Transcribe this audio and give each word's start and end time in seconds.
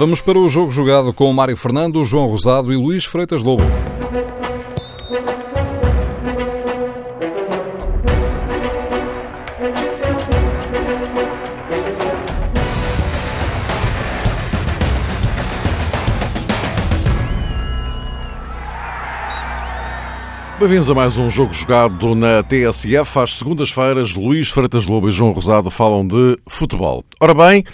Vamos 0.00 0.22
para 0.22 0.38
o 0.38 0.48
jogo 0.48 0.70
jogado 0.70 1.12
com 1.12 1.30
Mário 1.30 1.54
Fernando, 1.54 2.02
João 2.06 2.24
Rosado 2.24 2.72
e 2.72 2.76
Luís 2.76 3.04
Freitas 3.04 3.42
Lobo. 3.42 3.62
Bem-vindos 20.58 20.90
a 20.90 20.94
mais 20.94 21.18
um 21.18 21.28
jogo 21.28 21.52
jogado 21.52 22.14
na 22.14 22.42
TSF. 22.42 23.18
Às 23.18 23.34
segundas-feiras, 23.34 24.14
Luís 24.14 24.48
Freitas 24.48 24.86
Lobo 24.86 25.10
e 25.10 25.12
João 25.12 25.32
Rosado 25.32 25.70
falam 25.70 26.06
de 26.06 26.38
futebol. 26.48 27.04
Ora 27.20 27.34
bem, 27.34 27.66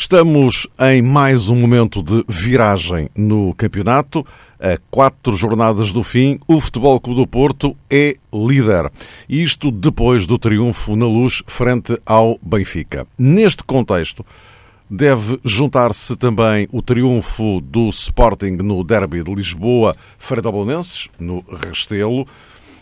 estamos 0.00 0.66
em 0.80 1.02
mais 1.02 1.50
um 1.50 1.56
momento 1.56 2.02
de 2.02 2.24
viragem 2.26 3.10
no 3.14 3.52
campeonato. 3.54 4.26
A 4.58 4.78
quatro 4.90 5.36
jornadas 5.36 5.92
do 5.92 6.02
fim, 6.02 6.40
o 6.48 6.58
Futebol 6.58 6.98
Clube 6.98 7.20
do 7.20 7.26
Porto 7.26 7.76
é 7.90 8.16
líder. 8.32 8.90
Isto 9.28 9.70
depois 9.70 10.26
do 10.26 10.38
triunfo 10.38 10.96
na 10.96 11.04
luz 11.04 11.42
frente 11.46 12.00
ao 12.06 12.38
Benfica. 12.42 13.06
Neste 13.18 13.62
contexto, 13.62 14.24
deve 14.88 15.38
juntar-se 15.44 16.16
também 16.16 16.66
o 16.72 16.80
triunfo 16.80 17.60
do 17.60 17.88
Sporting 17.90 18.56
no 18.62 18.82
Derby 18.82 19.22
de 19.22 19.34
Lisboa 19.34 19.94
frente 20.18 20.46
ao 20.46 20.52
Bolonenses, 20.52 21.10
no 21.18 21.44
Restelo, 21.62 22.26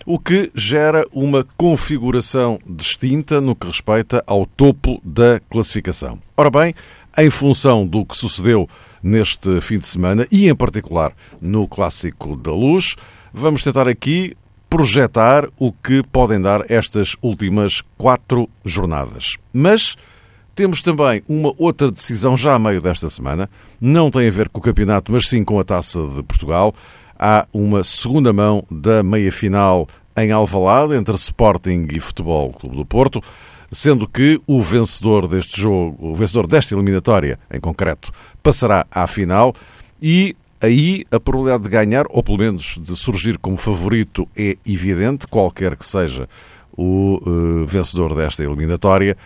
o 0.07 0.19
que 0.19 0.51
gera 0.55 1.05
uma 1.13 1.45
configuração 1.57 2.59
distinta 2.67 3.41
no 3.41 3.55
que 3.55 3.67
respeita 3.67 4.23
ao 4.27 4.47
topo 4.47 5.01
da 5.05 5.41
classificação. 5.51 6.19
Ora 6.35 6.49
bem, 6.49 6.75
em 7.19 7.31
função 7.31 7.85
do 7.85 8.05
que 8.07 8.17
sucedeu 8.17 8.69
neste 9.03 9.61
fim 9.61 9.79
de 9.79 9.87
semana 9.87 10.27
e, 10.31 10.49
em 10.49 10.55
particular, 10.55 11.13
no 11.41 11.67
Clássico 11.67 12.37
da 12.37 12.53
Luz, 12.53 12.95
vamos 13.33 13.63
tentar 13.63 13.89
aqui 13.89 14.37
projetar 14.71 15.49
o 15.59 15.73
que 15.73 16.03
podem 16.03 16.41
dar 16.41 16.71
estas 16.71 17.17
últimas 17.21 17.83
quatro 17.97 18.49
jornadas. 18.65 19.37
Mas 19.53 19.97
temos 20.55 20.83
também 20.83 21.23
uma 21.29 21.53
outra 21.59 21.91
decisão 21.91 22.37
já 22.37 22.55
a 22.55 22.59
meio 22.59 22.81
desta 22.81 23.09
semana. 23.09 23.49
Não 23.81 24.11
tem 24.11 24.29
a 24.29 24.31
ver 24.31 24.49
com 24.49 24.61
o 24.61 24.63
campeonato, 24.63 25.11
mas 25.11 25.29
sim 25.29 25.43
com 25.43 25.59
a 25.59 25.65
Taça 25.65 26.07
de 26.07 26.23
Portugal. 26.23 26.75
Há 27.19 27.47
uma 27.53 27.83
segunda 27.83 28.33
mão 28.33 28.65
da 28.71 29.03
meia-final 29.03 29.89
em 30.17 30.31
Alvalade 30.31 30.95
entre 30.95 31.15
Sporting 31.15 31.89
e 31.91 32.01
Futebol 32.01 32.53
Clube 32.53 32.77
do 32.77 32.85
Porto, 32.85 33.21
sendo 33.71 34.09
que 34.09 34.41
o 34.47 34.61
vencedor 34.61 35.29
deste 35.29 35.61
jogo, 35.61 35.97
o 35.99 36.15
vencedor 36.15 36.47
desta 36.47 36.75
eliminatória, 36.75 37.39
em 37.53 37.61
concreto, 37.61 38.11
passará 38.43 38.87
à 38.91 39.07
final 39.07 39.55
e 40.01 40.35
aí 40.61 41.05
a 41.11 41.21
probabilidade 41.21 41.65
de 41.65 41.69
ganhar, 41.69 42.07
ou 42.09 42.23
pelo 42.23 42.39
menos 42.39 42.79
de 42.81 42.97
surgir 42.97 43.39
como 43.39 43.57
favorito, 43.57 44.29
é 44.37 44.57
evidente, 44.67 45.27
qualquer 45.27 45.77
que 45.77 45.87
seja 45.87 46.29
o 46.77 47.21
uh, 47.27 47.67
vencedor 47.67 48.15
desta 48.15 48.43
eliminatória 48.43 49.17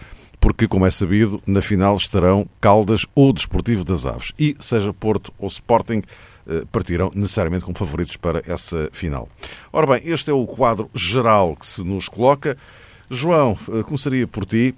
porque, 0.43 0.67
como 0.67 0.85
é 0.85 0.91
sabido, 0.91 1.41
na 1.47 1.63
final 1.63 1.95
estarão 1.95 2.49
Caldas 2.61 3.07
ou 3.15 3.33
Desportivo 3.33 3.85
das 3.85 4.05
Aves. 4.05 4.33
E, 4.37 4.57
seja 4.59 4.93
Porto 4.93 5.33
ou 5.39 5.47
Sporting, 5.47 6.03
eh, 6.49 6.65
partirão 6.73 7.13
necessariamente 7.15 7.65
como 7.65 7.79
favoritos 7.79 8.17
para 8.17 8.43
essa 8.45 8.89
final. 8.93 9.29
Ora 9.73 9.87
bem, 9.87 10.03
este 10.05 10.33
é 10.33 10.35
o 10.35 10.45
quadro 10.45 10.91
geral 10.93 11.55
que 11.55 11.65
se 11.65 11.85
nos 11.85 12.09
coloca. 12.09 12.59
João, 13.13 13.57
eh, 13.69 13.83
começaria 13.83 14.27
por 14.27 14.45
ti. 14.45 14.75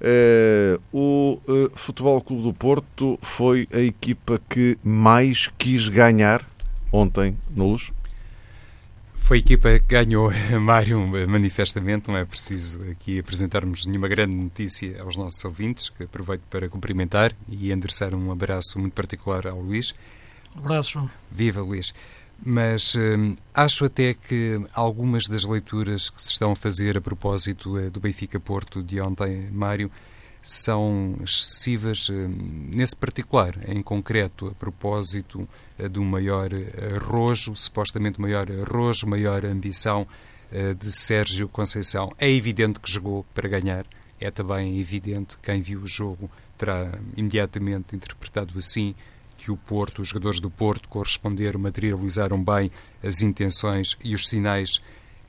Eh, 0.00 0.78
o 0.92 1.40
Futebol 1.74 2.20
Clube 2.20 2.42
do 2.42 2.52
Porto 2.52 3.18
foi 3.22 3.68
a 3.72 3.80
equipa 3.80 4.40
que 4.48 4.78
mais 4.82 5.50
quis 5.58 5.88
ganhar 5.88 6.44
ontem 6.92 7.36
na 7.54 7.64
Luz? 7.64 7.92
Foi 9.14 9.36
a 9.36 9.40
equipa 9.40 9.78
que 9.78 9.86
ganhou, 9.86 10.30
Mário, 10.60 11.06
manifestamente. 11.28 12.08
Não 12.08 12.16
é 12.16 12.24
preciso 12.24 12.82
aqui 12.90 13.20
apresentarmos 13.20 13.86
nenhuma 13.86 14.08
grande 14.08 14.34
notícia 14.34 15.00
aos 15.02 15.16
nossos 15.16 15.44
ouvintes, 15.44 15.88
que 15.88 16.02
aproveito 16.02 16.42
para 16.50 16.68
cumprimentar 16.68 17.32
e 17.48 17.70
endereçar 17.70 18.14
um 18.14 18.32
abraço 18.32 18.78
muito 18.78 18.92
particular 18.92 19.46
ao 19.46 19.60
Luís. 19.60 19.94
Um 20.56 20.60
abraço, 20.60 20.92
João. 20.92 21.10
Viva, 21.30 21.60
Luís. 21.60 21.94
Mas 22.42 22.94
hum, 22.96 23.36
acho 23.52 23.84
até 23.84 24.14
que 24.14 24.60
algumas 24.74 25.24
das 25.24 25.44
leituras 25.44 26.08
que 26.08 26.22
se 26.22 26.32
estão 26.32 26.52
a 26.52 26.56
fazer 26.56 26.96
a 26.96 27.00
propósito 27.00 27.78
eh, 27.78 27.90
do 27.90 28.00
Benfica 28.00 28.40
Porto 28.40 28.82
de 28.82 29.00
ontem, 29.00 29.50
Mário, 29.50 29.90
são 30.42 31.16
excessivas 31.22 32.08
eh, 32.10 32.28
nesse 32.74 32.96
particular, 32.96 33.54
em 33.68 33.82
concreto, 33.82 34.48
a 34.48 34.54
propósito 34.54 35.46
eh, 35.78 35.88
do 35.88 36.02
maior 36.02 36.50
arrojo, 36.96 37.54
supostamente 37.54 38.20
maior 38.20 38.46
arrojo, 38.50 39.06
maior 39.06 39.44
ambição 39.44 40.06
eh, 40.50 40.74
de 40.74 40.90
Sérgio 40.90 41.48
Conceição. 41.48 42.12
É 42.18 42.30
evidente 42.30 42.80
que 42.80 42.90
jogou 42.90 43.24
para 43.34 43.48
ganhar, 43.48 43.84
é 44.18 44.30
também 44.30 44.80
evidente 44.80 45.36
quem 45.42 45.60
viu 45.60 45.80
o 45.82 45.86
jogo 45.86 46.30
terá 46.56 46.92
imediatamente 47.16 47.96
interpretado 47.96 48.56
assim 48.58 48.94
que 49.40 49.50
o 49.50 49.56
Porto, 49.56 50.02
os 50.02 50.08
jogadores 50.08 50.38
do 50.38 50.50
Porto 50.50 50.88
corresponderam, 50.88 51.58
materializaram 51.58 52.42
bem 52.42 52.70
as 53.02 53.22
intenções 53.22 53.96
e 54.04 54.14
os 54.14 54.28
sinais 54.28 54.80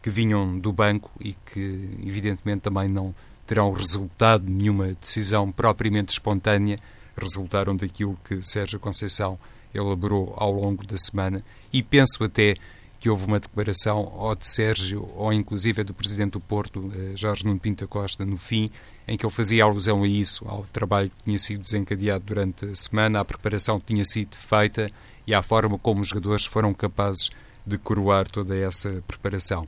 que 0.02 0.10
vinham 0.10 0.60
do 0.60 0.74
banco 0.74 1.10
e 1.20 1.34
que 1.34 1.98
evidentemente 2.04 2.62
também 2.62 2.90
não 2.90 3.16
terão 3.48 3.72
resultado 3.72 4.50
nenhuma 4.50 4.94
decisão 5.00 5.52
propriamente 5.52 6.12
espontânea, 6.12 6.78
resultaram 7.18 7.76
daquilo 7.76 8.18
que 8.24 8.42
Sérgio 8.44 8.80
Conceição 8.80 9.38
elaborou 9.74 10.34
ao 10.38 10.52
longo 10.52 10.86
da 10.86 10.98
semana 10.98 11.42
e 11.72 11.82
penso 11.82 12.24
até 12.24 12.56
que 13.02 13.10
houve 13.10 13.26
uma 13.26 13.40
declaração 13.40 14.14
ou 14.16 14.36
de 14.36 14.48
Sérgio 14.48 15.12
ou 15.16 15.34
inclusive 15.34 15.84
do 15.84 15.92
Presidente 15.92 16.34
do 16.34 16.40
Porto, 16.40 16.94
eh, 16.96 17.18
Jorge 17.18 17.44
Nuno 17.44 17.60
Pinta 17.60 17.88
Costa, 17.88 18.24
no 18.24 18.38
fim, 18.38 18.70
em 19.08 19.18
que 19.18 19.26
ele 19.26 19.34
fazia 19.34 19.64
alusão 19.64 20.04
a 20.04 20.08
isso, 20.08 20.46
ao 20.48 20.68
trabalho 20.72 21.10
que 21.10 21.24
tinha 21.24 21.38
sido 21.40 21.62
desencadeado 21.62 22.24
durante 22.24 22.64
a 22.66 22.76
semana, 22.76 23.20
à 23.20 23.26
preparação 23.26 23.80
que 23.80 23.88
tinha 23.88 24.06
sido 24.06 24.38
feita 24.38 24.88
e 25.26 25.34
à 25.34 25.42
forma 25.42 25.80
como 25.80 26.02
os 26.02 26.10
jogadores 26.10 26.46
foram 26.46 26.76
capazes 26.76 27.32
de 27.66 27.76
coroar 27.80 28.28
toda 28.28 28.56
essa 28.56 29.04
preparação. 29.08 29.66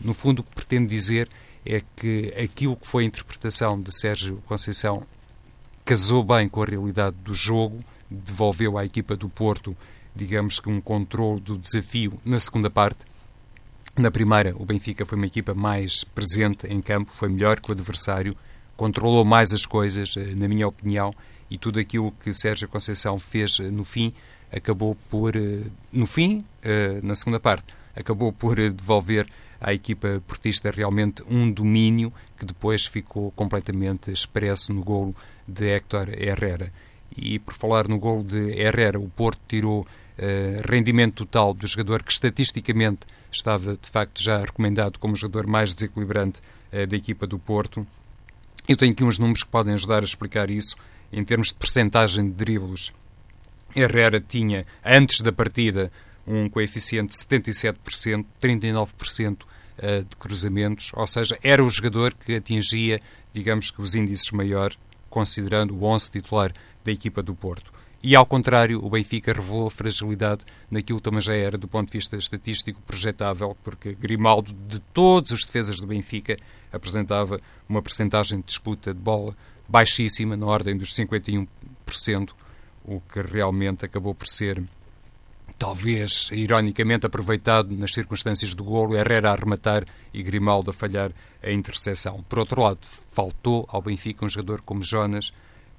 No 0.00 0.14
fundo, 0.14 0.38
o 0.38 0.42
que 0.44 0.54
pretendo 0.54 0.86
dizer 0.86 1.28
é 1.64 1.82
que 1.96 2.32
aquilo 2.40 2.76
que 2.76 2.86
foi 2.86 3.02
a 3.02 3.06
interpretação 3.06 3.80
de 3.80 3.92
Sérgio 3.92 4.40
Conceição 4.46 5.02
casou 5.84 6.22
bem 6.22 6.48
com 6.48 6.62
a 6.62 6.66
realidade 6.66 7.16
do 7.24 7.34
jogo, 7.34 7.80
devolveu 8.08 8.78
à 8.78 8.84
equipa 8.84 9.16
do 9.16 9.28
Porto, 9.28 9.76
digamos 10.16 10.58
que 10.58 10.68
um 10.68 10.80
controle 10.80 11.40
do 11.40 11.58
desafio 11.58 12.20
na 12.24 12.38
segunda 12.38 12.70
parte. 12.70 13.04
Na 13.96 14.10
primeira, 14.10 14.54
o 14.56 14.64
Benfica 14.64 15.06
foi 15.06 15.16
uma 15.16 15.26
equipa 15.26 15.54
mais 15.54 16.04
presente 16.04 16.66
em 16.66 16.80
campo, 16.82 17.12
foi 17.12 17.28
melhor 17.28 17.60
que 17.60 17.70
o 17.70 17.72
adversário, 17.72 18.36
controlou 18.76 19.24
mais 19.24 19.52
as 19.52 19.64
coisas, 19.64 20.14
eh, 20.16 20.34
na 20.36 20.46
minha 20.46 20.68
opinião, 20.68 21.14
e 21.50 21.56
tudo 21.56 21.80
aquilo 21.80 22.12
que 22.12 22.32
Sérgio 22.34 22.68
Conceição 22.68 23.18
fez 23.18 23.58
eh, 23.58 23.70
no 23.70 23.84
fim 23.84 24.12
acabou 24.52 24.96
por, 25.10 25.34
eh, 25.34 25.64
no 25.92 26.06
fim, 26.06 26.44
na 27.02 27.14
segunda 27.14 27.40
parte, 27.40 27.74
acabou 27.94 28.32
por 28.32 28.56
devolver 28.56 29.26
à 29.60 29.72
equipa 29.72 30.22
portista 30.26 30.70
realmente 30.70 31.22
um 31.28 31.50
domínio 31.50 32.12
que 32.36 32.44
depois 32.44 32.86
ficou 32.86 33.30
completamente 33.32 34.10
expresso 34.10 34.72
no 34.72 34.82
golo 34.84 35.14
de 35.48 35.68
Héctor 35.68 36.10
Herrera. 36.10 36.72
E 37.16 37.38
por 37.38 37.54
falar 37.54 37.88
no 37.88 37.98
golo 37.98 38.22
de 38.22 38.52
Herrera, 38.52 39.00
o 39.00 39.08
Porto 39.08 39.40
tirou 39.48 39.86
rendimento 40.64 41.26
total 41.26 41.52
do 41.52 41.66
jogador 41.66 42.02
que 42.02 42.12
estatisticamente 42.12 43.06
estava 43.30 43.76
de 43.76 43.88
facto 43.90 44.22
já 44.22 44.38
recomendado 44.38 44.98
como 44.98 45.14
o 45.14 45.16
jogador 45.16 45.46
mais 45.46 45.74
desequilibrante 45.74 46.40
uh, 46.72 46.86
da 46.86 46.96
equipa 46.96 47.26
do 47.26 47.38
Porto. 47.38 47.86
Eu 48.68 48.76
tenho 48.76 48.92
aqui 48.92 49.04
uns 49.04 49.18
números 49.18 49.42
que 49.42 49.50
podem 49.50 49.74
ajudar 49.74 50.02
a 50.02 50.04
explicar 50.04 50.50
isso. 50.50 50.76
Em 51.12 51.24
termos 51.24 51.48
de 51.48 51.54
percentagem 51.54 52.28
de 52.28 52.32
dribles, 52.32 52.92
Herrera 53.74 54.20
tinha, 54.20 54.64
antes 54.84 55.20
da 55.20 55.30
partida, 55.30 55.92
um 56.26 56.48
coeficiente 56.48 57.14
de 57.14 57.24
77%, 57.24 58.24
39% 58.42 59.38
eh, 59.78 60.00
de 60.02 60.16
cruzamentos, 60.16 60.90
ou 60.94 61.06
seja, 61.06 61.38
era 61.42 61.62
o 61.62 61.70
jogador 61.70 62.12
que 62.14 62.34
atingia, 62.34 63.00
digamos 63.32 63.70
que, 63.70 63.80
os 63.80 63.94
índices 63.94 64.32
maiores, 64.32 64.78
considerando 65.08 65.76
o 65.76 65.84
11 65.84 66.10
titular 66.10 66.52
da 66.84 66.90
equipa 66.90 67.22
do 67.22 67.34
Porto. 67.34 67.72
E 68.02 68.14
ao 68.14 68.26
contrário, 68.26 68.84
o 68.84 68.90
Benfica 68.90 69.32
revelou 69.32 69.68
fragilidade 69.70 70.44
naquilo 70.70 70.98
que 70.98 71.04
também 71.04 71.20
já 71.20 71.34
era, 71.34 71.58
do 71.58 71.66
ponto 71.66 71.90
de 71.90 71.98
vista 71.98 72.16
estatístico, 72.16 72.80
projetável, 72.82 73.56
porque 73.64 73.94
Grimaldo, 73.94 74.52
de 74.68 74.78
todos 74.78 75.32
os 75.32 75.44
defesas 75.44 75.80
do 75.80 75.86
Benfica, 75.86 76.36
apresentava 76.72 77.40
uma 77.68 77.82
percentagem 77.82 78.40
de 78.40 78.46
disputa 78.46 78.94
de 78.94 79.00
bola 79.00 79.36
baixíssima, 79.68 80.36
na 80.36 80.46
ordem 80.46 80.76
dos 80.76 80.94
51%, 80.94 81.48
o 82.84 83.00
que 83.00 83.20
realmente 83.22 83.84
acabou 83.84 84.14
por 84.14 84.28
ser 84.28 84.62
talvez 85.58 86.28
ironicamente 86.32 87.06
aproveitado 87.06 87.74
nas 87.74 87.92
circunstâncias 87.92 88.54
do 88.54 88.62
golo, 88.62 88.94
Herrera 88.94 89.30
a 89.30 89.32
arrematar 89.32 89.84
e 90.12 90.22
Grimaldo 90.22 90.70
a 90.70 90.74
falhar 90.74 91.12
a 91.42 91.50
interseção. 91.50 92.24
Por 92.28 92.38
outro 92.38 92.60
lado, 92.62 92.86
faltou 93.10 93.66
ao 93.68 93.80
Benfica 93.80 94.24
um 94.24 94.28
jogador 94.28 94.62
como 94.62 94.82
Jonas, 94.82 95.32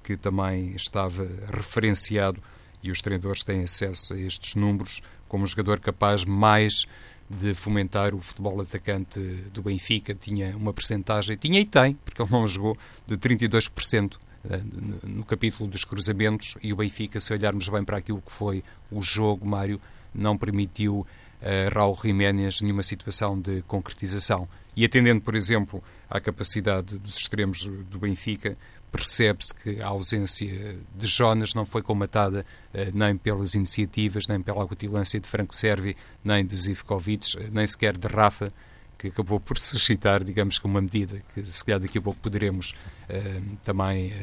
que 0.07 0.15
também 0.15 0.71
estava 0.73 1.27
referenciado 1.53 2.41
e 2.81 2.89
os 2.89 3.01
treinadores 3.01 3.43
têm 3.43 3.63
acesso 3.63 4.13
a 4.13 4.17
estes 4.17 4.55
números 4.55 5.01
como 5.27 5.43
um 5.43 5.45
jogador 5.45 5.81
capaz 5.81 6.23
mais 6.23 6.85
de 7.29 7.53
fomentar 7.53 8.15
o 8.15 8.21
futebol 8.21 8.61
atacante 8.61 9.19
do 9.51 9.61
Benfica. 9.61 10.15
Tinha 10.15 10.55
uma 10.55 10.71
percentagem, 10.71 11.35
tinha 11.35 11.59
e 11.59 11.65
tem, 11.65 11.95
porque 12.05 12.21
ele 12.21 12.31
não 12.31 12.47
jogou, 12.47 12.77
de 13.05 13.17
32% 13.17 14.15
eh, 14.49 14.61
no 15.03 15.25
capítulo 15.25 15.69
dos 15.69 15.83
cruzamentos 15.83 16.55
e 16.63 16.71
o 16.71 16.77
Benfica, 16.77 17.19
se 17.19 17.33
olharmos 17.33 17.67
bem 17.67 17.83
para 17.83 17.97
aquilo 17.97 18.21
que 18.21 18.31
foi 18.31 18.63
o 18.89 19.01
jogo, 19.01 19.45
Mário, 19.45 19.77
não 20.15 20.37
permitiu 20.37 21.05
a 21.41 21.73
Raul 21.73 21.99
Jiménez 22.01 22.61
nenhuma 22.61 22.81
situação 22.81 23.37
de 23.37 23.61
concretização. 23.63 24.47
E 24.73 24.85
atendendo, 24.85 25.19
por 25.19 25.35
exemplo, 25.35 25.83
à 26.09 26.21
capacidade 26.21 26.97
dos 26.97 27.17
extremos 27.17 27.67
do 27.89 27.99
Benfica, 27.99 28.55
percebe-se 28.97 29.53
que 29.53 29.79
a 29.79 29.87
ausência 29.87 30.75
de 30.95 31.05
Jonas 31.07 31.53
não 31.53 31.65
foi 31.65 31.83
comatada 31.83 32.43
eh, 32.73 32.89
nem 32.91 33.15
pelas 33.15 33.53
iniciativas, 33.53 34.27
nem 34.27 34.41
pela 34.41 34.63
acutilância 34.63 35.19
de 35.19 35.29
Franco 35.29 35.55
Servi, 35.55 35.95
nem 36.23 36.43
de 36.43 36.55
Zivkovic, 36.55 37.37
eh, 37.37 37.49
nem 37.51 37.67
sequer 37.67 37.95
de 37.95 38.07
Rafa, 38.07 38.51
que 38.97 39.07
acabou 39.07 39.39
por 39.39 39.57
suscitar, 39.59 40.23
digamos 40.23 40.57
que 40.57 40.65
uma 40.65 40.81
medida 40.81 41.21
que 41.33 41.45
se 41.45 41.63
calhar 41.63 41.79
daqui 41.79 41.97
a 41.97 42.01
pouco 42.01 42.19
poderemos 42.19 42.73
uh, 43.09 43.57
também 43.63 44.07
uh, 44.07 44.13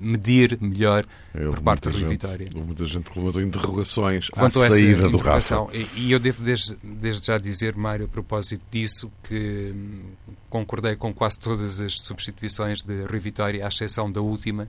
medir 0.00 0.58
melhor 0.60 1.04
eu, 1.34 1.50
por 1.50 1.60
parte 1.60 1.90
do 1.90 2.08
Vitória. 2.08 2.48
Houve 2.54 2.66
muita 2.66 2.86
gente 2.86 3.10
que 3.10 3.18
levantou 3.18 3.42
interrogações 3.42 4.30
quanto 4.30 4.62
à 4.62 4.70
saída 4.70 5.08
do 5.08 5.18
Rafa. 5.18 5.66
E, 5.72 5.88
e 5.96 6.12
eu 6.12 6.20
devo 6.20 6.44
desde, 6.44 6.76
desde, 6.82 7.26
já 7.26 7.38
dizer, 7.38 7.74
Mário, 7.74 8.06
a 8.06 8.08
propósito 8.08 8.62
disso, 8.70 9.10
que 9.22 9.72
hum, 9.74 10.02
concordei 10.48 10.94
com 10.94 11.12
quase 11.12 11.38
todas 11.38 11.80
as 11.80 11.94
substituições 11.98 12.82
de 12.82 13.02
Rui 13.02 13.18
Vitória, 13.18 13.64
à 13.64 13.68
exceção 13.68 14.10
da 14.10 14.20
última, 14.20 14.68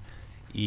e, 0.53 0.63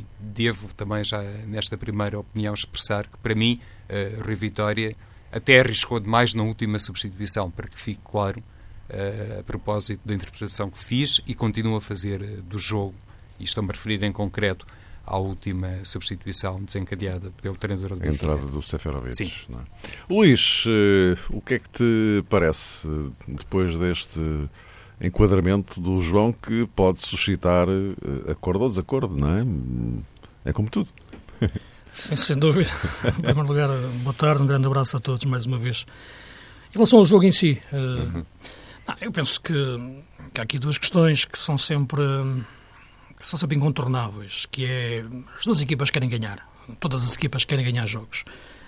e 0.00 0.06
devo 0.20 0.72
também 0.74 1.02
já 1.02 1.22
nesta 1.46 1.78
primeira 1.78 2.18
opinião 2.18 2.52
expressar 2.52 3.06
que 3.06 3.16
para 3.18 3.34
mim 3.34 3.60
uh, 3.88 4.22
Rui 4.22 4.34
Vitória 4.34 4.94
até 5.30 5.60
arriscou 5.60 6.00
demais 6.00 6.34
na 6.34 6.42
última 6.42 6.78
substituição, 6.78 7.50
para 7.50 7.68
que 7.68 7.78
fique 7.78 8.00
claro 8.04 8.40
uh, 8.40 9.40
a 9.40 9.42
propósito 9.42 10.00
da 10.04 10.14
interpretação 10.14 10.70
que 10.70 10.78
fiz 10.78 11.20
e 11.26 11.34
continuo 11.34 11.76
a 11.76 11.80
fazer 11.80 12.22
uh, 12.22 12.42
do 12.42 12.58
jogo, 12.58 12.94
e 13.38 13.44
estou-me 13.44 13.70
a 13.70 13.72
referir 13.72 14.02
em 14.02 14.12
concreto 14.12 14.66
à 15.04 15.18
última 15.18 15.84
substituição 15.84 16.62
desencadeada 16.62 17.30
pelo 17.40 17.56
treinador 17.56 17.96
do 17.96 18.02
A 18.02 18.08
entrada 18.08 18.42
do 18.42 18.60
Seferovic. 18.60 19.14
Sim. 19.14 19.30
É? 19.52 20.12
Luís, 20.12 20.64
uh, 20.66 21.36
o 21.36 21.40
que 21.40 21.54
é 21.54 21.58
que 21.58 21.68
te 21.68 22.24
parece 22.28 22.88
depois 23.28 23.76
deste 23.76 24.20
enquadramento 25.00 25.78
do 25.80 26.00
João 26.00 26.32
que 26.32 26.66
pode 26.74 27.00
suscitar 27.00 27.68
acordo 28.30 28.62
ou 28.62 28.68
desacordo, 28.70 29.14
não 29.14 29.28
é? 29.28 30.50
É 30.50 30.52
como 30.54 30.70
tudo. 30.70 30.88
Sim, 31.96 32.14
sem 32.14 32.36
dúvida. 32.36 32.70
Em 33.08 33.22
primeiro 33.22 33.48
lugar, 33.48 33.70
boa 34.02 34.12
tarde, 34.12 34.42
um 34.42 34.46
grande 34.46 34.66
abraço 34.66 34.98
a 34.98 35.00
todos 35.00 35.24
mais 35.24 35.46
uma 35.46 35.56
vez. 35.56 35.86
Em 36.68 36.74
relação 36.74 36.98
ao 36.98 37.06
jogo 37.06 37.24
em 37.24 37.32
si, 37.32 37.60
uhum. 37.72 38.22
eu 39.00 39.10
penso 39.10 39.40
que, 39.40 39.54
que, 40.34 40.38
há 40.38 40.44
aqui 40.44 40.58
duas 40.58 40.76
questões 40.76 41.24
que 41.24 41.38
são 41.38 41.56
sempre, 41.56 42.02
que 43.18 43.26
são 43.26 43.38
sempre 43.38 43.56
incontornáveis, 43.56 44.44
que 44.44 44.66
é 44.66 45.06
as 45.38 45.46
duas 45.46 45.62
equipas 45.62 45.90
querem 45.90 46.06
ganhar, 46.06 46.46
todas 46.78 47.02
as 47.02 47.14
equipas 47.14 47.46
querem 47.46 47.64
ganhar 47.64 47.86
jogos. 47.86 48.24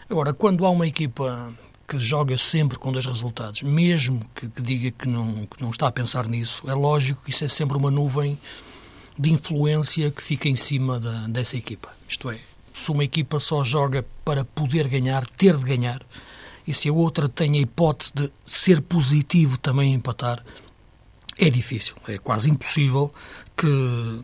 Agora, 0.08 0.32
quando 0.32 0.64
há 0.64 0.70
uma 0.70 0.86
equipa 0.86 1.52
que 1.86 1.98
joga 1.98 2.34
sempre 2.38 2.78
com 2.78 2.90
dois 2.90 3.04
resultados, 3.04 3.60
mesmo 3.62 4.24
que, 4.34 4.48
que 4.48 4.62
diga 4.62 4.90
que 4.90 5.06
não, 5.06 5.44
que 5.44 5.60
não 5.62 5.68
está 5.68 5.88
a 5.88 5.92
pensar 5.92 6.26
nisso, 6.26 6.62
é 6.66 6.72
lógico 6.72 7.22
que 7.22 7.30
isso 7.30 7.44
é 7.44 7.48
sempre 7.48 7.76
uma 7.76 7.90
nuvem 7.90 8.38
de 9.18 9.30
influência 9.30 10.10
que 10.10 10.22
fica 10.22 10.48
em 10.48 10.56
cima 10.56 10.98
da, 10.98 11.26
dessa 11.26 11.58
equipa. 11.58 11.90
Isto 12.08 12.30
é, 12.30 12.38
se 12.78 12.92
uma 12.92 13.04
equipa 13.04 13.40
só 13.40 13.64
joga 13.64 14.04
para 14.24 14.44
poder 14.44 14.88
ganhar, 14.88 15.26
ter 15.26 15.56
de 15.56 15.64
ganhar, 15.64 16.00
e 16.66 16.72
se 16.72 16.88
a 16.88 16.92
outra 16.92 17.28
tem 17.28 17.56
a 17.56 17.60
hipótese 17.60 18.12
de 18.14 18.30
ser 18.44 18.80
positivo 18.80 19.58
também 19.58 19.94
empatar, 19.94 20.44
é 21.36 21.50
difícil, 21.50 21.94
é 22.06 22.18
quase 22.18 22.50
impossível 22.50 23.12
que 23.56 24.22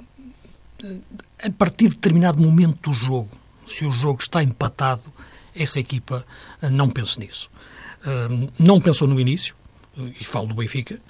a 1.42 1.50
partir 1.50 1.88
de 1.88 1.94
determinado 1.94 2.42
momento 2.42 2.90
do 2.90 2.94
jogo, 2.94 3.30
se 3.64 3.84
o 3.84 3.90
jogo 3.90 4.20
está 4.20 4.42
empatado, 4.42 5.12
essa 5.54 5.80
equipa 5.80 6.26
não 6.70 6.88
pense 6.90 7.18
nisso. 7.18 7.50
Não 8.58 8.80
pensou 8.80 9.08
no 9.08 9.18
início, 9.18 9.54
e 9.96 10.24
falo 10.24 10.48
do 10.48 10.54
Benfica, 10.54 11.00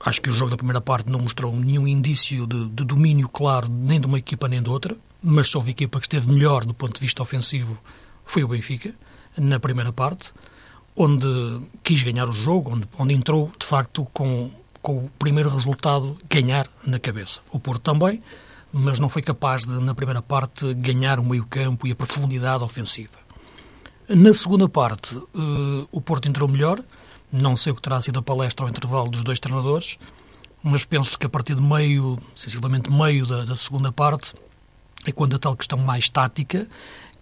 acho 0.00 0.20
que 0.20 0.30
o 0.30 0.32
jogo 0.32 0.50
da 0.50 0.56
primeira 0.56 0.80
parte 0.80 1.10
não 1.10 1.20
mostrou 1.20 1.54
nenhum 1.54 1.86
indício 1.86 2.46
de, 2.46 2.68
de 2.70 2.84
domínio 2.84 3.28
claro 3.28 3.68
nem 3.68 4.00
de 4.00 4.06
uma 4.06 4.18
equipa 4.18 4.48
nem 4.48 4.60
de 4.60 4.68
outra 4.68 4.96
mas 5.22 5.48
só 5.48 5.58
houve 5.58 5.70
equipa 5.70 5.98
que 6.00 6.06
esteve 6.06 6.30
melhor 6.30 6.64
do 6.64 6.74
ponto 6.74 6.94
de 6.94 7.00
vista 7.00 7.22
ofensivo 7.22 7.78
foi 8.24 8.44
o 8.44 8.48
Benfica, 8.48 8.94
na 9.36 9.58
primeira 9.58 9.92
parte, 9.92 10.32
onde 10.96 11.26
quis 11.82 12.02
ganhar 12.02 12.28
o 12.28 12.32
jogo, 12.32 12.72
onde, 12.72 12.88
onde 12.98 13.14
entrou, 13.14 13.50
de 13.58 13.66
facto, 13.66 14.06
com, 14.12 14.50
com 14.80 15.04
o 15.04 15.10
primeiro 15.18 15.50
resultado 15.50 16.16
ganhar 16.28 16.66
na 16.86 16.98
cabeça. 16.98 17.40
O 17.50 17.58
Porto 17.58 17.82
também, 17.82 18.22
mas 18.72 18.98
não 18.98 19.08
foi 19.08 19.22
capaz 19.22 19.64
de, 19.64 19.72
na 19.72 19.94
primeira 19.94 20.22
parte, 20.22 20.72
ganhar 20.74 21.18
o 21.18 21.24
meio-campo 21.24 21.86
e 21.86 21.92
a 21.92 21.96
profundidade 21.96 22.62
ofensiva. 22.64 23.22
Na 24.08 24.34
segunda 24.34 24.68
parte, 24.68 25.16
uh, 25.16 25.88
o 25.90 26.00
Porto 26.00 26.28
entrou 26.28 26.48
melhor, 26.48 26.82
não 27.30 27.56
sei 27.56 27.72
o 27.72 27.74
que 27.74 27.82
terá 27.82 28.00
sido 28.00 28.18
a 28.18 28.22
palestra 28.22 28.64
ao 28.64 28.68
intervalo 28.68 29.10
dos 29.10 29.22
dois 29.22 29.40
treinadores, 29.40 29.98
mas 30.62 30.84
penso 30.84 31.18
que 31.18 31.26
a 31.26 31.28
partir 31.28 31.54
de 31.54 31.62
meio, 31.62 32.18
sensivelmente 32.34 32.90
meio 32.90 33.26
da, 33.26 33.44
da 33.44 33.56
segunda 33.56 33.90
parte, 33.90 34.34
é 35.06 35.12
quando 35.12 35.36
a 35.36 35.38
tal 35.38 35.56
questão 35.56 35.78
mais 35.78 36.08
tática, 36.08 36.68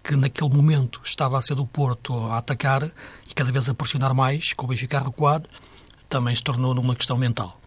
que 0.03 0.17
naquele 0.17 0.50
momento 0.50 1.00
estava 1.05 1.38
a 1.38 1.43
ser 1.43 1.55
do 1.55 1.67
Porto 1.67 2.15
a 2.27 2.38
atacar 2.38 2.85
e 2.85 3.35
cada 3.35 3.53
vez 3.53 3.69
a 3.69 3.75
pressionar 3.75 4.15
mais, 4.15 4.53
com 4.53 4.65
o 4.65 4.69
Benfica 4.69 4.99
a 4.99 5.03
recuar, 5.03 5.43
também 6.09 6.35
se 6.35 6.43
tornou 6.43 6.75
numa 6.75 6.94
questão 6.94 7.17
mental. 7.17 7.59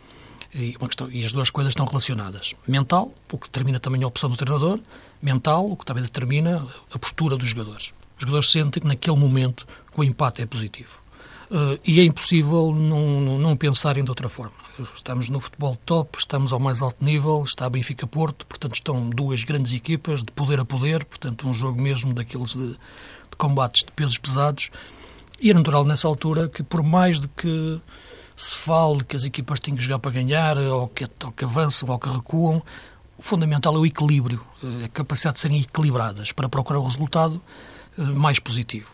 E, 0.54 0.74
questão, 0.74 1.10
e, 1.12 1.26
as 1.26 1.32
duas 1.32 1.50
coisas 1.50 1.72
estão 1.72 1.86
relacionadas. 1.86 2.54
Mental, 2.68 3.12
o 3.32 3.38
que 3.38 3.48
determina 3.48 3.80
também 3.80 4.04
a 4.04 4.08
opção 4.08 4.30
do 4.30 4.38
treinador, 4.38 4.80
mental, 5.22 5.70
o 5.70 5.76
que 5.76 5.86
também 5.86 6.04
determina 6.04 6.68
a 6.92 7.00
postura 7.00 7.36
dos 7.36 7.50
jogadores. 7.50 7.94
Os 8.16 8.22
jogadores 8.22 8.52
sentem 8.52 8.82
que 8.82 8.88
naquele 8.88 9.18
momento 9.18 9.66
o 9.96 10.04
empate 10.04 10.44
é 10.44 10.46
positivo. 10.46 11.03
Uh, 11.54 11.80
e 11.86 12.00
é 12.00 12.04
impossível 12.04 12.74
não, 12.74 13.38
não 13.38 13.56
pensarem 13.56 14.04
de 14.04 14.10
outra 14.10 14.28
forma. 14.28 14.56
Estamos 14.96 15.30
no 15.30 15.40
futebol 15.40 15.78
top, 15.86 16.18
estamos 16.18 16.52
ao 16.52 16.60
mais 16.60 16.82
alto 16.82 17.06
nível, 17.06 17.44
está 17.44 17.68
a 17.68 17.70
Benfica 17.70 18.08
Porto, 18.08 18.44
portanto 18.48 18.74
estão 18.74 19.08
duas 19.08 19.44
grandes 19.44 19.72
equipas 19.72 20.24
de 20.24 20.32
poder 20.32 20.60
a 20.60 20.66
poder, 20.66 21.06
portanto 21.06 21.48
um 21.48 21.54
jogo 21.54 21.80
mesmo 21.80 22.12
daqueles 22.12 22.54
de, 22.54 22.70
de 22.70 23.38
combates 23.38 23.84
de 23.84 23.92
pesos 23.92 24.18
pesados. 24.18 24.72
E 25.40 25.52
é 25.52 25.54
natural 25.54 25.86
nessa 25.86 26.08
altura 26.08 26.50
que 26.50 26.64
por 26.64 26.82
mais 26.82 27.22
de 27.22 27.28
que 27.28 27.80
se 28.36 28.58
fale 28.58 29.04
que 29.04 29.16
as 29.16 29.24
equipas 29.24 29.60
têm 29.60 29.76
que 29.76 29.84
jogar 29.84 30.00
para 30.00 30.10
ganhar, 30.10 30.58
ou 30.58 30.88
que, 30.88 31.06
ou 31.24 31.32
que 31.32 31.46
avançam 31.46 31.88
ou 31.88 32.00
que 32.00 32.10
recuam, 32.10 32.64
o 33.16 33.22
fundamental 33.22 33.76
é 33.76 33.78
o 33.78 33.86
equilíbrio, 33.86 34.42
a 34.84 34.88
capacidade 34.90 35.36
de 35.36 35.42
serem 35.42 35.62
equilibradas 35.62 36.32
para 36.32 36.50
procurar 36.50 36.80
o 36.80 36.84
resultado 36.84 37.40
eh, 37.96 38.02
mais 38.02 38.40
positivo. 38.40 38.93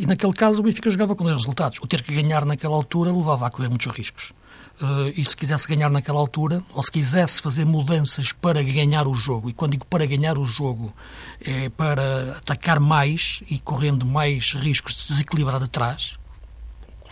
E 0.00 0.06
naquele 0.06 0.32
caso 0.32 0.60
o 0.60 0.62
Benfica 0.62 0.88
jogava 0.88 1.14
com 1.14 1.24
dois 1.24 1.36
resultados. 1.36 1.78
O 1.82 1.86
ter 1.86 2.00
que 2.00 2.14
ganhar 2.14 2.46
naquela 2.46 2.74
altura 2.74 3.12
levava 3.12 3.46
a 3.46 3.50
correr 3.50 3.68
muitos 3.68 3.86
riscos. 3.94 4.32
Uh, 4.80 5.12
e 5.14 5.22
se 5.22 5.36
quisesse 5.36 5.68
ganhar 5.68 5.90
naquela 5.90 6.18
altura, 6.18 6.62
ou 6.72 6.82
se 6.82 6.90
quisesse 6.90 7.42
fazer 7.42 7.66
mudanças 7.66 8.32
para 8.32 8.62
ganhar 8.62 9.06
o 9.06 9.12
jogo, 9.12 9.50
e 9.50 9.52
quando 9.52 9.72
digo 9.72 9.84
para 9.84 10.06
ganhar 10.06 10.38
o 10.38 10.44
jogo, 10.46 10.90
é 11.38 11.68
para 11.68 12.38
atacar 12.38 12.80
mais 12.80 13.42
e 13.46 13.58
correndo 13.58 14.06
mais 14.06 14.54
riscos 14.54 14.94
de 14.94 15.00
se 15.02 15.08
desequilibrar 15.08 15.62
atrás, 15.62 16.16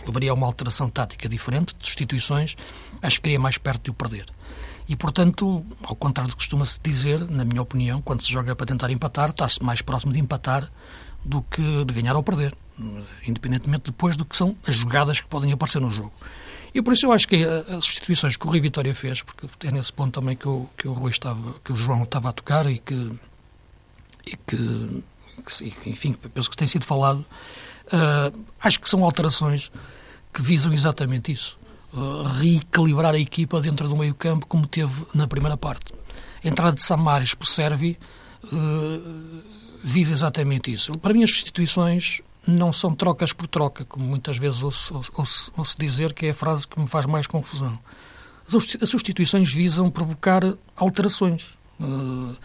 levaria 0.03 0.31
a 0.31 0.33
uma 0.33 0.47
alteração 0.47 0.89
tática 0.89 1.29
diferente, 1.29 1.75
de 1.77 1.87
substituições, 1.87 2.55
acho 3.03 3.21
que 3.21 3.37
mais 3.37 3.59
perto 3.59 3.83
de 3.83 3.91
o 3.91 3.93
perder. 3.93 4.25
E, 4.87 4.95
portanto, 4.95 5.63
ao 5.83 5.95
contrário 5.95 6.31
do 6.31 6.35
que 6.35 6.39
costuma-se 6.39 6.79
dizer, 6.81 7.19
na 7.29 7.45
minha 7.45 7.61
opinião, 7.61 8.01
quando 8.01 8.23
se 8.23 8.31
joga 8.31 8.55
para 8.55 8.65
tentar 8.65 8.89
empatar, 8.89 9.29
está-se 9.29 9.63
mais 9.63 9.79
próximo 9.79 10.11
de 10.11 10.19
empatar 10.19 10.67
do 11.23 11.43
que 11.43 11.85
de 11.85 11.93
ganhar 11.93 12.15
ou 12.15 12.23
perder 12.23 12.55
independentemente 13.27 13.85
depois 13.85 14.15
do 14.15 14.25
que 14.25 14.35
são 14.35 14.55
as 14.65 14.75
jogadas 14.75 15.19
que 15.21 15.27
podem 15.27 15.51
aparecer 15.51 15.81
no 15.81 15.91
jogo. 15.91 16.13
E 16.73 16.81
por 16.81 16.93
isso 16.93 17.05
eu 17.05 17.11
acho 17.11 17.27
que 17.27 17.43
as 17.43 17.83
substituições 17.85 18.37
que 18.37 18.45
o 18.45 18.49
Rui 18.49 18.59
Vitória 18.59 18.93
fez, 18.93 19.21
porque 19.21 19.47
é 19.67 19.71
nesse 19.71 19.91
ponto 19.91 20.19
também 20.19 20.35
que 20.35 20.47
o, 20.47 20.69
que 20.77 20.87
o 20.87 20.93
Rui 20.93 21.09
estava, 21.09 21.55
que 21.63 21.71
o 21.71 21.75
João 21.75 22.03
estava 22.03 22.29
a 22.29 22.31
tocar 22.31 22.69
e 22.69 22.77
que, 22.77 23.11
e 24.25 24.37
que, 24.37 25.03
que 25.81 25.89
enfim, 25.89 26.13
penso 26.13 26.49
que 26.49 26.55
tem 26.55 26.67
sido 26.67 26.85
falado, 26.85 27.25
uh, 27.87 28.45
acho 28.61 28.79
que 28.79 28.87
são 28.87 29.03
alterações 29.03 29.71
que 30.31 30.41
visam 30.41 30.71
exatamente 30.71 31.31
isso. 31.31 31.57
Uh, 31.91 32.21
reequilibrar 32.21 33.15
a 33.15 33.19
equipa 33.19 33.59
dentro 33.59 33.87
do 33.87 33.97
meio 33.97 34.13
campo 34.13 34.45
como 34.45 34.67
teve 34.67 35.05
na 35.13 35.27
primeira 35.27 35.57
parte. 35.57 35.91
A 36.43 36.47
entrada 36.47 36.75
de 36.75 36.83
Samares 36.83 37.33
por 37.33 37.47
Servi 37.47 37.97
uh, 38.43 39.41
visa 39.83 40.13
exatamente 40.13 40.71
isso. 40.71 40.95
Para 40.99 41.13
mim 41.13 41.23
as 41.23 41.31
substituições 41.31 42.21
não 42.45 42.71
são 42.73 42.93
trocas 42.93 43.33
por 43.33 43.47
troca, 43.47 43.85
como 43.85 44.05
muitas 44.05 44.37
vezes 44.37 44.63
ouço, 44.63 45.01
ouço, 45.13 45.51
ouço 45.55 45.77
dizer, 45.77 46.13
que 46.13 46.27
é 46.27 46.29
a 46.31 46.33
frase 46.33 46.67
que 46.67 46.79
me 46.79 46.87
faz 46.87 47.05
mais 47.05 47.27
confusão. 47.27 47.77
As 48.81 48.89
substituições 48.89 49.53
visam 49.53 49.91
provocar 49.91 50.41
alterações 50.75 51.57
uh, 51.79 52.35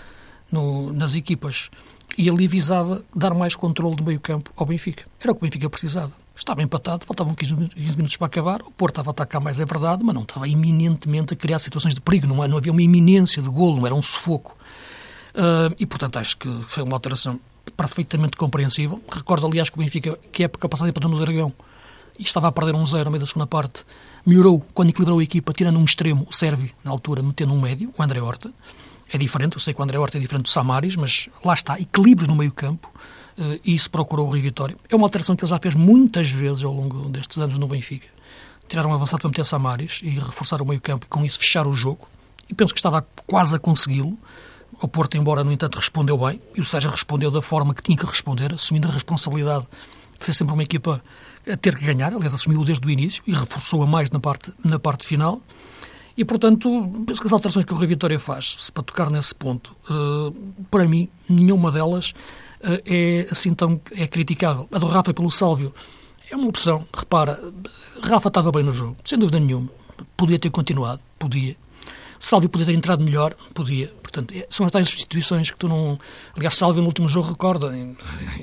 no, 0.50 0.92
nas 0.92 1.14
equipas. 1.14 1.70
E 2.18 2.28
ali 2.28 2.46
visava 2.46 3.04
dar 3.14 3.32
mais 3.34 3.56
controle 3.56 3.96
do 3.96 4.04
meio 4.04 4.20
campo 4.20 4.52
ao 4.54 4.66
Benfica. 4.66 5.04
Era 5.18 5.32
o 5.32 5.34
que 5.34 5.40
o 5.40 5.44
Benfica 5.44 5.70
precisava. 5.70 6.12
Estava 6.36 6.62
empatado, 6.62 7.06
faltavam 7.06 7.34
15 7.34 7.54
minutos 7.96 8.16
para 8.16 8.26
acabar, 8.26 8.60
o 8.62 8.70
Porto 8.70 8.94
estava 8.94 9.10
a 9.10 9.12
atacar 9.12 9.40
mais, 9.40 9.60
é 9.60 9.64
verdade, 9.64 10.02
mas 10.02 10.14
não 10.14 10.22
estava 10.22 10.48
iminentemente 10.48 11.32
a 11.32 11.36
criar 11.36 11.60
situações 11.60 11.94
de 11.94 12.00
perigo, 12.00 12.26
não, 12.26 12.42
é, 12.42 12.48
não 12.48 12.58
havia 12.58 12.72
uma 12.72 12.82
iminência 12.82 13.40
de 13.40 13.48
golo, 13.48 13.76
não 13.76 13.86
era 13.86 13.94
um 13.94 14.02
sufoco. 14.02 14.56
Uh, 15.30 15.74
e, 15.78 15.86
portanto, 15.86 16.18
acho 16.18 16.36
que 16.36 16.48
foi 16.66 16.82
uma 16.82 16.94
alteração 16.94 17.38
perfeitamente 17.76 18.36
compreensível. 18.36 19.02
Recordo, 19.12 19.46
aliás, 19.46 19.68
que 19.68 19.76
o 19.76 19.82
Benfica, 19.82 20.18
que 20.32 20.44
época 20.44 20.68
passada 20.68 20.92
para 20.92 21.08
no 21.08 21.18
Dragão, 21.18 21.52
e 22.18 22.22
estava 22.22 22.48
a 22.48 22.52
perder 22.52 22.74
um 22.74 22.86
zero 22.86 23.06
no 23.06 23.10
meio 23.10 23.20
da 23.20 23.26
segunda 23.26 23.46
parte, 23.46 23.84
melhorou 24.24 24.64
quando 24.72 24.90
equilibrou 24.90 25.18
a 25.18 25.22
equipa, 25.22 25.52
tirando 25.52 25.78
um 25.78 25.84
extremo, 25.84 26.26
o 26.28 26.32
Sérvio, 26.32 26.70
na 26.82 26.90
altura, 26.90 27.22
metendo 27.22 27.52
um 27.52 27.60
médio, 27.60 27.92
o 27.96 28.02
André 28.02 28.20
Horta. 28.20 28.52
É 29.12 29.18
diferente, 29.18 29.56
eu 29.56 29.60
sei 29.60 29.74
que 29.74 29.80
o 29.80 29.84
André 29.84 29.98
Horta 29.98 30.16
é 30.16 30.20
diferente 30.20 30.44
do 30.44 30.50
Samaris, 30.50 30.96
mas 30.96 31.28
lá 31.44 31.54
está, 31.54 31.78
equilíbrio 31.78 32.26
no 32.28 32.34
meio 32.34 32.52
campo, 32.52 32.90
uh, 33.38 33.60
e 33.64 33.74
isso 33.74 33.90
procurou 33.90 34.28
o 34.28 34.30
Rio 34.30 34.42
Vitória. 34.42 34.76
É 34.88 34.96
uma 34.96 35.06
alteração 35.06 35.36
que 35.36 35.44
ele 35.44 35.50
já 35.50 35.58
fez 35.58 35.74
muitas 35.74 36.30
vezes 36.30 36.64
ao 36.64 36.72
longo 36.72 37.08
destes 37.08 37.38
anos 37.38 37.58
no 37.58 37.66
Benfica. 37.66 38.08
Tirar 38.68 38.86
um 38.86 38.94
avançado 38.94 39.20
para 39.20 39.28
meter 39.28 39.44
Samaris 39.44 40.00
e 40.02 40.08
reforçar 40.10 40.62
o 40.62 40.66
meio 40.66 40.80
campo 40.80 41.04
e 41.04 41.08
com 41.08 41.24
isso 41.24 41.38
fechar 41.38 41.66
o 41.66 41.74
jogo. 41.74 42.08
E 42.48 42.54
penso 42.54 42.72
que 42.72 42.78
estava 42.78 43.06
quase 43.26 43.54
a 43.56 43.58
consegui-lo. 43.58 44.18
O 44.80 44.88
Porto, 44.88 45.16
embora, 45.16 45.44
no 45.44 45.52
entanto, 45.52 45.78
respondeu 45.78 46.18
bem, 46.18 46.40
e 46.54 46.60
o 46.60 46.64
Sérgio 46.64 46.90
respondeu 46.90 47.30
da 47.30 47.42
forma 47.42 47.74
que 47.74 47.82
tinha 47.82 47.96
que 47.96 48.06
responder, 48.06 48.52
assumindo 48.52 48.88
a 48.88 48.90
responsabilidade 48.90 49.66
de 50.18 50.24
ser 50.24 50.34
sempre 50.34 50.54
uma 50.54 50.62
equipa 50.62 51.02
a 51.50 51.56
ter 51.56 51.76
que 51.76 51.84
ganhar, 51.84 52.12
aliás, 52.12 52.34
assumiu 52.34 52.64
desde 52.64 52.86
o 52.86 52.90
início 52.90 53.22
e 53.26 53.34
reforçou-a 53.34 53.86
mais 53.86 54.10
na 54.10 54.20
parte, 54.20 54.52
na 54.64 54.78
parte 54.78 55.06
final. 55.06 55.40
E, 56.16 56.24
portanto, 56.24 56.68
penso 57.06 57.20
que 57.20 57.26
as 57.26 57.32
alterações 57.32 57.64
que 57.64 57.72
o 57.72 57.76
Rui 57.76 57.86
Vitória 57.86 58.18
faz, 58.18 58.70
para 58.70 58.82
tocar 58.84 59.10
nesse 59.10 59.34
ponto, 59.34 59.74
uh, 59.90 60.32
para 60.70 60.86
mim, 60.88 61.08
nenhuma 61.28 61.72
delas 61.72 62.10
uh, 62.60 62.80
é 62.86 63.26
assim 63.30 63.52
tão 63.52 63.80
é 63.92 64.06
criticável. 64.06 64.68
A 64.70 64.78
do 64.78 64.86
Rafa 64.86 65.12
pelo 65.12 65.30
Sálvio 65.30 65.74
é 66.30 66.36
uma 66.36 66.48
opção. 66.48 66.86
Repara, 66.96 67.40
Rafa 68.00 68.28
estava 68.28 68.52
bem 68.52 68.62
no 68.62 68.72
jogo, 68.72 68.96
sem 69.04 69.18
dúvida 69.18 69.40
nenhuma. 69.40 69.68
Podia 70.16 70.38
ter 70.38 70.50
continuado, 70.50 71.00
podia. 71.18 71.56
Sálvio 72.24 72.48
podia 72.48 72.66
ter 72.66 72.72
entrado 72.72 73.04
melhor, 73.04 73.34
podia. 73.52 73.88
Portanto, 74.02 74.32
é, 74.34 74.46
são 74.48 74.64
as 74.64 74.72
tais 74.72 74.88
substituições 74.88 75.50
que 75.50 75.58
tu 75.58 75.68
não. 75.68 75.98
Aliás, 76.34 76.56
Sálvio 76.56 76.80
no 76.80 76.88
último 76.88 77.06
jogo, 77.06 77.28
recorda, 77.28 77.76
em, 77.76 77.94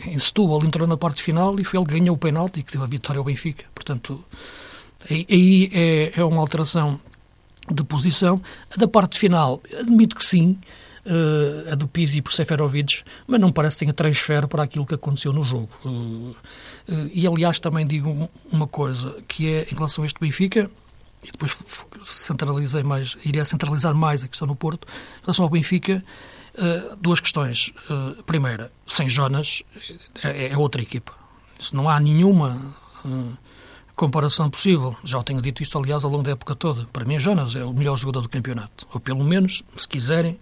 em 0.06 0.20
Setúbal, 0.20 0.64
entrou 0.64 0.88
na 0.88 0.96
parte 0.96 1.24
final 1.24 1.60
e 1.60 1.64
foi 1.64 1.80
ele 1.80 1.88
que 1.88 2.00
ganhou 2.00 2.16
o 2.16 2.20
penalti 2.20 2.62
que 2.62 2.74
deu 2.74 2.84
a 2.84 2.86
vitória 2.86 3.18
ao 3.18 3.26
Benfica. 3.26 3.66
Portanto, 3.74 4.24
aí, 5.10 5.72
é, 5.74 6.12
é 6.16 6.24
uma 6.24 6.40
alteração 6.40 7.00
de 7.74 7.84
posição. 7.84 8.40
Da 8.78 8.88
parte 8.88 9.18
final, 9.18 9.60
admito 9.80 10.16
que 10.16 10.24
sim, 10.24 10.60
uh, 11.08 11.72
a 11.72 11.76
do 11.76 11.88
Pizzi 11.88 12.22
por 12.22 12.34
Seferovic, 12.34 13.02
mas 13.26 13.42
não 13.42 13.52
parece 13.52 13.78
que 13.78 13.86
tenha 13.86 13.94
transfer 13.94 14.48
para 14.48 14.62
aquilo 14.62 14.86
que 14.86 14.94
aconteceu 14.94 15.34
no 15.34 15.44
jogo. 15.44 15.70
Uh, 15.84 15.90
uh, 15.90 16.36
e, 17.12 17.26
aliás, 17.26 17.60
também 17.60 17.88
digo 17.88 18.30
uma 18.52 18.68
coisa, 18.68 19.16
que 19.28 19.48
é, 19.48 19.64
em 19.72 19.74
relação 19.74 20.04
a 20.04 20.06
este 20.06 20.20
Benfica, 20.20 20.70
e 21.24 21.32
depois 21.32 21.56
centralizei 22.04 22.84
mais, 22.84 23.18
iria 23.24 23.46
centralizar 23.46 23.94
mais 23.94 24.24
a 24.24 24.28
questão 24.28 24.48
no 24.48 24.56
Porto, 24.56 24.88
em 25.20 25.22
relação 25.22 25.44
ao 25.44 25.50
Benfica, 25.50 26.04
duas 27.00 27.20
questões. 27.20 27.74
primeira, 28.26 28.72
sem 28.86 29.08
Jonas, 29.08 29.64
é, 30.24 30.50
é 30.50 30.58
outra 30.58 30.82
equipa. 30.82 31.14
Se 31.60 31.76
não 31.76 31.88
há 31.88 32.00
nenhuma 32.00 32.76
comparação 33.96 34.50
possível. 34.50 34.96
Já 35.04 35.22
tenho 35.22 35.42
dito 35.42 35.62
isto, 35.62 35.78
aliás, 35.78 36.04
ao 36.04 36.10
longo 36.10 36.24
da 36.24 36.32
época 36.32 36.56
toda. 36.56 36.86
Para 36.92 37.06
mim, 37.06 37.20
Jonas 37.20 37.56
é 37.56 37.64
o 37.64 37.72
melhor 37.72 37.96
jogador 37.98 38.22
do 38.22 38.30
campeonato. 38.30 38.88
Ou 38.92 39.00
pelo 39.00 39.24
menos, 39.24 39.64
se 39.76 39.88
quiserem, 39.88 40.40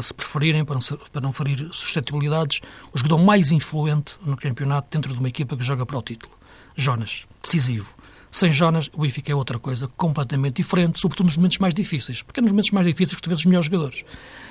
se 0.00 0.14
preferirem, 0.14 0.64
para 0.64 0.76
não, 0.76 0.98
para 1.10 1.20
não 1.20 1.32
ferir 1.32 1.68
suscetibilidades, 1.72 2.60
o 2.92 2.98
jogador 2.98 3.18
mais 3.18 3.50
influente 3.50 4.14
no 4.22 4.36
campeonato 4.36 4.88
dentro 4.90 5.12
de 5.12 5.18
uma 5.18 5.28
equipa 5.28 5.56
que 5.56 5.64
joga 5.64 5.84
para 5.84 5.98
o 5.98 6.02
título. 6.02 6.32
Jonas, 6.76 7.26
decisivo. 7.42 7.92
Sem 8.32 8.50
Jonas, 8.50 8.90
o 8.94 9.02
Benfica 9.02 9.30
é 9.30 9.34
outra 9.34 9.58
coisa 9.58 9.86
completamente 9.88 10.56
diferente, 10.56 10.98
sobretudo 10.98 11.26
nos 11.26 11.36
momentos 11.36 11.58
mais 11.58 11.74
difíceis, 11.74 12.22
porque 12.22 12.40
é 12.40 12.42
nos 12.42 12.50
momentos 12.50 12.70
mais 12.70 12.86
difíceis 12.86 13.14
que 13.14 13.22
tu 13.22 13.28
vês 13.28 13.40
os 13.40 13.44
melhores 13.44 13.66
jogadores. 13.66 14.02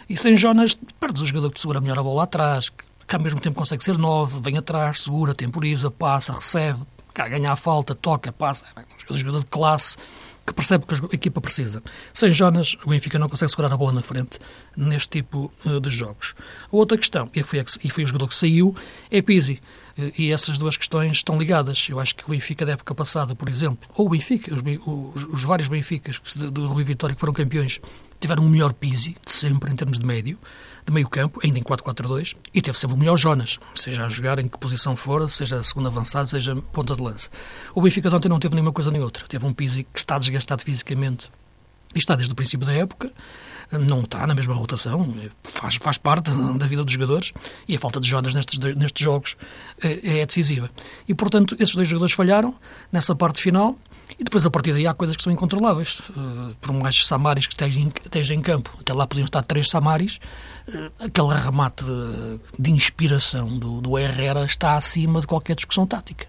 E 0.08 0.16
sem 0.16 0.38
Jonas, 0.38 0.78
perdes 1.00 1.24
o 1.24 1.26
jogador 1.26 1.50
que 1.50 1.56
te 1.56 1.62
segura 1.62 1.82
melhor 1.82 1.98
a 1.98 2.04
bola 2.04 2.24
atrás, 2.24 2.70
que 2.70 3.16
ao 3.16 3.20
mesmo 3.20 3.40
tempo 3.40 3.58
consegue 3.58 3.84
ser 3.84 3.98
nove, 3.98 4.40
vem 4.40 4.56
atrás, 4.56 5.02
segura, 5.02 5.34
temporiza, 5.34 5.90
passa, 5.90 6.32
recebe, 6.32 6.80
cá, 7.12 7.28
ganha 7.28 7.52
a 7.52 7.56
falta, 7.56 7.96
toca, 7.96 8.32
passa. 8.32 8.66
É 8.76 9.12
um 9.12 9.18
jogador 9.18 9.40
de 9.40 9.48
classe 9.48 9.98
que 10.46 10.54
percebe 10.54 10.86
que 10.86 10.94
a 10.94 11.16
equipa 11.16 11.42
precisa. 11.42 11.82
Sem 12.14 12.30
Jonas, 12.30 12.78
o 12.86 12.90
Benfica 12.90 13.18
não 13.18 13.30
consegue 13.30 13.50
segurar 13.50 13.74
a 13.74 13.78
bola 13.78 13.94
na 13.94 14.02
frente 14.02 14.40
neste 14.78 15.22
tipo 15.22 15.52
uh, 15.66 15.80
de 15.80 15.90
jogos. 15.90 16.36
Outra 16.72 16.98
questão, 16.98 17.30
e 17.34 17.44
foi, 17.44 17.66
e 17.84 17.90
foi 17.90 18.04
o 18.04 18.08
jogador 18.08 18.28
que 18.28 18.36
saiu, 18.36 18.76
é 19.10 19.22
Pizzi. 19.24 19.60
E 20.18 20.32
essas 20.32 20.58
duas 20.58 20.78
questões 20.78 21.14
estão 21.14 21.38
ligadas. 21.38 21.88
Eu 21.90 22.00
acho 22.00 22.16
que 22.16 22.24
o 22.26 22.30
Benfica 22.30 22.66
da 22.66 22.74
época 22.74 22.96
passada, 22.96 23.36
por 23.36 23.50
exemplo, 23.50 23.90
ou 23.96 24.08
o 24.08 24.10
Benfica, 24.10 24.54
os, 24.54 24.62
os, 24.86 25.24
os 25.26 25.44
vários 25.44 25.68
Benficas 25.68 26.20
do 26.36 26.68
Rui 26.68 26.84
Vitória 26.84 27.16
que 27.16 27.20
foram 27.20 27.34
campeões, 27.34 27.80
tiveram 28.20 28.46
o 28.46 28.50
melhor 28.50 28.74
Pizzi 28.74 29.16
de 29.24 29.32
sempre 29.32 29.72
em 29.72 29.76
termos 29.76 30.00
de 30.00 30.06
médio 30.06 30.38
de 30.86 30.92
meio 30.92 31.08
campo, 31.08 31.40
ainda 31.44 31.60
em 31.60 31.64
4-4-2, 31.64 32.36
e 32.54 32.62
teve 32.62 32.78
sempre 32.78 32.96
o 32.96 33.00
melhor 33.00 33.18
Jonas, 33.18 33.60
seja 33.76 34.06
a 34.06 34.10
jogar 34.10 34.40
em 34.40 34.48
que 34.48 34.58
posição 34.58 34.96
for, 34.96 35.30
seja 35.30 35.58
a 35.58 35.64
segunda 35.64 35.90
avançada, 35.90 36.26
seja 36.26 36.56
ponta 36.56 36.96
de 36.96 37.02
lança. 37.02 37.30
O 37.74 37.82
Benfica 37.82 38.10
de 38.10 38.16
ontem 38.16 38.30
não 38.30 38.40
teve 38.40 38.56
nenhuma 38.56 38.74
coisa 38.74 38.92
nem 38.92 39.02
outra. 39.02 39.26
Teve 39.28 39.46
um 39.46 39.54
Pizzi 39.54 39.84
que 39.84 40.00
está 40.00 40.18
desgastado 40.18 40.64
fisicamente 40.64 41.30
está 42.00 42.16
desde 42.16 42.34
o 42.34 42.36
princípio 42.36 42.66
da 42.66 42.74
época, 42.74 43.12
não 43.72 44.02
está 44.02 44.28
na 44.28 44.36
mesma 44.36 44.54
rotação, 44.54 45.16
faz, 45.44 45.76
faz 45.76 45.98
parte 45.98 46.30
da 46.32 46.66
vida 46.66 46.84
dos 46.84 46.94
jogadores 46.94 47.32
e 47.68 47.76
a 47.76 47.80
falta 47.80 48.02
de 48.02 48.10
Jonas 48.10 48.34
nestes, 48.34 48.60
nestes 48.60 49.04
jogos 49.04 49.38
é, 49.82 50.22
é 50.22 50.26
decisiva. 50.26 50.70
E, 51.08 51.14
portanto, 51.14 51.56
esses 51.58 51.74
dois 51.74 51.88
jogadores 51.88 52.14
falharam 52.14 52.54
nessa 52.92 53.16
parte 53.16 53.42
final 53.42 53.78
e 54.20 54.24
depois, 54.24 54.46
a 54.46 54.52
partir 54.52 54.74
daí, 54.74 54.86
há 54.86 54.94
coisas 54.94 55.16
que 55.16 55.24
são 55.24 55.32
incontroláveis. 55.32 56.00
Uh, 56.10 56.54
por 56.62 56.74
mais 56.74 57.08
Samaris 57.08 57.48
que 57.48 57.54
estejam, 57.54 57.92
estejam 58.04 58.38
em 58.38 58.42
campo, 58.42 58.78
até 58.80 58.94
lá 58.94 59.08
podiam 59.08 59.26
estar 59.26 59.42
três 59.42 59.70
Samaris, 59.70 60.20
uh, 60.68 60.92
aquele 61.00 61.34
remate 61.34 61.84
de, 61.84 62.40
de 62.60 62.72
inspiração 62.72 63.48
do, 63.48 63.82
do, 63.82 63.98
Herrera 63.98 64.46
está 64.46 64.76
acima 64.76 65.22
de 65.22 65.28
qualquer 65.28 65.56
discussão 65.56 65.88
tática. 65.88 66.28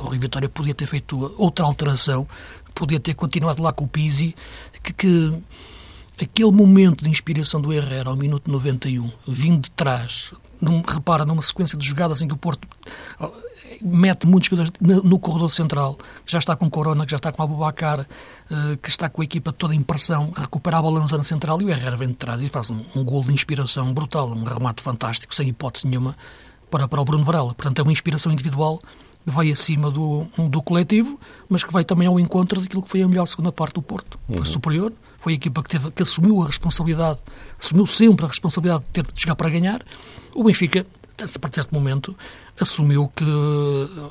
O 0.00 0.08
Rio 0.08 0.20
Vitória 0.20 0.48
podia 0.48 0.74
ter 0.74 0.86
feito 0.86 1.34
outra 1.36 1.66
alteração, 1.66 2.26
podia 2.74 2.98
ter 2.98 3.14
continuado 3.14 3.62
lá 3.62 3.72
com 3.72 3.84
o 3.84 3.88
Pizzi, 3.88 4.34
que, 4.92 5.32
que 6.16 6.24
aquele 6.24 6.52
momento 6.52 7.02
de 7.02 7.10
inspiração 7.10 7.60
do 7.60 7.72
Herrera 7.72 8.10
ao 8.10 8.16
minuto 8.16 8.50
91, 8.50 9.10
vindo 9.26 9.62
de 9.62 9.70
trás, 9.70 10.32
num, 10.60 10.82
repara, 10.82 11.24
numa 11.24 11.42
sequência 11.42 11.76
de 11.76 11.86
jogadas 11.86 12.22
em 12.22 12.28
que 12.28 12.34
o 12.34 12.36
Porto 12.36 12.68
mete 13.82 14.26
muitos 14.26 14.48
jogadores 14.48 14.72
no 14.80 15.18
corredor 15.18 15.50
central, 15.50 15.96
que 16.24 16.32
já 16.32 16.38
está 16.38 16.56
com 16.56 16.70
Corona, 16.70 17.04
que 17.04 17.10
já 17.10 17.16
está 17.16 17.32
com 17.32 17.42
Abubacar, 17.42 18.06
eh, 18.50 18.78
que 18.80 18.88
está 18.88 19.08
com 19.08 19.22
a 19.22 19.24
equipa 19.24 19.52
toda 19.52 19.74
em 19.74 19.82
pressão, 19.82 20.32
recupera 20.34 20.78
a 20.78 20.82
bola 20.82 21.00
na 21.00 21.22
central 21.22 21.60
e 21.60 21.64
o 21.64 21.70
Herrera 21.70 21.96
vem 21.96 22.08
de 22.08 22.14
trás 22.14 22.42
e 22.42 22.48
faz 22.48 22.70
um, 22.70 22.82
um 22.94 23.04
gol 23.04 23.22
de 23.22 23.32
inspiração 23.32 23.92
brutal, 23.92 24.28
um 24.28 24.44
remate 24.44 24.82
fantástico, 24.82 25.34
sem 25.34 25.48
hipótese 25.48 25.86
nenhuma, 25.86 26.16
para, 26.70 26.88
para 26.88 27.00
o 27.00 27.04
Bruno 27.04 27.24
Varela. 27.24 27.54
Portanto, 27.54 27.78
é 27.80 27.82
uma 27.82 27.92
inspiração 27.92 28.32
individual 28.32 28.80
vai 29.24 29.50
acima 29.50 29.90
do, 29.90 30.26
do 30.50 30.62
coletivo, 30.62 31.18
mas 31.48 31.64
que 31.64 31.72
vai 31.72 31.84
também 31.84 32.06
ao 32.06 32.20
encontro 32.20 32.60
daquilo 32.60 32.82
que 32.82 32.88
foi 32.88 33.02
a 33.02 33.08
melhor 33.08 33.26
segunda 33.26 33.50
parte 33.50 33.74
do 33.74 33.82
Porto. 33.82 34.18
Foi 34.26 34.38
uhum. 34.38 34.44
superior, 34.44 34.92
foi 35.18 35.32
a 35.32 35.36
equipa 35.36 35.62
que, 35.62 35.70
teve, 35.70 35.90
que 35.90 36.02
assumiu 36.02 36.42
a 36.42 36.46
responsabilidade, 36.46 37.20
assumiu 37.58 37.86
sempre 37.86 38.26
a 38.26 38.28
responsabilidade 38.28 38.84
de 38.84 38.90
ter 38.90 39.06
de 39.06 39.20
chegar 39.20 39.34
para 39.34 39.48
ganhar. 39.48 39.82
O 40.34 40.44
Benfica, 40.44 40.80
a 40.80 41.38
partir 41.38 41.50
de 41.50 41.54
certo 41.56 41.74
momento, 41.74 42.14
assumiu 42.60 43.10
que, 43.14 43.24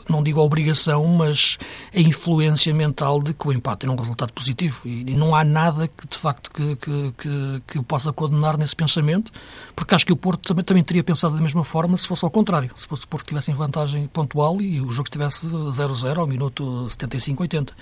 não 0.10 0.22
digo 0.22 0.40
a 0.40 0.44
obrigação, 0.44 1.06
mas 1.08 1.58
a 1.94 2.00
influência 2.00 2.74
mental 2.74 3.22
de 3.22 3.34
que 3.34 3.48
o 3.48 3.54
empate 3.54 3.86
era 3.86 3.94
um 3.94 3.98
resultado 3.98 4.34
positivo. 4.34 4.82
E, 4.86 5.02
e 5.02 5.16
não 5.16 5.36
há 5.36 5.44
nada 5.44 5.88
que, 5.88 6.08
de 6.08 6.18
facto, 6.18 6.52
que, 6.52 6.76
que, 6.76 7.14
que, 7.18 7.62
que 7.68 7.80
o 7.80 7.84
possa 7.84 8.12
condenar 8.12 8.58
nesse 8.58 8.76
pensamento, 8.76 9.32
porque 9.76 9.96
acho 9.96 10.06
que 10.06 10.14
o 10.14 10.18
Porto 10.18 10.48
também, 10.48 10.64
também 10.64 10.84
teria 10.84 11.04
pensado 11.04 11.36
da 11.36 11.42
mesma 11.42 11.64
forma 11.64 11.98
se 11.98 12.08
fosse 12.08 12.26
ao 12.26 12.32
contrário. 12.32 12.72
Se 12.76 12.88
fosse 12.88 13.06
o 13.06 13.08
Porto 13.08 13.24
que 13.24 13.30
tivesse 13.30 13.52
em 13.52 13.56
vantagem 13.56 14.08
pontual 14.08 14.62
e 14.62 14.82
o 14.82 14.90
jogo 14.90 15.08
estivesse 15.08 15.48
0-0 15.48 16.18
ao 16.18 16.28
minuto 16.28 16.90
75, 16.90 17.44
80. 17.44 17.74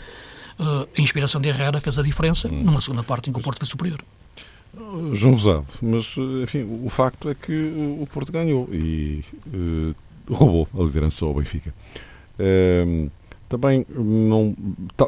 Uh, 0.60 0.88
a 0.96 1.02
inspiração 1.02 1.42
de 1.42 1.50
Herrera 1.50 1.82
fez 1.82 1.98
a 1.98 2.04
diferença 2.04 2.48
hum. 2.48 2.64
numa 2.64 2.82
segunda 2.82 3.04
parte 3.04 3.30
em 3.30 3.34
que 3.34 3.40
o 3.40 3.42
Porto 3.42 3.60
foi 3.60 3.68
superior. 3.68 4.00
João 5.14 5.34
Rosado, 5.34 5.66
mas 5.82 6.16
enfim, 6.44 6.64
o 6.86 6.90
facto 6.90 7.30
é 7.30 7.36
que 7.36 7.74
o 8.00 8.08
Porto 8.08 8.32
ganhou 8.32 8.70
e 8.72 9.24
uh, 9.48 9.94
roubou 10.30 10.68
a 10.78 10.84
liderança 10.84 11.26
ao 11.26 11.34
Benfica. 11.34 11.74
Uh, 12.40 13.10
também 13.50 13.86
não, 13.90 14.56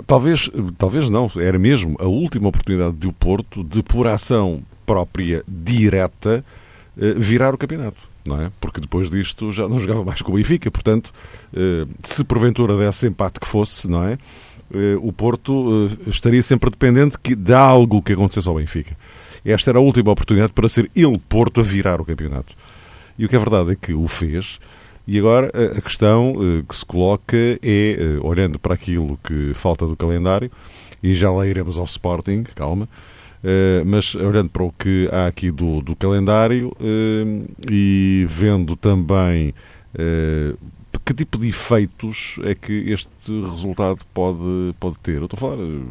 talvez, 0.06 0.50
talvez 0.78 1.10
não, 1.10 1.32
era 1.38 1.58
mesmo 1.58 1.96
a 2.00 2.06
última 2.06 2.50
oportunidade 2.50 2.96
do 2.98 3.14
Porto 3.14 3.64
de, 3.64 3.82
por 3.82 4.06
ação 4.08 4.62
própria, 4.86 5.44
direta, 5.48 6.44
uh, 6.98 7.20
virar 7.20 7.54
o 7.54 7.58
campeonato. 7.58 8.12
Não 8.26 8.42
é? 8.42 8.50
Porque 8.62 8.80
depois 8.80 9.10
disto 9.10 9.52
já 9.52 9.68
não 9.68 9.80
jogava 9.80 10.04
mais 10.04 10.22
com 10.22 10.32
o 10.32 10.36
Benfica, 10.36 10.72
portanto, 10.72 11.12
se 12.02 12.24
porventura 12.24 12.78
desse 12.78 13.06
empate 13.06 13.38
que 13.38 13.46
fosse, 13.46 13.86
não 13.86 14.02
é? 14.02 14.18
o 15.02 15.12
Porto 15.12 15.90
estaria 16.08 16.42
sempre 16.42 16.70
dependente 16.70 17.18
de 17.36 17.54
algo 17.54 18.02
que 18.02 18.14
acontecesse 18.14 18.48
ao 18.48 18.56
Benfica. 18.56 18.96
Esta 19.46 19.72
era 19.72 19.80
a 19.80 19.82
última 19.82 20.12
oportunidade 20.12 20.54
para 20.54 20.70
ser 20.70 20.90
ele, 20.96 21.18
Porto, 21.18 21.60
a 21.60 21.64
virar 21.64 22.00
o 22.00 22.06
campeonato. 22.06 22.56
E 23.18 23.26
o 23.26 23.30
que 23.30 23.36
é 23.36 23.40
verdade 23.40 23.72
é 23.72 23.76
que 23.76 23.94
o 23.94 24.08
fez. 24.08 24.60
E 25.06 25.20
agora 25.20 25.52
a 25.78 25.82
questão 25.82 26.34
que 26.68 26.76
se 26.76 26.86
coloca 26.86 27.36
é, 27.36 27.98
olhando 28.22 28.58
para 28.58 28.74
aquilo 28.74 29.20
que 29.24 29.54
falta 29.54 29.86
do 29.86 29.98
calendário, 29.98 30.50
e 31.02 31.14
já 31.14 31.30
lá 31.30 31.46
iremos 31.46 31.78
ao 31.78 31.84
Sporting, 31.84 32.44
calma, 32.56 32.88
mas 33.86 34.16
olhando 34.16 34.50
para 34.50 34.64
o 34.64 34.72
que 34.72 35.10
há 35.12 35.28
aqui 35.28 35.52
do, 35.52 35.82
do 35.82 35.94
calendário 35.94 36.72
e 37.70 38.26
vendo 38.30 38.78
também 38.78 39.54
que 41.06 41.14
tipo 41.14 41.38
de 41.38 41.50
efeitos 41.50 42.40
é 42.44 42.56
que 42.56 42.90
este 42.90 43.10
resultado 43.28 44.00
pode, 44.14 44.74
pode 44.80 44.98
ter? 45.00 45.18
Eu 45.18 45.26
estou 45.26 45.38
a 45.38 45.40
falar 45.40 45.58
eh, 45.62 45.82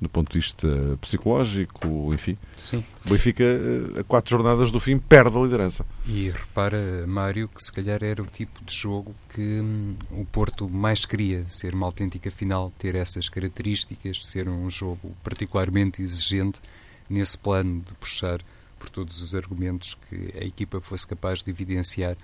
do 0.00 0.08
ponto 0.08 0.32
de 0.32 0.38
vista 0.38 0.68
psicológico, 1.00 2.12
enfim. 2.12 2.36
Sim. 2.56 2.84
O 3.06 3.10
Benfica, 3.10 3.44
eh, 3.44 4.00
a 4.00 4.04
quatro 4.04 4.30
jornadas 4.30 4.70
do 4.70 4.78
fim, 4.78 4.98
perde 4.98 5.36
a 5.36 5.40
liderança. 5.40 5.86
E 6.06 6.30
repara, 6.30 7.06
Mário, 7.06 7.48
que 7.48 7.62
se 7.62 7.72
calhar 7.72 8.02
era 8.02 8.22
o 8.22 8.26
tipo 8.26 8.62
de 8.64 8.74
jogo 8.74 9.14
que 9.30 9.60
hum, 9.60 9.94
o 10.10 10.24
Porto 10.26 10.68
mais 10.68 11.06
queria, 11.06 11.44
ser 11.48 11.74
uma 11.74 11.86
autêntica 11.86 12.30
final, 12.30 12.72
ter 12.78 12.94
essas 12.94 13.28
características, 13.28 14.18
ser 14.26 14.48
um 14.48 14.68
jogo 14.68 15.12
particularmente 15.22 16.02
exigente 16.02 16.60
nesse 17.08 17.38
plano 17.38 17.82
de 17.86 17.94
puxar 17.94 18.40
por 18.78 18.90
todos 18.90 19.22
os 19.22 19.34
argumentos 19.34 19.96
que 20.08 20.38
a 20.38 20.44
equipa 20.44 20.80
fosse 20.80 21.06
capaz 21.06 21.42
de 21.42 21.50
evidenciar 21.50 22.16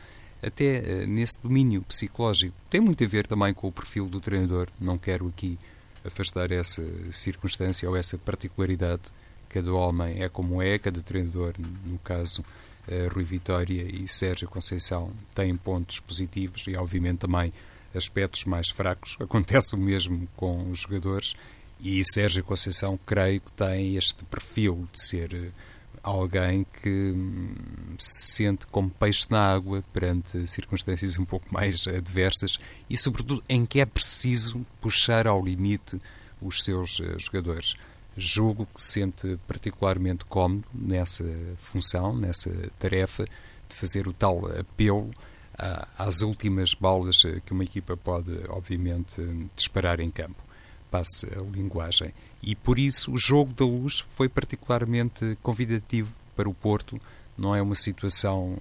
até 0.42 0.80
uh, 0.80 1.06
nesse 1.06 1.40
domínio 1.42 1.82
psicológico. 1.82 2.54
Tem 2.68 2.80
muito 2.80 3.02
a 3.04 3.06
ver 3.06 3.26
também 3.26 3.54
com 3.54 3.68
o 3.68 3.72
perfil 3.72 4.06
do 4.06 4.20
treinador. 4.20 4.68
Não 4.80 4.98
quero 4.98 5.28
aqui 5.28 5.58
afastar 6.04 6.50
essa 6.50 6.82
circunstância 7.10 7.88
ou 7.88 7.96
essa 7.96 8.16
particularidade. 8.18 9.12
Cada 9.48 9.72
homem 9.72 10.22
é 10.22 10.28
como 10.28 10.62
é, 10.62 10.78
cada 10.78 11.00
treinador, 11.00 11.54
no 11.84 11.98
caso 11.98 12.42
uh, 12.42 13.14
Rui 13.14 13.24
Vitória 13.24 13.82
e 13.82 14.06
Sérgio 14.06 14.48
Conceição, 14.48 15.12
têm 15.34 15.56
pontos 15.56 16.00
positivos 16.00 16.64
e, 16.68 16.76
obviamente, 16.76 17.18
também 17.18 17.52
aspectos 17.94 18.44
mais 18.44 18.70
fracos. 18.70 19.16
Acontece 19.20 19.74
o 19.74 19.78
mesmo 19.78 20.28
com 20.36 20.70
os 20.70 20.80
jogadores 20.80 21.34
e 21.80 22.02
Sérgio 22.04 22.44
Conceição, 22.44 22.98
creio 23.06 23.40
que 23.40 23.52
tem 23.52 23.96
este 23.96 24.24
perfil 24.24 24.86
de 24.92 25.02
ser 25.02 25.32
uh, 25.32 25.69
alguém 26.02 26.64
que 26.82 27.12
hum, 27.14 27.54
se 27.98 28.36
sente 28.36 28.66
como 28.66 28.90
peixe 28.90 29.26
na 29.30 29.52
água 29.52 29.84
perante 29.92 30.46
circunstâncias 30.46 31.18
um 31.18 31.24
pouco 31.24 31.46
mais 31.52 31.86
adversas 31.86 32.58
e, 32.88 32.96
sobretudo, 32.96 33.42
em 33.48 33.66
que 33.66 33.80
é 33.80 33.86
preciso 33.86 34.64
puxar 34.80 35.26
ao 35.26 35.42
limite 35.42 35.98
os 36.40 36.62
seus 36.62 37.00
eh, 37.00 37.18
jogadores. 37.18 37.74
Julgo 38.16 38.66
que 38.66 38.80
se 38.80 38.92
sente 38.92 39.38
particularmente 39.46 40.24
cómodo 40.24 40.64
nessa 40.74 41.24
função, 41.60 42.16
nessa 42.16 42.50
tarefa 42.78 43.24
de 43.68 43.76
fazer 43.76 44.08
o 44.08 44.12
tal 44.12 44.46
apelo 44.58 45.10
às 45.98 46.22
últimas 46.22 46.74
bolas 46.74 47.24
eh, 47.24 47.40
que 47.44 47.52
uma 47.52 47.64
equipa 47.64 47.96
pode, 47.96 48.32
obviamente, 48.48 49.22
disparar 49.54 50.00
em 50.00 50.10
campo. 50.10 50.42
Passe 50.90 51.26
a 51.36 51.40
linguagem. 51.40 52.12
E 52.42 52.54
por 52.54 52.78
isso 52.78 53.12
o 53.12 53.18
jogo 53.18 53.52
da 53.52 53.64
luz 53.64 54.04
foi 54.08 54.28
particularmente 54.28 55.38
convidativo 55.42 56.12
para 56.34 56.48
o 56.48 56.54
Porto. 56.54 56.98
Não 57.36 57.54
é 57.54 57.62
uma 57.62 57.74
situação, 57.74 58.56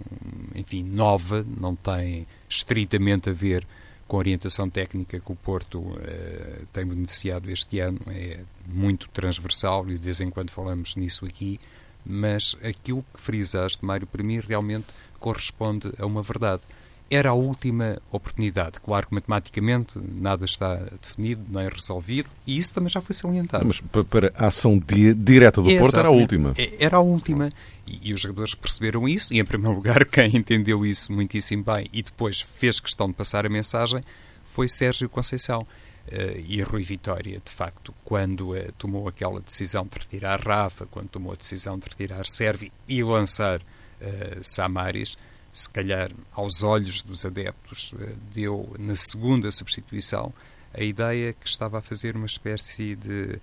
enfim, 0.56 0.84
nova, 0.84 1.46
não 1.60 1.76
tem 1.76 2.28
estritamente 2.48 3.30
a 3.30 3.34
ver 3.34 3.66
com 4.08 4.18
a 4.18 4.20
orientação 4.20 4.70
técnica 4.70 5.20
que 5.20 5.32
o 5.32 5.36
Porto 5.36 5.80
uh, 5.80 6.66
tem 6.74 6.86
beneficiado 6.86 7.50
este 7.50 7.80
ano. 7.80 8.00
É 8.08 8.40
muito 8.66 9.08
transversal 9.10 9.90
e 9.90 9.96
de 9.98 10.04
vez 10.04 10.20
em 10.20 10.30
quando 10.30 10.50
falamos 10.50 10.96
nisso 10.96 11.26
aqui. 11.26 11.60
Mas 12.06 12.56
aquilo 12.64 13.06
que 13.14 13.20
frisaste, 13.20 13.84
Mário, 13.86 14.08
para 14.08 14.24
mim 14.24 14.40
realmente 14.40 14.88
corresponde 15.20 15.92
a 16.00 16.06
uma 16.06 16.24
verdade 16.24 16.62
era 17.10 17.30
a 17.30 17.34
última 17.34 17.98
oportunidade. 18.12 18.80
Claro 18.80 19.08
que 19.08 19.14
matematicamente 19.14 20.00
nada 20.00 20.46
está 20.46 20.76
definido 21.02 21.42
nem 21.50 21.68
resolvido 21.68 22.30
e 22.46 22.58
isso 22.58 22.74
também 22.74 22.90
já 22.90 23.02
foi 23.02 23.16
salientado. 23.16 23.66
Mas 23.66 23.82
para 24.10 24.32
a 24.36 24.48
ação 24.48 24.78
di 24.78 25.14
direta 25.14 25.62
do 25.62 25.70
Porto 25.78 25.98
era 25.98 26.08
a 26.08 26.12
última. 26.12 26.54
É, 26.58 26.86
era 26.86 26.98
a 26.98 27.02
última 27.02 27.50
e, 27.88 28.10
e, 28.10 28.14
os 28.14 28.22
jogadores 28.22 28.54
perceberam 28.54 29.08
isso 29.08 29.34
e, 29.34 29.40
em 29.40 29.46
primeiro 29.46 29.76
lugar, 29.76 30.06
quem 30.06 30.36
entendeu 30.36 30.86
isso 30.86 31.12
muitíssimo 31.12 31.64
bem 31.64 31.90
e 31.92 32.02
depois 32.02 32.42
fez 32.42 32.80
questão 32.80 33.08
de 33.08 33.14
passar 33.14 33.46
a 33.46 33.50
mensagem 33.50 34.02
foi 34.46 34.68
Sérgio 34.68 35.10
Conceição. 35.10 35.66
Uh, 36.08 36.40
e 36.48 36.60
Rui 36.64 36.82
Vitória, 36.82 37.40
de 37.44 37.52
facto, 37.52 37.94
quando 38.04 38.56
uh, 38.56 38.72
tomou 38.80 39.08
aquela 39.08 39.40
decisão 39.40 39.86
de 39.86 39.96
retirar 40.00 40.42
Rafa, 40.42 40.88
quando 40.88 41.08
tomou 41.08 41.34
a 41.34 41.36
decisão 41.36 41.78
de 41.78 41.88
retirar 41.88 42.26
Servi 42.26 42.72
e 42.88 43.04
lançar 43.04 43.62
uh, 43.62 44.40
Samaris, 44.42 45.16
se 45.52 45.70
calhar 45.70 46.12
aos 46.32 46.64
olhos 46.64 47.02
dos 47.02 47.26
adeptos, 47.26 47.94
eh, 48.00 48.14
deu 48.34 48.76
na 48.80 48.96
segunda 48.96 49.52
substituição 49.52 50.34
a 50.74 50.84
ideia 50.84 51.34
que 51.34 51.48
estava 51.48 51.80
a 51.80 51.82
fazer 51.82 52.16
uma 52.16 52.26
espécie 52.26 52.96
de 52.96 53.40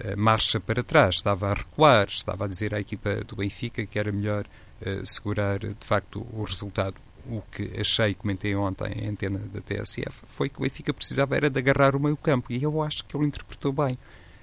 eh, 0.00 0.14
marcha 0.14 0.60
para 0.60 0.82
trás, 0.82 1.16
estava 1.16 1.50
a 1.50 1.54
recuar, 1.54 2.06
estava 2.08 2.44
a 2.44 2.48
dizer 2.48 2.74
à 2.74 2.80
equipa 2.80 3.16
do 3.24 3.34
Benfica 3.34 3.84
que 3.84 3.98
era 3.98 4.12
melhor 4.12 4.46
uh, 4.80 5.04
segurar 5.04 5.58
de 5.58 5.86
facto 5.86 6.24
o 6.32 6.44
resultado. 6.44 6.94
O 7.26 7.42
que 7.50 7.78
achei, 7.78 8.14
comentei 8.14 8.54
ontem 8.54 8.92
em 9.02 9.08
antena 9.08 9.38
da 9.38 9.60
TSF, 9.60 10.22
foi 10.26 10.48
que 10.48 10.58
o 10.58 10.62
Benfica 10.62 10.94
precisava 10.94 11.36
era 11.36 11.50
de 11.50 11.58
agarrar 11.58 11.96
o 11.96 12.00
meio 12.00 12.16
campo 12.16 12.52
e 12.52 12.62
eu 12.62 12.80
acho 12.80 13.04
que 13.04 13.16
ele 13.16 13.26
interpretou 13.26 13.72
bem. 13.72 13.98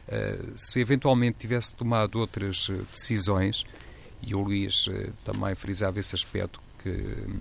Uh, 0.08 0.54
se 0.56 0.82
eventualmente 0.82 1.38
tivesse 1.40 1.74
tomado 1.74 2.20
outras 2.20 2.70
decisões, 2.92 3.66
e 4.22 4.36
o 4.36 4.42
Luís 4.42 4.88
uh, 4.88 5.14
também 5.24 5.56
frisava 5.56 6.00
esse 6.00 6.14
aspecto, 6.16 6.60
que 6.86 6.90
hum, 6.90 7.40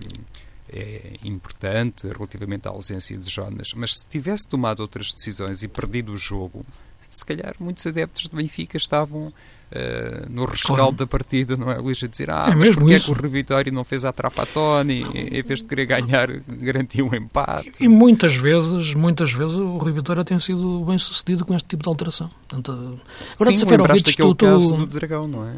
é 0.69 1.17
importante 1.23 2.07
relativamente 2.07 2.67
à 2.67 2.71
ausência 2.71 3.15
de 3.17 3.29
Jonas, 3.29 3.73
mas 3.75 3.99
se 3.99 4.09
tivesse 4.09 4.47
tomado 4.47 4.79
outras 4.79 5.13
decisões 5.13 5.61
e 5.61 5.67
perdido 5.67 6.11
o 6.11 6.17
jogo, 6.17 6.65
se 7.07 7.23
calhar 7.23 7.55
muitos 7.59 7.85
adeptos 7.85 8.23
de 8.23 8.35
Benfica 8.35 8.77
estavam 8.77 9.31
Uh, 9.65 10.29
no 10.29 10.45
rescaldo 10.45 10.77
claro. 10.77 10.95
da 10.95 11.07
partida, 11.07 11.57
não 11.57 11.71
é, 11.71 11.77
Luís, 11.79 12.01
a 12.03 12.07
dizer 12.07 12.29
ah, 12.29 12.49
é 12.49 12.55
mas 12.55 12.69
porque 12.69 12.93
isso. 12.93 13.11
é 13.11 13.13
que 13.13 13.19
o 13.19 13.21
Revitório 13.21 13.73
não 13.73 13.83
fez 13.83 14.05
a 14.05 14.13
Trapatoni 14.13 15.01
em 15.01 15.41
vez 15.41 15.59
de 15.59 15.65
querer 15.65 15.87
ganhar, 15.87 16.29
garantiu 16.47 17.09
um 17.11 17.15
empate? 17.15 17.81
E, 17.81 17.85
e 17.85 17.87
muitas 17.87 18.35
vezes, 18.35 18.93
muitas 18.93 19.33
vezes 19.33 19.55
o 19.55 19.79
Revitório 19.79 20.23
tem 20.23 20.37
sido 20.37 20.85
bem 20.85 20.99
sucedido 20.99 21.43
com 21.43 21.55
este 21.55 21.67
tipo 21.67 21.81
de 21.81 21.89
alteração. 21.89 22.29
Portanto, 22.47 22.99
agora 23.33 23.55
Sim, 23.55 23.65
lembraste 23.65 24.11
aquele 24.11 24.35
caso 24.35 24.77
do 24.77 24.85
Dragão, 24.85 25.27
não 25.27 25.47
é? 25.47 25.55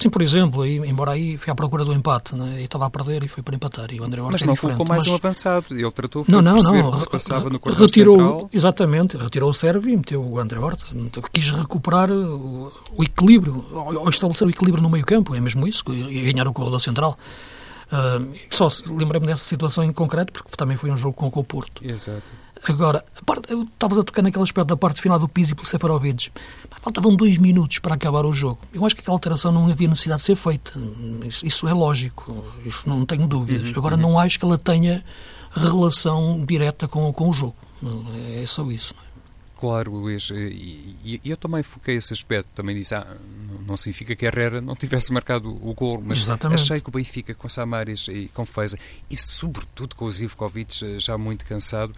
Sim, 0.00 0.08
por 0.08 0.22
exemplo, 0.22 0.62
aí, 0.62 0.78
embora 0.78 1.10
aí 1.10 1.36
foi 1.36 1.52
à 1.52 1.54
procura 1.54 1.84
do 1.84 1.92
empate, 1.92 2.34
né? 2.34 2.62
e 2.62 2.64
estava 2.64 2.86
a 2.86 2.90
perder 2.90 3.22
e 3.22 3.28
foi 3.28 3.42
para 3.42 3.54
empatar. 3.54 3.92
E 3.92 4.00
o 4.00 4.04
André 4.04 4.22
Horta 4.22 4.32
mas 4.32 4.42
é 4.42 4.46
não 4.46 4.56
colocou 4.56 4.86
mais 4.86 5.02
mas... 5.02 5.12
um 5.12 5.14
avançado. 5.14 5.66
Ele 5.70 5.90
tratou 5.90 6.24
de 6.24 6.30
não, 6.30 6.40
não, 6.40 6.54
não. 6.54 6.88
o 6.88 6.92
que 6.92 7.00
se 7.00 7.08
passava 7.08 7.50
no 7.50 7.60
corredor 7.60 7.86
retirou, 7.86 8.16
central. 8.16 8.50
Exatamente, 8.50 9.18
retirou 9.18 9.50
o 9.50 9.54
Sérvio 9.54 9.92
e 9.92 9.96
meteu 9.98 10.24
o 10.24 10.38
André 10.38 10.58
Horta. 10.58 10.86
Quis 11.30 11.50
recuperar 11.50 12.10
o, 12.10 12.72
o 12.96 13.04
equilíbrio, 13.04 13.62
ou, 13.70 14.08
estabelecer 14.08 14.46
o 14.46 14.50
equilíbrio 14.50 14.82
no 14.82 14.88
meio 14.88 15.04
campo, 15.04 15.34
é 15.34 15.40
mesmo 15.40 15.68
isso, 15.68 15.84
e 15.92 16.32
ganhar 16.32 16.48
o 16.48 16.52
corredor 16.54 16.80
central. 16.80 17.18
Uh, 17.92 18.34
só 18.50 18.68
lembrei-me 18.86 19.26
dessa 19.26 19.44
situação 19.44 19.84
em 19.84 19.92
concreto, 19.92 20.32
porque 20.32 20.56
também 20.56 20.78
foi 20.78 20.90
um 20.90 20.96
jogo 20.96 21.12
com 21.12 21.26
o 21.26 21.44
Porto. 21.44 21.84
Exato. 21.84 22.32
Agora, 22.68 23.04
estavas 23.72 23.98
a 23.98 24.02
tocar 24.02 24.22
naquele 24.22 24.42
aspecto 24.42 24.68
da 24.68 24.76
parte 24.76 25.00
final 25.00 25.18
do 25.18 25.28
Pizzi 25.28 25.54
pelo 25.54 25.66
Seferovic. 25.66 26.30
Faltavam 26.80 27.14
dois 27.14 27.38
minutos 27.38 27.78
para 27.78 27.94
acabar 27.94 28.24
o 28.24 28.32
jogo. 28.32 28.58
Eu 28.72 28.84
acho 28.84 28.94
que 28.94 29.02
aquela 29.02 29.16
alteração 29.16 29.52
não 29.52 29.68
havia 29.68 29.88
necessidade 29.88 30.20
de 30.20 30.26
ser 30.26 30.34
feita. 30.34 30.72
Isso, 31.24 31.46
isso 31.46 31.68
é 31.68 31.72
lógico, 31.72 32.44
isso 32.64 32.88
não 32.88 33.04
tenho 33.04 33.26
dúvidas. 33.26 33.70
Uhum, 33.70 33.78
Agora, 33.78 33.96
uhum. 33.96 34.02
não 34.02 34.18
acho 34.18 34.38
que 34.38 34.44
ela 34.44 34.58
tenha 34.58 35.04
relação 35.54 36.44
direta 36.44 36.86
com, 36.86 37.12
com 37.12 37.30
o 37.30 37.32
jogo. 37.32 37.56
É 38.40 38.44
só 38.46 38.70
isso. 38.70 38.94
É? 39.06 39.10
Claro, 39.60 39.92
Luís, 39.92 40.30
e, 40.30 41.20
eu 41.22 41.36
também 41.36 41.62
foquei 41.62 41.96
esse 41.96 42.14
aspecto, 42.14 42.48
também 42.54 42.74
disse, 42.74 42.94
ah, 42.94 43.06
não 43.66 43.76
significa 43.76 44.16
que 44.16 44.24
a 44.24 44.28
Herrera 44.28 44.58
não 44.58 44.74
tivesse 44.74 45.12
marcado 45.12 45.50
o 45.50 45.74
gol, 45.74 46.02
mas 46.02 46.18
Exatamente. 46.20 46.62
achei 46.62 46.80
que 46.80 46.88
o 46.88 46.92
Benfica 46.92 47.34
com 47.34 47.46
Samaris 47.46 48.08
e 48.08 48.30
com 48.32 48.46
Feza, 48.46 48.78
e 49.10 49.14
sobretudo 49.14 49.94
com 49.96 50.06
o 50.06 50.10
Zivkovic 50.10 50.82
eh, 50.82 50.98
já 50.98 51.18
muito 51.18 51.44
cansado, 51.44 51.92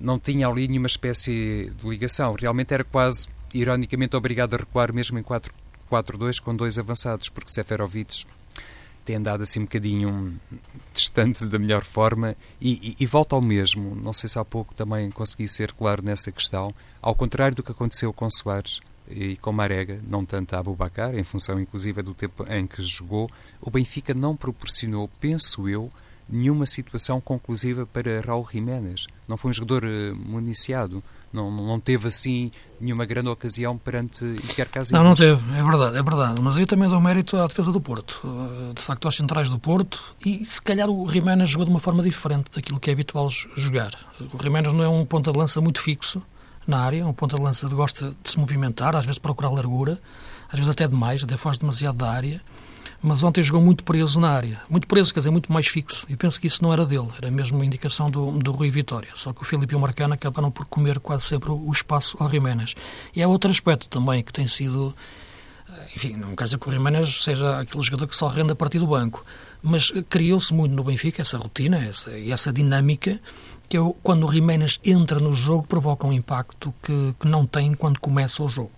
não 0.00 0.18
tinha 0.18 0.48
ali 0.48 0.68
nenhuma 0.68 0.86
espécie 0.86 1.72
de 1.76 1.88
ligação. 1.88 2.34
Realmente 2.38 2.72
era 2.72 2.84
quase, 2.84 3.28
ironicamente, 3.52 4.16
obrigado 4.16 4.54
a 4.54 4.58
recuar 4.58 4.92
mesmo 4.92 5.18
em 5.18 5.22
4-2 5.22 6.40
com 6.40 6.54
dois 6.54 6.78
avançados, 6.78 7.28
porque 7.28 7.50
Seferovic 7.50 8.24
tem 9.06 9.16
andado 9.16 9.42
assim 9.42 9.60
um 9.60 9.62
bocadinho 9.62 10.38
distante 10.92 11.46
da 11.46 11.58
melhor 11.58 11.84
forma 11.84 12.36
e, 12.60 12.96
e, 12.98 13.04
e, 13.04 13.06
volta 13.06 13.36
ao 13.36 13.40
mesmo. 13.40 13.94
Não 13.94 14.12
sei 14.12 14.28
se 14.28 14.38
há 14.38 14.44
pouco 14.44 14.74
também 14.74 15.10
consegui 15.12 15.46
ser 15.46 15.72
claro 15.72 16.02
nessa 16.02 16.32
questão. 16.32 16.74
Ao 17.00 17.14
contrário 17.14 17.56
do 17.56 17.62
que 17.62 17.70
aconteceu 17.70 18.12
com 18.12 18.28
Soares 18.28 18.80
e 19.08 19.36
com 19.36 19.52
Marega, 19.52 20.00
não 20.08 20.24
tanto 20.24 20.54
a 20.54 20.58
Abubacar, 20.58 21.14
em 21.14 21.22
função 21.22 21.60
inclusive 21.60 22.02
do 22.02 22.12
tempo 22.12 22.44
em 22.52 22.66
que 22.66 22.82
jogou, 22.82 23.30
o 23.60 23.70
Benfica 23.70 24.12
não 24.12 24.36
proporcionou, 24.36 25.08
penso 25.20 25.68
eu, 25.68 25.88
nenhuma 26.28 26.66
situação 26.66 27.20
conclusiva 27.20 27.86
para 27.86 28.20
Raul 28.20 28.46
Jiménez. 28.50 29.06
Não 29.28 29.36
foi 29.36 29.50
um 29.50 29.54
jogador 29.54 29.84
uh, 29.84 30.16
municiado. 30.16 31.02
Não, 31.32 31.50
não 31.50 31.78
teve 31.78 32.08
assim 32.08 32.50
nenhuma 32.80 33.04
grande 33.04 33.28
ocasião 33.28 33.76
perante 33.76 34.24
Iker 34.24 34.70
Casillas. 34.70 35.02
Não, 35.02 35.10
não 35.10 35.14
teve, 35.14 35.38
é 35.54 35.62
verdade, 35.62 35.98
é 35.98 36.02
verdade. 36.02 36.40
Mas 36.40 36.56
eu 36.56 36.66
também 36.66 36.88
dou 36.88 37.00
mérito 37.00 37.36
à 37.36 37.46
defesa 37.46 37.70
do 37.70 37.80
Porto. 37.80 38.22
Eh, 38.24 38.72
de 38.74 38.80
facto, 38.80 39.04
aos 39.04 39.16
centrais 39.16 39.50
do 39.50 39.58
Porto. 39.58 40.16
E 40.24 40.42
se 40.44 40.62
calhar 40.62 40.88
o 40.88 41.06
Jiménez 41.08 41.50
jogou 41.50 41.66
de 41.66 41.70
uma 41.70 41.80
forma 41.80 42.02
diferente 42.02 42.50
daquilo 42.54 42.80
que 42.80 42.88
é 42.88 42.92
habitual 42.92 43.28
jogar. 43.54 43.90
O 44.32 44.42
Jiménez 44.42 44.72
não 44.72 44.82
é 44.82 44.88
um 44.88 45.04
ponta 45.04 45.30
de 45.30 45.38
lança 45.38 45.60
muito 45.60 45.80
fixo 45.80 46.22
na 46.66 46.78
área, 46.78 47.02
é 47.02 47.04
um 47.04 47.12
ponta 47.12 47.36
de 47.36 47.42
lança 47.42 47.68
que 47.68 47.74
gosta 47.74 48.14
de 48.22 48.30
se 48.30 48.38
movimentar, 48.38 48.96
às 48.96 49.04
vezes 49.04 49.18
procurar 49.18 49.50
largura, 49.50 50.00
às 50.48 50.54
vezes 50.54 50.70
até 50.70 50.88
demais, 50.88 51.22
até 51.22 51.36
foge 51.36 51.58
demasiado 51.58 51.98
da 51.98 52.10
área 52.10 52.40
mas 53.06 53.22
ontem 53.22 53.40
jogou 53.40 53.62
muito 53.62 53.84
preso 53.84 54.18
na 54.18 54.28
área. 54.28 54.60
Muito 54.68 54.88
preso, 54.88 55.14
quer 55.14 55.20
dizer, 55.20 55.30
muito 55.30 55.52
mais 55.52 55.68
fixo. 55.68 56.04
E 56.08 56.16
penso 56.16 56.40
que 56.40 56.48
isso 56.48 56.60
não 56.60 56.72
era 56.72 56.84
dele, 56.84 57.06
era 57.16 57.30
mesmo 57.30 57.56
uma 57.56 57.64
indicação 57.64 58.10
do, 58.10 58.32
do 58.32 58.50
Rui 58.50 58.68
Vitória. 58.68 59.10
Só 59.14 59.32
que 59.32 59.42
o 59.42 59.44
Filipe 59.44 59.74
e 59.74 59.76
o 59.76 59.80
Marcano 59.80 60.14
acabaram 60.14 60.50
por 60.50 60.66
comer 60.66 60.98
quase 60.98 61.24
sempre 61.24 61.52
o 61.52 61.70
espaço 61.70 62.16
ao 62.18 62.28
Jiménez. 62.28 62.74
E 63.14 63.22
há 63.22 63.28
outro 63.28 63.48
aspecto 63.48 63.88
também 63.88 64.24
que 64.24 64.32
tem 64.32 64.48
sido. 64.48 64.92
Eh, 65.70 65.86
enfim, 65.94 66.16
não 66.16 66.34
quer 66.34 66.44
dizer 66.44 66.58
que 66.58 66.68
o 66.68 66.72
Jiménez 66.72 67.22
seja 67.22 67.60
aquele 67.60 67.80
jogador 67.80 68.08
que 68.08 68.16
só 68.16 68.26
rende 68.26 68.50
a 68.50 68.56
partir 68.56 68.80
do 68.80 68.88
banco, 68.88 69.24
mas 69.62 69.92
criou-se 70.08 70.52
muito 70.52 70.74
no 70.74 70.82
Benfica 70.82 71.22
essa 71.22 71.38
rotina 71.38 71.78
essa, 71.78 72.10
e 72.10 72.32
essa 72.32 72.52
dinâmica 72.52 73.20
que 73.68 73.78
eu, 73.78 73.96
quando 74.02 74.26
o 74.26 74.32
Jiménez 74.32 74.80
entra 74.84 75.20
no 75.20 75.32
jogo 75.32 75.64
provoca 75.64 76.04
um 76.04 76.12
impacto 76.12 76.74
que, 76.82 77.14
que 77.20 77.28
não 77.28 77.46
tem 77.46 77.72
quando 77.74 78.00
começa 78.00 78.42
o 78.42 78.48
jogo. 78.48 78.72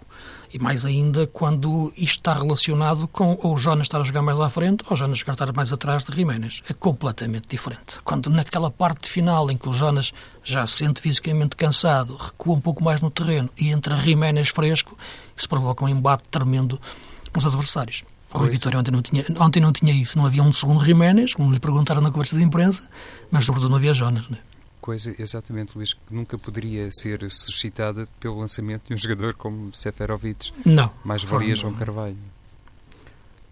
E 0.53 0.59
mais 0.59 0.85
ainda 0.85 1.27
quando 1.27 1.93
isto 1.97 2.19
está 2.19 2.33
relacionado 2.33 3.07
com 3.09 3.39
o 3.43 3.57
Jonas 3.59 3.87
estar 3.87 4.01
a 4.01 4.05
jogar 4.05 4.23
mais 4.23 4.41
à 4.41 4.49
frente 4.49 4.83
ou 4.87 4.95
o 4.95 4.97
Jonas 4.97 5.19
estar 5.19 5.53
mais 5.53 5.73
atrás 5.73 6.05
de 6.05 6.15
Jiménez. 6.15 6.63
É 6.69 6.73
completamente 6.73 7.49
diferente. 7.49 8.01
Quando 8.03 8.31
naquela 8.31 8.71
parte 8.71 9.11
final 9.11 9.51
em 9.51 9.57
que 9.59 9.69
o 9.69 9.73
Jonas 9.73 10.13
já 10.43 10.67
se 10.67 10.79
sente 10.79 11.03
fisicamente 11.03 11.55
cansado, 11.55 12.17
recua 12.17 12.55
um 12.55 12.61
pouco 12.61 12.83
mais 12.83 13.01
no 13.01 13.11
terreno 13.11 13.51
e 13.59 13.69
entra 13.69 13.97
Jiménez 13.99 14.49
fresco, 14.49 14.97
isso 15.37 15.49
provoca 15.49 15.85
um 15.85 15.89
embate 15.89 16.25
tremendo 16.31 16.81
com 17.33 17.39
os 17.39 17.47
adversários. 17.47 18.05
O 18.33 18.39
Rui 18.39 18.51
Vitória 18.51 18.79
ontem 18.79 18.91
não, 18.91 19.03
tinha, 19.03 19.25
ontem 19.41 19.61
não 19.61 19.73
tinha 19.73 19.93
isso. 19.93 20.19
Não 20.19 20.27
havia 20.27 20.43
um 20.43 20.53
segundo 20.53 20.85
Jiménez, 20.85 21.35
como 21.35 21.53
lhe 21.53 21.59
perguntaram 21.59 22.01
na 22.01 22.11
conversa 22.11 22.37
de 22.37 22.43
imprensa, 22.43 22.83
mas 23.31 23.45
sobretudo 23.45 23.71
não 23.71 23.77
havia 23.77 23.95
Jonas. 23.95 24.29
Né? 24.29 24.39
Coisa, 24.89 25.15
exatamente, 25.19 25.77
Luís, 25.77 25.93
que 25.93 26.15
nunca 26.15 26.39
poderia 26.39 26.91
ser 26.91 27.31
suscitada 27.31 28.09
pelo 28.19 28.39
lançamento 28.39 28.85
de 28.89 28.95
um 28.95 28.97
jogador 28.97 29.35
como 29.35 29.71
Seferovic. 29.77 30.51
Não. 30.65 30.91
Mais 31.05 31.23
valia 31.23 31.55
João 31.55 31.75
Carvalho. 31.75 32.17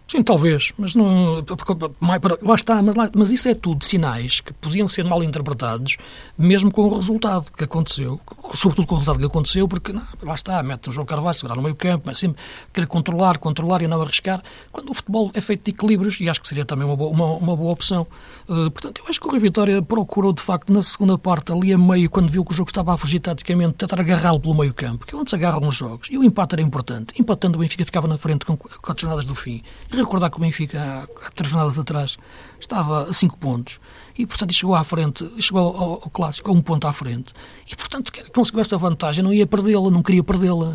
Sim, 0.08 0.22
talvez, 0.22 0.72
mas 0.78 0.94
não. 0.94 1.44
Lá 2.42 2.54
está, 2.54 2.80
mas, 2.80 2.94
lá, 2.94 3.10
mas 3.12 3.32
isso 3.32 3.48
é 3.48 3.54
tudo 3.54 3.84
sinais 3.84 4.40
que 4.40 4.52
podiam 4.52 4.86
ser 4.86 5.04
mal 5.04 5.22
interpretados, 5.24 5.96
mesmo 6.38 6.70
com 6.70 6.82
o 6.82 6.94
resultado 6.94 7.50
que 7.50 7.64
aconteceu, 7.64 8.16
sobretudo 8.54 8.86
com 8.86 8.94
o 8.94 8.98
resultado 8.98 9.18
que 9.18 9.26
aconteceu, 9.26 9.66
porque 9.66 9.92
não, 9.92 10.06
lá 10.24 10.36
está, 10.36 10.62
mete 10.62 10.90
o 10.90 10.92
João 10.92 11.04
Carvalho, 11.04 11.34
segurar 11.34 11.56
no 11.56 11.62
meio 11.62 11.74
campo, 11.74 12.04
mas 12.06 12.20
sempre 12.20 12.40
querer 12.72 12.86
controlar, 12.86 13.38
controlar 13.38 13.82
e 13.82 13.88
não 13.88 14.00
arriscar, 14.00 14.40
quando 14.70 14.90
o 14.90 14.94
futebol 14.94 15.28
é 15.34 15.40
feito 15.40 15.64
de 15.64 15.72
equilíbrios, 15.72 16.20
e 16.20 16.28
acho 16.28 16.40
que 16.40 16.46
seria 16.46 16.64
também 16.64 16.86
uma 16.86 16.94
boa, 16.94 17.10
uma, 17.10 17.32
uma 17.32 17.56
boa 17.56 17.72
opção. 17.72 18.06
Uh, 18.48 18.70
portanto, 18.70 19.02
eu 19.02 19.08
acho 19.08 19.20
que 19.20 19.26
o 19.26 19.30
Rui 19.30 19.40
Vitória 19.40 19.82
procurou, 19.82 20.32
de 20.32 20.40
facto, 20.40 20.72
na 20.72 20.84
segunda 20.84 21.18
parte, 21.18 21.50
ali 21.50 21.72
a 21.72 21.78
meio, 21.78 22.08
quando 22.08 22.30
viu 22.30 22.44
que 22.44 22.52
o 22.52 22.54
jogo 22.54 22.70
estava 22.70 22.94
a 22.94 22.96
fugir 22.96 23.18
taticamente, 23.18 23.74
tentar 23.74 24.00
agarrá-lo 24.00 24.38
pelo 24.38 24.54
meio 24.54 24.72
campo, 24.72 25.04
que 25.04 25.16
é 25.16 25.18
onde 25.18 25.30
se 25.30 25.34
agarram 25.34 25.66
os 25.66 25.74
jogos, 25.74 26.06
e 26.12 26.16
o 26.16 26.22
empate 26.22 26.54
era 26.54 26.62
importante. 26.62 27.12
Empatando, 27.20 27.58
o 27.58 27.60
Benfica 27.60 27.84
ficava 27.84 28.06
na 28.06 28.16
frente 28.16 28.46
com 28.46 28.56
quatro 28.56 29.02
jornadas 29.02 29.24
do 29.24 29.34
fim 29.34 29.64
recordar 30.00 30.30
que 30.30 30.36
o 30.36 30.40
Benfica, 30.40 31.08
há 31.24 31.30
três 31.30 31.50
jornadas 31.50 31.78
atrás, 31.78 32.16
estava 32.58 33.04
a 33.04 33.12
cinco 33.12 33.36
pontos 33.36 33.80
e, 34.18 34.26
portanto, 34.26 34.52
chegou 34.52 34.74
à 34.74 34.82
frente, 34.82 35.30
chegou 35.40 35.60
ao, 35.60 35.92
ao 35.92 36.10
clássico 36.10 36.50
a 36.50 36.52
um 36.52 36.62
ponto 36.62 36.86
à 36.86 36.92
frente 36.92 37.32
e, 37.70 37.76
portanto, 37.76 38.12
conseguiu 38.32 38.60
essa 38.60 38.78
vantagem, 38.78 39.22
não 39.22 39.32
ia 39.32 39.46
perdê-la, 39.46 39.90
não 39.90 40.02
queria 40.02 40.22
perdê-la. 40.22 40.74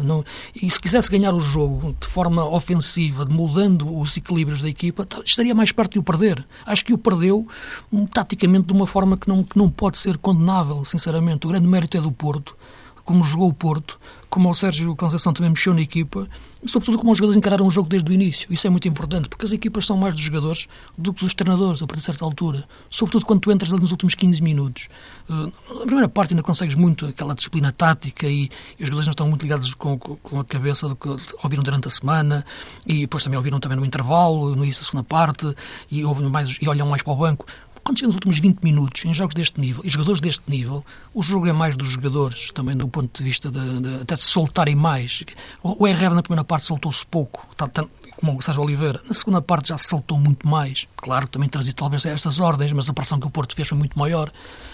E 0.56 0.70
se 0.70 0.80
quisesse 0.80 1.10
ganhar 1.10 1.34
o 1.34 1.40
jogo 1.40 1.96
de 2.00 2.08
forma 2.08 2.46
ofensiva, 2.46 3.26
mudando 3.26 3.98
os 3.98 4.16
equilíbrios 4.18 4.62
da 4.62 4.70
equipa, 4.70 5.08
estaria 5.26 5.56
mais 5.56 5.72
perto 5.72 5.94
de 5.94 6.00
o 6.00 6.04
perder. 6.04 6.46
Acho 6.66 6.86
que 6.86 6.94
o 6.94 6.98
perdeu 6.98 7.48
um, 7.92 8.06
taticamente 8.06 8.68
de 8.68 8.74
uma 8.74 8.86
forma 8.86 9.18
que 9.18 9.28
não, 9.28 9.44
que 9.44 9.58
não 9.58 9.70
pode 9.70 9.98
ser 9.98 10.18
condenável, 10.18 10.84
sinceramente. 10.86 11.48
O 11.48 11.50
grande 11.50 11.68
mérito 11.68 11.98
é 11.98 12.02
do 12.02 12.12
Porto 12.12 12.56
como 13.04 13.24
jogou 13.24 13.50
o 13.50 13.54
Porto, 13.54 14.00
como 14.30 14.50
o 14.50 14.56
Sérgio 14.56 14.96
Conceição 14.96 15.34
também 15.34 15.50
mexeu 15.50 15.74
na 15.74 15.82
equipa, 15.82 16.28
e 16.64 16.70
sobretudo 16.70 16.98
como 17.00 17.12
os 17.12 17.18
jogadores 17.18 17.38
encararam 17.38 17.66
o 17.66 17.72
jogo 17.72 17.90
desde 17.90 18.10
o 18.10 18.14
início. 18.14 18.48
Isso 18.54 18.66
é 18.66 18.70
muito 18.70 18.88
importante, 18.88 19.28
porque 19.28 19.44
as 19.44 19.52
equipas 19.52 19.86
são 19.86 19.98
mais 19.98 20.14
dos 20.14 20.24
jogadores 20.24 20.68
do 20.98 21.14
que 21.14 21.26
dos 21.26 21.34
treinadores, 21.34 21.82
a 21.82 21.88
partir 21.88 22.00
de 22.00 22.06
certa 22.06 22.24
altura. 22.24 22.64
Sobretudo 22.90 23.26
quando 23.26 23.42
tu 23.42 23.52
entras 23.52 23.72
nos 23.72 23.92
últimos 23.92 24.16
15 24.16 24.42
minutos. 24.42 24.88
Uh, 25.28 25.52
na 25.80 25.86
primeira 25.86 26.08
parte 26.08 26.34
ainda 26.34 26.44
consegues 26.44 26.76
muito 26.76 27.08
aquela 27.08 27.36
disciplina 27.36 27.72
tática 27.72 28.28
e, 28.28 28.50
e 28.80 28.84
os 28.84 28.88
jogadores 28.88 29.08
não 29.08 29.12
estão 29.12 29.28
muito 29.28 29.42
ligados 29.42 29.74
com, 29.74 29.98
com 29.98 30.40
a 30.40 30.46
cabeça 30.46 30.88
do 30.88 30.96
que 30.96 31.10
ouviram 31.44 31.64
durante 31.64 31.88
a 31.88 31.92
semana 31.92 32.46
e 32.86 33.02
depois 33.02 33.24
também 33.24 33.38
ouviram 33.38 33.60
também 33.60 33.78
no 33.78 33.86
intervalo, 33.86 34.56
no 34.56 34.64
início 34.64 34.82
da 34.82 34.86
segunda 34.86 35.04
parte, 35.04 35.54
e, 35.90 36.06
ouvem 36.06 36.30
mais, 36.30 36.58
e 36.62 36.70
olham 36.70 36.88
mais 36.88 37.02
para 37.04 37.12
o 37.12 37.16
banco. 37.18 37.46
Quando 37.84 37.98
chega 37.98 38.08
nos 38.08 38.16
últimos 38.16 38.40
20 38.40 38.60
minutos, 38.62 39.06
em 39.06 39.14
jogos 39.14 39.34
deste 39.34 39.60
nível, 39.60 39.84
e 39.84 39.90
jogadores 39.90 40.22
deste 40.22 40.44
nível, 40.50 40.86
o 41.14 41.24
jogo 41.24 41.48
é 41.48 41.54
mais 41.54 41.76
dos 41.76 41.90
jogadores, 41.90 42.52
também 42.52 42.78
do 42.78 42.88
ponto 42.88 43.18
de 43.18 43.24
vista 43.24 43.50
de, 43.50 43.82
de 43.82 43.96
até 44.02 44.16
de 44.16 44.24
soltarem 44.24 44.76
mais. 44.76 45.24
O, 45.64 45.84
o 45.84 45.88
Herrera 45.88 46.14
na 46.14 46.22
primeira 46.22 46.44
parte 46.44 46.68
soltou-se 46.68 47.06
pouco, 47.06 47.48
tá, 47.56 47.66
tá, 47.66 47.86
como 48.18 48.38
o 48.38 48.42
Sérgio 48.42 48.62
Oliveira. 48.62 49.02
Na 49.08 49.14
segunda 49.14 49.42
parte 49.42 49.70
já 49.70 49.78
se 49.78 49.88
soltou 49.88 50.18
muito 50.18 50.48
mais. 50.48 50.88
Claro, 50.96 51.28
também 51.28 51.50
trazia 51.50 51.74
talvez 51.74 52.06
estas 52.06 52.40
ordens, 52.40 52.72
mas 52.72 52.88
a 52.88 52.94
pressão 52.94 53.20
que 53.20 53.26
o 53.26 53.32
Porto 53.32 53.56
fez 53.56 53.68
foi 53.68 53.78
muito 53.78 53.98
maior. 53.98 54.32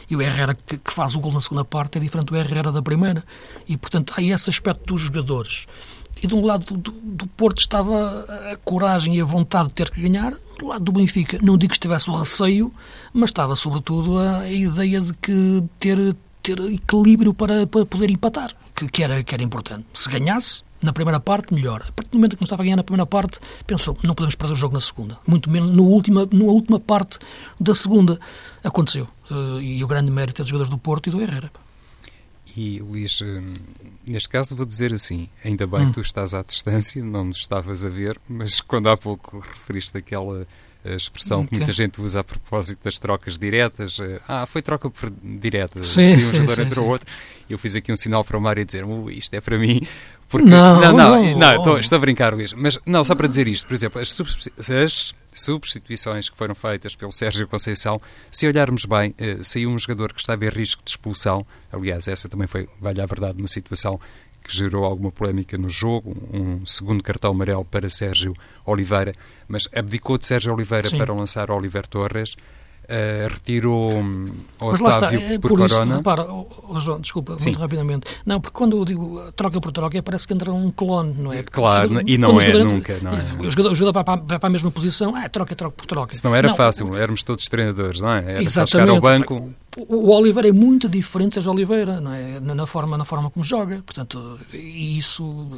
E 0.10 0.16
o 0.16 0.22
Herrera 0.22 0.54
que, 0.54 0.78
que 0.78 0.94
faz 0.94 1.16
o 1.16 1.20
gol 1.20 1.32
na 1.32 1.42
segunda 1.42 1.64
parte 1.64 1.98
é 1.98 2.02
diferente 2.02 2.28
do 2.28 2.36
Herrera 2.36 2.72
da 2.72 2.82
primeira. 2.82 3.24
E, 3.68 3.78
portanto, 3.78 4.14
há 4.18 4.22
esse 4.22 4.50
aspecto 4.50 4.86
dos 4.86 5.02
jogadores 5.02 5.66
e 6.22 6.28
de 6.28 6.36
um 6.36 6.46
lado 6.46 6.78
do, 6.78 6.92
do, 6.92 7.28
Porto 7.28 7.60
estava 7.60 8.26
a 8.52 8.58
coragem 8.58 9.16
e 9.16 9.22
a 9.22 9.26
vontade 9.26 9.70
de 9.70 9.76
ter 9.76 9.90
que 9.90 10.02
ganhar, 10.02 10.34
do 10.58 10.68
lado 10.68 10.84
do 10.84 10.92
Benfica, 10.92 11.40
não 11.42 11.58
digo 11.58 11.72
que 11.72 11.76
estivesse 11.76 12.10
o 12.10 12.16
receio, 12.16 12.74
mas 13.14 13.30
estava 13.30 13.56
sobretudo 13.56 14.18
a, 14.18 14.40
a 14.40 14.52
ideia 14.52 15.02
de 15.02 15.14
que 15.14 15.64
ter, 15.80 16.16
ter 16.42 16.60
equilíbrio 16.60 17.34
para, 17.34 17.68
para 17.68 17.86
poder 17.86 18.10
empatar, 18.10 18.52
que, 18.76 18.88
que, 18.88 19.04
era, 19.04 19.24
que 19.24 19.34
era 19.34 19.44
importante. 19.44 19.86
Se 19.94 20.10
ganhasse, 20.10 20.64
na 20.82 20.94
primeira 20.94 21.20
parte, 21.20 21.54
melhor. 21.54 21.84
A 21.88 21.92
partir 21.92 22.12
do 22.12 22.18
momento 22.18 22.36
que 22.36 22.42
não 22.42 22.46
estava 22.46 22.62
a 22.62 22.66
ganhar 22.66 22.76
na 22.76 22.84
primeira 22.84 23.06
parte, 23.06 23.40
pensou, 23.66 23.98
não 24.04 24.14
podemos 24.14 24.36
perder 24.36 24.54
o 24.54 24.56
jogo 24.56 24.74
na 24.74 24.82
segunda. 24.82 25.18
Muito 25.28 25.50
menos 25.50 25.72
no 25.72 25.84
última, 25.84 26.28
na 26.32 26.46
última 26.46 26.80
parte 26.80 27.18
da 27.60 27.74
segunda. 27.74 28.20
Aconteceu. 28.64 29.08
Uh, 29.30 29.60
e 29.60 29.84
o 29.84 29.88
grande 29.88 30.12
mérito 30.12 30.42
é 30.42 30.44
dos 30.44 30.50
jogadores 30.50 30.70
do 30.70 30.78
Porto 30.78 31.08
e 31.08 31.12
do 31.12 31.22
Herrera. 31.22 31.52
E, 32.58 32.80
Luís, 32.80 33.22
hum, 33.22 33.54
neste 34.04 34.28
caso 34.28 34.56
vou 34.56 34.66
dizer 34.66 34.92
assim, 34.92 35.30
ainda 35.46 35.68
bem 35.68 35.82
hum. 35.82 35.90
que 35.90 35.94
tu 35.94 36.02
estás 36.02 36.34
à 36.34 36.42
distância, 36.42 37.04
não 37.04 37.26
nos 37.26 37.38
estavas 37.38 37.86
a 37.86 37.90
ver, 37.90 38.20
mas 38.28 38.60
quando 38.66 38.90
há 38.90 38.98
pouco 38.98 39.38
referiste 39.38 39.96
aquela 39.96 40.48
eh, 40.84 40.96
expressão 40.96 41.46
que 41.46 41.56
muita 41.56 41.72
gente 41.72 42.02
usa 42.02 42.22
a 42.22 42.24
propósito 42.24 42.84
das 42.84 42.98
trocas 42.98 43.38
diretas. 43.38 44.00
Eh, 44.00 44.20
ah, 44.28 44.48
foi 44.48 44.64
troca 44.64 44.90
por 44.90 45.14
direta, 45.22 45.84
sim, 45.84 46.04
sim, 46.04 46.18
um 46.18 46.22
sim, 46.22 46.36
jogador 46.38 46.60
entre 46.64 46.80
o 46.80 46.86
outro. 46.86 47.08
Eu 47.48 47.60
fiz 47.60 47.76
aqui 47.76 47.92
um 47.92 47.96
sinal 47.96 48.26
para 48.26 48.36
o 48.36 48.42
Mário 48.42 48.66
dizer, 48.66 48.84
uh, 48.84 49.12
isto 49.12 49.36
é 49.36 49.40
para 49.40 49.60
mim. 49.60 49.80
Porque, 50.28 50.50
não, 50.50 50.82
não, 50.82 50.94
não, 50.94 51.24
não, 51.24 51.38
não 51.38 51.56
estou, 51.58 51.80
estou, 51.80 51.98
a 51.98 52.00
brincar, 52.00 52.34
Luís. 52.34 52.54
Mas 52.54 52.80
não, 52.88 53.04
só 53.04 53.14
para 53.14 53.28
dizer 53.28 53.48
isto, 53.48 53.68
por 53.68 53.76
exemplo, 53.76 54.02
as, 54.02 54.20
as 54.58 55.14
substituições 55.40 56.30
que 56.30 56.38
foram 56.38 56.56
feitas 56.56 56.96
pelo 56.96 57.12
Sérgio 57.12 57.48
Conceição, 57.48 58.00
se 58.32 58.48
olharmos 58.48 58.86
bem, 58.86 59.14
eh, 59.18 59.38
saiu 59.44 59.70
um 59.70 59.80
jogador 59.80 60.14
que 60.14 60.20
estava 60.20 60.46
em 60.46 60.50
risco 60.50 60.84
de 60.84 60.92
expulsão. 60.92 61.46
Aliás, 61.72 62.08
essa 62.08 62.28
também 62.28 62.48
foi, 62.48 62.68
vale 62.80 63.02
a 63.02 63.06
verdade, 63.06 63.40
uma 63.40 63.48
situação 63.48 64.00
que 64.44 64.56
gerou 64.56 64.86
alguma 64.86 65.12
polémica 65.12 65.58
no 65.58 65.70
jogo, 65.70 66.16
um 66.34 66.66
segundo 66.66 67.04
cartão 67.04 67.32
amarelo 67.32 67.66
para 67.66 67.90
Sérgio 67.90 68.34
Oliveira, 68.66 69.14
mas 69.48 69.68
abdicou 69.76 70.18
de 70.18 70.26
Sérgio 70.26 70.54
Oliveira 70.54 70.90
Sim. 70.90 70.98
para 70.98 71.14
lançar 71.14 71.52
Oliver 71.52 71.86
Torres. 71.86 72.36
Uh, 72.90 73.28
retirou 73.28 73.92
um, 73.92 74.32
o 74.62 74.72
Mas 74.72 74.80
Otávio 74.80 75.20
está, 75.20 75.34
é 75.34 75.38
por, 75.38 75.50
por 75.50 75.60
isso, 75.60 75.76
Corona. 75.76 75.98
Repara, 75.98 76.24
oh, 76.24 76.48
oh, 76.70 76.80
João, 76.80 77.02
desculpa, 77.02 77.38
Sim. 77.38 77.50
muito 77.50 77.60
rapidamente. 77.60 78.08
Não, 78.26 78.40
porque 78.40 78.58
quando 78.58 78.78
eu 78.78 78.86
digo 78.86 79.30
troca 79.36 79.60
por 79.60 79.74
troca, 79.74 80.02
parece 80.02 80.26
que 80.26 80.34
entra 80.34 80.54
um 80.54 80.72
clone, 80.72 81.14
não 81.18 81.34
é? 81.34 81.44
Porque 81.44 81.60
claro, 81.60 81.90
jogador, 81.90 82.10
e 82.10 82.18
não 82.18 82.40
é 82.40 82.46
jogador, 82.46 82.72
nunca. 82.72 82.98
Não 83.02 83.12
é. 83.12 83.46
O 83.46 83.50
jogador, 83.50 83.72
o 83.74 83.76
jogador 83.76 83.92
vai, 83.92 84.04
para, 84.06 84.22
vai 84.22 84.40
para 84.40 84.48
a 84.48 84.50
mesma 84.50 84.72
posição, 84.72 85.14
ah, 85.18 85.28
troca, 85.28 85.54
troca 85.54 85.76
por 85.76 85.86
troca. 85.86 86.14
Se 86.14 86.24
não 86.24 86.34
era 86.34 86.48
não, 86.48 86.56
fácil, 86.56 86.96
éramos 86.96 87.24
todos 87.24 87.50
treinadores, 87.50 88.00
não 88.00 88.10
é? 88.10 88.20
Era 88.20 88.42
Exatamente. 88.42 88.52
só 88.52 88.66
chegar 88.66 88.90
ao 88.90 89.02
banco 89.02 89.54
o 89.88 90.10
Oliveira 90.10 90.50
é 90.50 90.52
muito 90.52 90.90
diferente 90.90 91.40
de 91.40 91.48
Oliveira, 91.48 92.02
não 92.02 92.12
é? 92.12 92.40
na, 92.40 92.66
forma, 92.66 92.98
na 92.98 93.06
forma 93.06 93.30
como 93.30 93.46
joga. 93.46 93.84
Portanto, 93.86 94.40
isso 94.52 95.52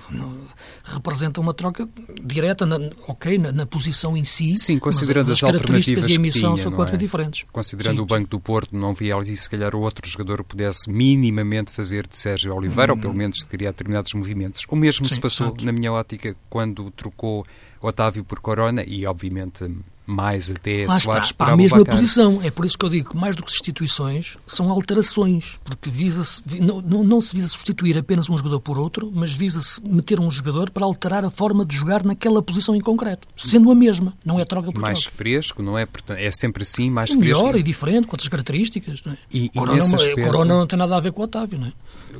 representa 0.83 1.39
uma 1.39 1.53
troca 1.53 1.87
direta, 2.21 2.65
na, 2.65 2.77
ok, 3.07 3.37
na, 3.37 3.51
na, 3.51 3.65
posição 3.65 4.17
em 4.17 4.25
si. 4.25 4.55
Sim, 4.57 4.77
considerando 4.77 5.31
as, 5.31 5.41
as 5.41 5.43
alternativas 5.43 6.09
e 6.09 6.11
a 6.11 6.15
emissão 6.15 6.55
tinha, 6.55 6.63
são 6.63 6.71
quatro 6.73 6.95
é? 6.95 6.97
diferentes. 6.97 7.45
Considerando 7.51 7.97
Sim. 7.97 8.03
o 8.03 8.05
Banco 8.05 8.29
do 8.29 8.39
Porto, 8.39 8.75
não 8.75 8.93
via 8.93 9.15
ali 9.15 9.35
se 9.37 9.49
calhar 9.49 9.73
o 9.73 9.79
outro 9.79 10.07
jogador 10.07 10.43
pudesse 10.43 10.91
minimamente 10.91 11.71
fazer 11.71 12.05
de 12.05 12.17
Sérgio 12.17 12.53
Oliveira, 12.53 12.91
hum. 12.91 12.95
ou 12.97 13.01
pelo 13.01 13.13
menos 13.13 13.43
criar 13.43 13.71
determinados 13.71 14.13
movimentos. 14.13 14.65
O 14.69 14.75
mesmo 14.75 15.07
Sim, 15.07 15.15
se 15.15 15.21
passou, 15.21 15.55
na 15.61 15.71
minha 15.71 15.93
ótica, 15.93 16.35
quando 16.49 16.91
trocou 16.91 17.45
Otávio 17.81 18.23
por 18.23 18.39
Corona 18.39 18.83
e, 18.85 19.05
obviamente, 19.05 19.69
mais 20.05 20.49
até 20.49 20.87
Lá 20.87 20.99
Soares 20.99 21.27
está, 21.27 21.45
para 21.45 21.53
a 21.53 21.57
mesma 21.57 21.77
Abubacar. 21.77 21.95
posição. 21.99 22.41
É 22.41 22.49
por 22.49 22.65
isso 22.65 22.75
que 22.77 22.83
eu 22.83 22.89
digo 22.89 23.11
que 23.11 23.15
mais 23.17 23.35
do 23.35 23.43
que 23.43 23.51
substituições 23.51 24.37
são 24.47 24.69
alterações, 24.71 25.59
porque 25.63 25.87
visa 25.89 26.23
não, 26.59 26.81
não, 26.81 27.03
não 27.03 27.21
se 27.21 27.35
visa 27.35 27.47
substituir 27.47 27.95
apenas 27.95 28.27
um 28.27 28.35
jogador 28.35 28.59
por 28.59 28.77
outro, 28.79 29.11
mas 29.13 29.33
visa-se 29.33 29.79
meter 29.87 30.19
um 30.19 30.31
jogador 30.31 30.71
para 30.71 30.83
alterar 30.83 31.23
a 31.23 31.29
forma 31.29 31.63
de 31.63 31.75
jogar 31.75 32.03
naquela 32.03 32.41
posição 32.41 32.75
em 32.75 32.81
concreto, 32.81 33.27
sendo 33.37 33.69
a 33.69 33.75
mesma, 33.75 34.13
não 34.25 34.39
é 34.39 34.45
troca 34.45 34.71
por 34.71 34.81
mais 34.81 35.01
troca. 35.01 35.15
fresco, 35.15 35.61
não 35.61 35.77
é? 35.77 35.87
É 36.17 36.31
sempre 36.31 36.63
assim, 36.63 36.89
mais 36.89 37.11
fresco. 37.11 37.39
Melhor 37.43 37.55
e 37.55 37.61
diferente, 37.61 38.07
com 38.07 38.13
outras 38.13 38.27
características. 38.29 39.01
Não 39.05 39.13
é? 39.13 39.17
E- 39.31 39.45
e 39.45 39.49
Corona, 39.49 39.75
nesse 39.75 39.91
não- 39.91 39.99
aspecto- 39.99 40.23
Corona 40.25 40.53
não 40.57 40.65
tem 40.67 40.79
nada 40.79 40.97
a 40.97 40.99
ver 40.99 41.11
com 41.11 41.21
o 41.21 41.25
Otávio, 41.25 41.59
não 41.59 41.67
é? 41.67 41.73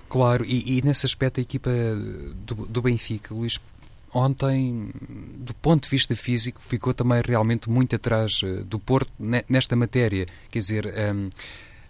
Claro, 0.08 0.46
e, 0.46 0.78
e 0.78 0.82
nesse 0.84 1.08
aspecto 1.08 1.40
a 1.40 1.42
equipa 1.42 1.72
do, 2.46 2.68
do 2.68 2.82
Benfica, 2.84 3.34
Luís, 3.34 3.60
ontem, 4.14 4.90
do 5.38 5.54
ponto 5.56 5.84
de 5.84 5.90
vista 5.90 6.16
físico, 6.16 6.62
ficou 6.62 6.94
também 6.94 7.22
realmente 7.26 7.70
muito 7.70 7.96
atrás 7.96 8.42
eh, 8.44 8.64
do 8.64 8.80
Porto 8.80 9.12
ne- 9.20 9.44
nesta 9.50 9.76
matéria. 9.76 10.26
Quer 10.50 10.60
dizer, 10.60 10.86
ehm, 10.86 11.30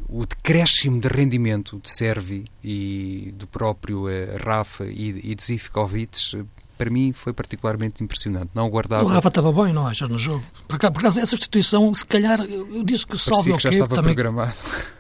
o 0.08 0.26
decréscimo 0.26 1.00
de 1.02 1.08
rendimento 1.08 1.80
de 1.84 1.92
Servi 1.92 2.46
e 2.64 3.34
do 3.36 3.48
próprio 3.48 4.08
eh, 4.10 4.38
Rafa 4.44 4.86
e, 4.86 5.32
e 5.32 5.36
de 5.36 5.44
Zivkovic, 5.44 6.38
eh, 6.38 6.44
para 6.78 6.90
mim 6.90 7.12
foi 7.12 7.34
particularmente 7.34 8.04
impressionante. 8.04 8.52
Não 8.54 8.66
aguardava. 8.66 9.04
O 9.04 9.08
Rafa 9.08 9.28
estava 9.28 9.52
bem, 9.52 9.74
não 9.74 9.86
achas, 9.86 10.08
no 10.08 10.18
jogo? 10.18 10.44
Por 10.68 10.76
acaso, 10.78 11.20
essa 11.20 11.26
substituição, 11.26 11.94
se 11.94 12.06
calhar, 12.06 12.40
eu 12.42 12.84
disse 12.84 13.06
que 13.06 13.16
o 13.16 13.20
Salve 13.20 13.54
que 13.54 13.60
já 13.60 13.70
estava 13.70 13.96
também... 13.96 14.14
programado. 14.14 14.54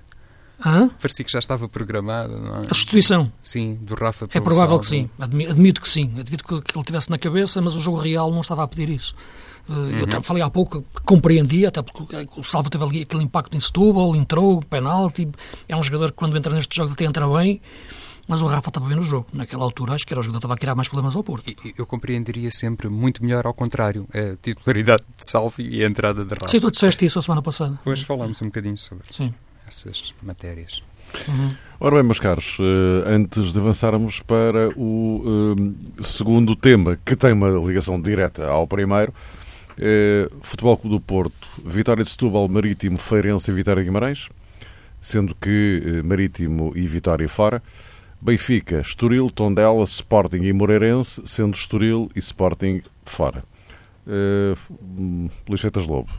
Hã? 0.65 0.89
Parecia 1.01 1.23
que 1.23 1.31
já 1.31 1.39
estava 1.39 1.69
programado, 1.69 2.39
não 2.39 2.55
é? 2.55 2.59
A 2.69 2.73
substituição? 2.73 3.31
Sim, 3.41 3.75
do 3.81 3.95
Rafa 3.95 4.25
É 4.25 4.27
pelo 4.27 4.45
provável 4.45 4.79
que 4.79 4.85
Salve. 4.87 5.03
sim, 5.05 5.09
Admi- 5.19 5.47
admito 5.47 5.81
que 5.81 5.87
sim, 5.87 6.13
admito 6.19 6.43
que 6.43 6.61
que 6.61 6.77
ele 6.77 6.85
tivesse 6.85 7.09
na 7.09 7.17
cabeça, 7.17 7.61
mas 7.61 7.75
o 7.75 7.79
jogo 7.79 7.97
real 7.97 8.31
não 8.31 8.41
estava 8.41 8.63
a 8.63 8.67
pedir 8.67 8.89
isso. 8.89 9.15
Uh, 9.67 9.73
Uhum. 9.73 9.89
Eu 9.99 10.03
até 10.05 10.19
falei 10.21 10.41
há 10.41 10.49
pouco, 10.49 10.81
que 10.81 11.01
compreendia, 11.03 11.67
até 11.69 11.81
porque 11.83 12.03
o 12.37 12.43
Salvo 12.43 12.69
teve 12.71 12.83
ali 12.83 13.01
aquele 13.03 13.23
impacto 13.23 13.55
em 13.55 13.59
Setúbal, 13.59 14.15
entrou, 14.15 14.59
penalti, 14.61 15.29
é 15.67 15.75
um 15.75 15.83
jogador 15.83 16.07
que 16.11 16.17
quando 16.17 16.35
entra 16.35 16.53
nestes 16.53 16.75
jogos 16.75 16.91
até 16.93 17.05
entra 17.05 17.27
bem, 17.27 17.61
mas 18.27 18.41
o 18.41 18.47
Rafa 18.47 18.69
estava 18.69 18.87
bem 18.87 18.95
no 18.97 19.03
jogo. 19.03 19.27
Naquela 19.31 19.63
altura 19.63 19.93
acho 19.93 20.05
que 20.07 20.13
era 20.13 20.19
o 20.19 20.23
jogador 20.23 20.37
que 20.39 20.45
estava 20.45 20.53
a 20.55 20.57
criar 20.57 20.73
mais 20.75 20.87
problemas 20.87 21.15
ao 21.15 21.23
Porto. 21.23 21.47
E- 21.49 21.73
Eu 21.77 21.85
compreenderia 21.85 22.49
sempre 22.51 22.89
muito 22.89 23.23
melhor 23.23 23.45
ao 23.45 23.53
contrário 23.53 24.07
a 24.11 24.35
titularidade 24.41 25.03
de 25.15 25.29
Salvi 25.29 25.69
e 25.69 25.83
a 25.83 25.87
entrada 25.87 26.25
de 26.25 26.33
Rafa. 26.33 26.47
Sim, 26.47 26.59
tu 26.59 26.71
disseste 26.71 27.05
isso 27.05 27.19
a 27.19 27.21
semana 27.21 27.41
passada. 27.43 27.73
Depois 27.75 28.01
falamos 28.01 28.41
um 28.41 28.45
bocadinho 28.45 28.77
sobre 28.77 29.05
Sim. 29.13 29.33
Essas 29.69 30.13
matérias. 30.21 30.83
Ora 31.79 31.95
bem, 31.95 32.03
meus 32.03 32.19
caros, 32.19 32.57
eh, 32.59 33.09
antes 33.09 33.51
de 33.51 33.59
avançarmos 33.59 34.19
para 34.19 34.69
o 34.77 35.55
eh, 35.57 36.03
segundo 36.03 36.55
tema, 36.55 36.99
que 37.03 37.15
tem 37.15 37.33
uma 37.33 37.49
ligação 37.49 37.99
direta 37.99 38.47
ao 38.47 38.67
primeiro, 38.67 39.13
eh, 39.77 40.29
Futebol 40.41 40.77
Clube 40.77 40.97
do 40.97 41.01
Porto, 41.01 41.47
Vitória 41.65 42.03
de 42.03 42.09
Setúbal, 42.09 42.47
Marítimo, 42.47 42.97
Feirense 42.97 43.49
e 43.49 43.53
Vitória 43.53 43.81
Guimarães, 43.81 44.29
sendo 45.01 45.33
que 45.33 46.01
Marítimo 46.03 46.73
e 46.75 46.85
Vitória 46.85 47.27
fora, 47.29 47.63
Benfica, 48.21 48.81
Estoril, 48.81 49.29
Tondela, 49.29 49.83
Sporting 49.85 50.43
e 50.43 50.51
Moreirense, 50.51 51.21
sendo 51.25 51.55
Estoril 51.55 52.09
e 52.15 52.19
Sporting 52.19 52.81
fora. 53.05 53.43
Eh, 54.05 54.55
hum, 54.81 55.29
Luís 55.47 55.61
Feitas 55.61 55.87
Lobo. 55.87 56.09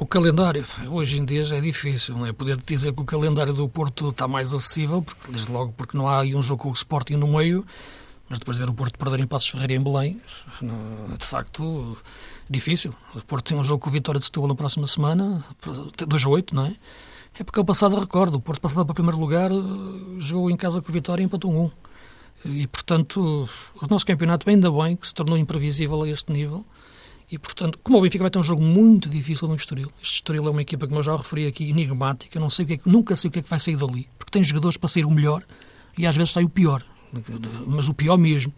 O 0.00 0.06
calendário, 0.06 0.64
hoje 0.88 1.18
em 1.18 1.24
dia 1.26 1.44
já 1.44 1.56
é 1.56 1.60
difícil, 1.60 2.16
não 2.16 2.24
é? 2.24 2.32
Poder 2.32 2.56
dizer 2.56 2.90
que 2.94 3.02
o 3.02 3.04
calendário 3.04 3.52
do 3.52 3.68
Porto 3.68 4.08
está 4.08 4.26
mais 4.26 4.54
acessível, 4.54 5.02
porque, 5.02 5.30
desde 5.30 5.52
logo 5.52 5.74
porque 5.76 5.94
não 5.94 6.08
há 6.08 6.20
aí 6.20 6.34
um 6.34 6.42
jogo 6.42 6.62
com 6.62 6.70
o 6.70 6.72
Sporting 6.72 7.16
no 7.16 7.28
meio, 7.28 7.66
mas 8.26 8.38
depois 8.38 8.56
de 8.56 8.64
ver 8.64 8.70
o 8.70 8.72
Porto 8.72 8.98
perder 8.98 9.20
em 9.20 9.26
Passos 9.26 9.50
Ferreira 9.50 9.74
em 9.74 9.82
Belém, 9.82 10.18
de 11.18 11.24
facto 11.26 11.98
difícil. 12.48 12.94
O 13.14 13.20
Porto 13.20 13.44
tem 13.44 13.58
um 13.58 13.62
jogo 13.62 13.84
com 13.84 13.90
o 13.90 13.92
Vitória 13.92 14.18
de 14.18 14.24
Setúbal 14.24 14.48
na 14.48 14.54
próxima 14.54 14.86
semana, 14.86 15.44
2 16.08 16.24
a 16.24 16.28
8, 16.30 16.54
não 16.54 16.64
é? 16.64 16.76
É 17.38 17.44
porque 17.44 17.60
é 17.60 17.62
o 17.62 17.66
passado 17.66 18.00
recordo, 18.00 18.36
o 18.36 18.40
Porto 18.40 18.58
passado 18.58 18.86
para 18.86 18.92
o 18.92 18.94
primeiro 18.94 19.18
lugar, 19.18 19.50
jogou 20.16 20.50
em 20.50 20.56
casa 20.56 20.80
com 20.80 20.88
o 20.88 20.94
Vitória 20.94 21.22
e 21.22 21.26
empatou 21.26 21.52
um 21.52 21.64
1. 22.46 22.52
E, 22.52 22.66
portanto, 22.66 23.46
o 23.82 23.86
nosso 23.86 24.06
campeonato, 24.06 24.48
ainda 24.48 24.70
bem 24.72 24.96
que 24.96 25.06
se 25.06 25.12
tornou 25.12 25.36
imprevisível 25.36 26.00
a 26.00 26.08
este 26.08 26.32
nível. 26.32 26.64
E, 27.30 27.38
portanto, 27.38 27.78
como 27.82 27.98
o 27.98 28.00
Benfica 28.00 28.24
vai 28.24 28.30
ter 28.30 28.38
um 28.38 28.42
jogo 28.42 28.62
muito 28.62 29.08
difícil 29.08 29.46
no 29.46 29.54
Estoril. 29.54 29.92
Este 30.02 30.14
Estoril 30.14 30.46
é 30.48 30.50
uma 30.50 30.62
equipa, 30.62 30.86
como 30.86 30.98
eu 30.98 31.04
já 31.04 31.16
referi 31.16 31.46
aqui, 31.46 31.70
enigmática. 31.70 32.40
Não 32.40 32.50
sei 32.50 32.64
o 32.64 32.68
que 32.68 32.74
é 32.74 32.76
que, 32.78 32.88
nunca 32.88 33.14
sei 33.14 33.28
o 33.28 33.30
que 33.30 33.38
é 33.38 33.42
que 33.42 33.48
vai 33.48 33.60
sair 33.60 33.76
dali. 33.76 34.08
Porque 34.18 34.32
tem 34.32 34.42
jogadores 34.42 34.76
para 34.76 34.88
sair 34.88 35.06
o 35.06 35.10
melhor 35.10 35.44
e 35.96 36.06
às 36.06 36.16
vezes 36.16 36.32
sai 36.32 36.42
o 36.42 36.48
pior. 36.48 36.82
Mas 37.66 37.88
o 37.88 37.94
pior 37.94 38.16
mesmo. 38.16 38.52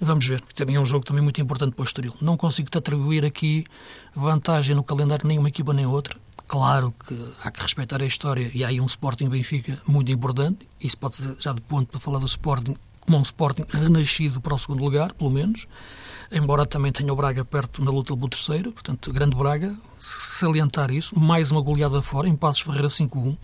Vamos 0.00 0.26
ver. 0.26 0.40
Também 0.54 0.76
é 0.76 0.80
um 0.80 0.86
jogo 0.86 1.04
também 1.04 1.22
muito 1.22 1.40
importante 1.42 1.74
para 1.74 1.82
o 1.82 1.84
Estoril. 1.84 2.14
Não 2.22 2.38
consigo 2.38 2.70
te 2.70 2.78
atribuir 2.78 3.22
aqui 3.22 3.66
vantagem 4.14 4.74
no 4.74 4.82
calendário 4.82 5.26
nem 5.26 5.38
uma 5.38 5.48
equipa 5.48 5.74
nem 5.74 5.84
outra. 5.84 6.16
Claro 6.48 6.94
que 7.06 7.14
há 7.42 7.50
que 7.50 7.60
respeitar 7.60 8.00
a 8.00 8.06
história 8.06 8.50
e 8.54 8.64
há 8.64 8.68
aí 8.68 8.80
um 8.80 8.86
Sporting 8.86 9.28
Benfica 9.28 9.80
muito 9.86 10.10
importante. 10.10 10.66
Isso 10.80 10.96
pode 10.96 11.16
ser 11.16 11.36
já 11.38 11.52
de 11.52 11.60
ponto 11.60 11.88
para 11.88 12.00
falar 12.00 12.18
do 12.18 12.26
Sporting 12.26 12.76
como 13.00 13.18
um 13.18 13.22
Sporting 13.22 13.64
renascido 13.68 14.40
para 14.40 14.54
o 14.54 14.58
segundo 14.58 14.82
lugar, 14.82 15.12
pelo 15.12 15.30
menos 15.30 15.66
embora 16.30 16.64
também 16.64 16.92
tenha 16.92 17.12
o 17.12 17.16
Braga 17.16 17.44
perto 17.44 17.84
na 17.84 17.90
luta 17.90 18.16
pelo 18.16 18.28
terceiro, 18.28 18.72
portanto, 18.72 19.12
grande 19.12 19.36
Braga, 19.36 19.76
salientar 19.98 20.90
isso, 20.90 21.18
mais 21.18 21.50
uma 21.50 21.60
goleada 21.60 22.00
fora, 22.02 22.28
em 22.28 22.36
Passos 22.36 22.62
Ferreira 22.62 22.88
5-1, 22.88 23.36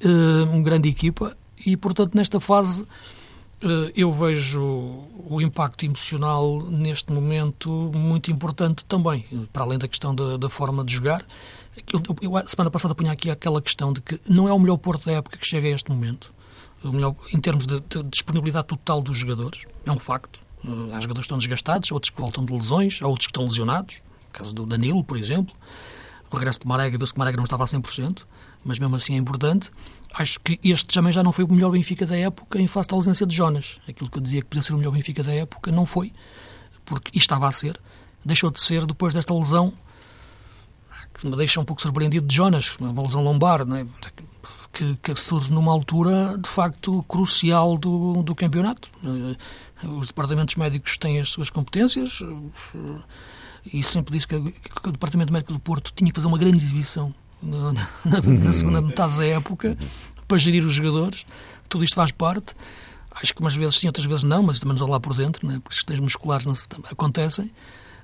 eh, 0.00 0.06
uma 0.50 0.62
grande 0.62 0.88
equipa, 0.88 1.36
e 1.64 1.76
portanto, 1.76 2.14
nesta 2.14 2.38
fase, 2.38 2.86
eh, 3.60 3.92
eu 3.96 4.12
vejo 4.12 4.62
o 5.28 5.40
impacto 5.40 5.84
emocional 5.84 6.62
neste 6.62 7.12
momento 7.12 7.70
muito 7.94 8.30
importante 8.30 8.84
também, 8.84 9.24
para 9.52 9.64
além 9.64 9.78
da 9.78 9.88
questão 9.88 10.14
da, 10.14 10.36
da 10.36 10.48
forma 10.48 10.84
de 10.84 10.94
jogar. 10.94 11.24
Eu, 11.92 12.00
eu, 12.22 12.36
a 12.36 12.46
semana 12.46 12.70
passada 12.70 12.94
punha 12.94 13.12
aqui 13.12 13.30
aquela 13.30 13.60
questão 13.60 13.92
de 13.92 14.00
que 14.00 14.20
não 14.28 14.48
é 14.48 14.52
o 14.52 14.58
melhor 14.58 14.76
Porto 14.78 15.06
da 15.06 15.12
época 15.12 15.36
que 15.36 15.46
chega 15.46 15.66
a 15.66 15.70
este 15.70 15.90
momento, 15.90 16.32
melhor, 16.84 17.16
em 17.32 17.40
termos 17.40 17.66
de, 17.66 17.80
de 17.80 18.02
disponibilidade 18.04 18.68
total 18.68 19.02
dos 19.02 19.18
jogadores, 19.18 19.64
é 19.84 19.90
um 19.90 19.98
facto. 19.98 20.45
Há 20.64 21.00
jogadores 21.00 21.12
que 21.12 21.20
estão 21.20 21.38
desgastados, 21.38 21.92
outros 21.92 22.10
que 22.10 22.20
voltam 22.20 22.44
de 22.44 22.52
lesões, 22.52 23.00
há 23.02 23.06
outros 23.06 23.26
que 23.26 23.30
estão 23.30 23.44
lesionados. 23.44 24.02
No 24.26 24.32
caso 24.32 24.54
do 24.54 24.66
Danilo, 24.66 25.04
por 25.04 25.16
exemplo. 25.16 25.54
O 26.30 26.36
regresso 26.36 26.60
de 26.60 26.66
Marega, 26.66 26.98
viu-se 26.98 27.12
que 27.12 27.18
Marega 27.18 27.36
não 27.36 27.44
estava 27.44 27.62
a 27.62 27.66
100%, 27.66 28.24
mas 28.64 28.78
mesmo 28.78 28.96
assim 28.96 29.14
é 29.14 29.16
importante. 29.16 29.70
Acho 30.12 30.40
que 30.40 30.58
este 30.64 30.92
também 30.92 31.12
já 31.12 31.22
não 31.22 31.32
foi 31.32 31.44
o 31.44 31.52
melhor 31.52 31.70
Benfica 31.70 32.04
da 32.04 32.16
época 32.16 32.60
em 32.60 32.66
face 32.66 32.88
da 32.88 32.96
ausência 32.96 33.24
de 33.24 33.34
Jonas. 33.34 33.80
Aquilo 33.88 34.10
que 34.10 34.18
eu 34.18 34.22
dizia 34.22 34.40
que 34.40 34.48
podia 34.48 34.62
ser 34.62 34.74
o 34.74 34.76
melhor 34.76 34.90
Benfica 34.90 35.22
da 35.22 35.32
época 35.32 35.70
não 35.70 35.86
foi, 35.86 36.12
porque 36.84 37.12
e 37.14 37.18
estava 37.18 37.46
a 37.46 37.52
ser. 37.52 37.80
Deixou 38.24 38.50
de 38.50 38.60
ser 38.60 38.84
depois 38.86 39.14
desta 39.14 39.32
lesão 39.32 39.72
que 41.16 41.26
me 41.26 41.36
deixa 41.36 41.60
um 41.60 41.64
pouco 41.64 41.80
surpreendido 41.80 42.26
de 42.26 42.34
Jonas, 42.34 42.76
uma 42.78 43.02
lesão 43.02 43.22
lombar, 43.22 43.62
é? 43.62 43.86
que, 44.72 44.96
que 45.02 45.16
surge 45.16 45.50
numa 45.50 45.72
altura 45.72 46.36
de 46.38 46.48
facto 46.48 47.02
crucial 47.08 47.78
do, 47.78 48.22
do 48.22 48.34
campeonato. 48.34 48.90
Os 49.98 50.08
departamentos 50.08 50.54
médicos 50.56 50.98
têm 50.98 51.18
as 51.18 51.30
suas 51.30 51.48
competências 51.48 52.20
e 53.72 53.82
sempre 53.82 54.12
disse 54.12 54.28
que, 54.28 54.38
que 54.38 54.88
o 54.88 54.92
Departamento 54.92 55.32
Médico 55.32 55.52
do 55.52 55.58
Porto 55.58 55.92
tinha 55.94 56.10
que 56.10 56.16
fazer 56.16 56.28
uma 56.28 56.38
grande 56.38 56.58
exibição 56.58 57.14
na, 57.42 57.72
na, 58.04 58.20
na 58.20 58.52
segunda 58.52 58.82
metade 58.82 59.16
da 59.16 59.24
época 59.24 59.76
para 60.28 60.36
gerir 60.36 60.64
os 60.64 60.74
jogadores. 60.74 61.24
Tudo 61.68 61.82
isto 61.82 61.94
faz 61.94 62.12
parte. 62.12 62.54
Acho 63.10 63.34
que 63.34 63.40
umas 63.40 63.56
vezes 63.56 63.78
sim, 63.78 63.86
outras 63.86 64.04
vezes 64.04 64.24
não, 64.24 64.42
mas 64.42 64.60
também 64.60 64.76
não 64.76 64.86
lá 64.86 65.00
por 65.00 65.16
dentro, 65.16 65.46
né? 65.46 65.58
porque 65.64 65.76
questões 65.76 66.00
musculares 66.00 66.44
não 66.44 66.54
acontecem. 66.90 67.50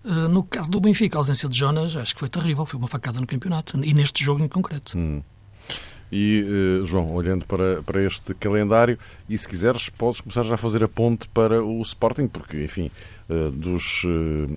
Uh, 0.05 0.29
no 0.29 0.43
caso 0.43 0.71
do 0.71 0.81
Benfica, 0.81 1.17
a 1.17 1.21
ausência 1.21 1.49
de 1.49 1.57
Jonas, 1.57 1.97
acho 1.97 2.15
que 2.15 2.21
foi 2.21 2.29
terrível, 2.29 2.67
foi 2.67 2.79
uma 2.79 2.89
facada 2.89 3.21
no 3.21 3.27
campeonato 3.27 3.79
e 3.85 3.95
neste 3.95 4.25
jogo 4.25 4.43
em 4.43 4.49
concreto. 4.49 4.99
Hum. 4.99 5.23
E, 6.11 6.43
uh, 6.43 6.85
João, 6.85 7.15
olhando 7.15 7.47
para, 7.47 7.83
para 7.83 8.03
este 8.03 8.35
calendário, 8.35 8.99
e 9.29 9.39
se 9.39 9.49
quiseres, 9.49 9.89
podes 9.89 10.21
começar 10.21 10.43
já 10.43 10.55
a 10.55 10.59
fazer 10.59 10.83
a 10.85 10.89
ponte 10.89 11.27
para 11.29 11.63
o 11.65 11.81
Sporting, 11.83 12.27
porque, 12.27 12.65
enfim, 12.65 12.91
uh, 13.31 13.51
dos 13.51 14.05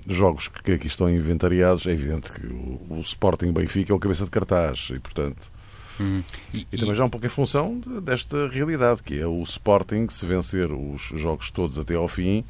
jogos 0.07 0.47
que 0.47 0.73
aqui 0.73 0.87
estão 0.87 1.09
inventariados, 1.09 1.85
é 1.85 1.91
evidente 1.91 2.31
que 2.31 2.47
o, 2.47 2.81
o 2.89 2.99
Sporting 3.01 3.53
Benfica 3.53 3.93
é 3.93 3.95
o 3.95 3.99
cabeça 3.99 4.25
de 4.25 4.31
cartaz 4.31 4.89
e, 4.93 4.99
portanto. 4.99 5.55
Hum. 5.99 6.21
E, 6.53 6.67
e, 6.71 6.77
também 6.77 6.95
já 6.95 7.05
um 7.05 7.09
pouco 7.09 7.25
em 7.25 7.29
função 7.29 7.79
desta 8.01 8.47
realidade, 8.49 9.01
que 9.01 9.19
é 9.19 9.27
o 9.27 9.41
Sporting, 9.43 10.07
se 10.09 10.25
vencer 10.25 10.71
os 10.71 11.13
jogos 11.15 11.51
todos 11.51 11.79
até 11.79 11.95
ao 11.95 12.07
fim, 12.07 12.43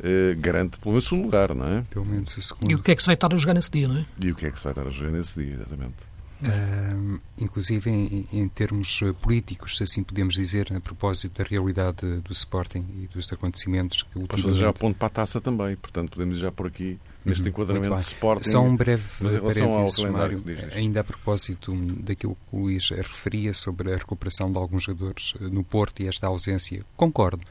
eh, 0.00 0.34
garante 0.38 0.78
pelo 0.78 0.92
menos 0.92 1.06
o 1.06 1.08
segundo 1.08 1.24
lugar, 1.24 1.54
não 1.54 1.66
é? 1.66 1.82
Pelo 1.90 2.04
menos 2.04 2.36
o 2.36 2.42
segundo. 2.42 2.70
E 2.70 2.74
o 2.74 2.82
que 2.82 2.92
é 2.92 2.96
que 2.96 3.02
se 3.02 3.06
vai 3.06 3.14
estar 3.14 3.32
a 3.32 3.36
jogar 3.36 3.54
nesse 3.54 3.70
dia, 3.70 3.88
não 3.88 3.98
é? 3.98 4.06
E 4.22 4.30
o 4.30 4.34
que 4.34 4.46
é 4.46 4.50
que 4.50 4.58
se 4.58 4.64
vai 4.64 4.72
estar 4.72 4.86
a 4.86 4.90
jogar 4.90 5.10
nesse 5.10 5.42
dia, 5.42 5.54
exatamente? 5.54 6.12
Uh, 6.42 7.20
inclusive 7.38 7.88
em, 7.88 8.26
em, 8.32 8.48
termos 8.48 9.00
políticos, 9.20 9.76
se 9.76 9.84
assim 9.84 10.02
podemos 10.02 10.34
dizer, 10.34 10.72
a 10.74 10.80
propósito 10.80 11.40
da 11.40 11.48
realidade 11.48 12.04
do 12.16 12.32
Sporting 12.32 12.84
e 12.96 13.06
dos 13.06 13.32
acontecimentos 13.32 14.02
que 14.02 14.18
Podes 14.18 14.44
fazer 14.44 14.56
já 14.56 14.72
ponto 14.72 14.98
para 14.98 15.06
a 15.06 15.10
taça 15.10 15.40
também, 15.40 15.76
portanto 15.76 16.10
podemos 16.10 16.38
já 16.38 16.50
por 16.50 16.66
aqui 16.66 16.98
neste 17.24 17.44
uhum, 17.44 17.48
enquadramento 17.50 17.94
de 17.94 18.02
Sporting. 18.02 18.48
Só 18.48 18.60
um 18.60 18.76
breve 18.76 19.04
calendário, 19.20 20.10
Mário, 20.10 20.44
ainda 20.74 21.00
a 21.00 21.04
propósito 21.04 21.72
daquilo 22.00 22.34
que 22.34 22.56
o 22.56 22.62
Luís 22.62 22.90
referia 22.90 23.54
sobre 23.54 23.92
a 23.92 23.96
recuperação 23.96 24.50
de 24.50 24.58
alguns 24.58 24.82
jogadores 24.82 25.34
no 25.40 25.62
Porto 25.62 26.02
e 26.02 26.08
esta 26.08 26.26
ausência, 26.26 26.84
concordo. 26.96 27.46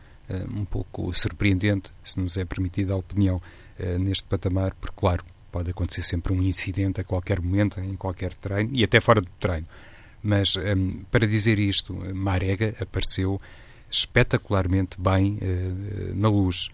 Um 0.54 0.66
pouco 0.66 1.14
surpreendente, 1.14 1.94
se 2.04 2.20
nos 2.20 2.38
é 2.38 2.46
permitida 2.46 2.94
a 2.94 2.98
opinião 2.98 3.38
neste 4.00 4.24
patamar, 4.26 4.74
porque, 4.76 4.96
claro, 4.96 5.24
pode 5.52 5.72
acontecer 5.72 6.02
sempre 6.02 6.34
um 6.34 6.42
incidente 6.42 7.02
a 7.02 7.04
qualquer 7.04 7.42
momento, 7.42 7.80
em 7.80 7.96
qualquer 7.96 8.34
treino 8.36 8.70
e 8.74 8.84
até 8.84 9.00
fora 9.00 9.22
do 9.22 9.30
treino. 9.40 9.68
Mas 10.24 10.56
um, 10.56 11.04
para 11.10 11.26
dizer 11.26 11.58
isto, 11.60 11.94
Marega 12.14 12.76
apareceu 12.80 13.40
espetacularmente 13.90 15.00
bem 15.00 15.40
na 16.16 16.30
luz. 16.30 16.70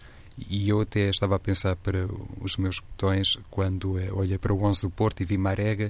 E 0.48 0.68
eu 0.68 0.82
até 0.82 1.10
estava 1.10 1.34
a 1.34 1.38
pensar 1.38 1.74
para 1.74 2.06
os 2.40 2.56
meus 2.56 2.78
botões 2.78 3.38
quando 3.50 3.94
olhei 4.12 4.38
para 4.38 4.54
o 4.54 4.62
11 4.62 4.82
do 4.82 4.90
Porto 4.90 5.20
e 5.20 5.24
vi 5.24 5.36
Marega 5.36 5.88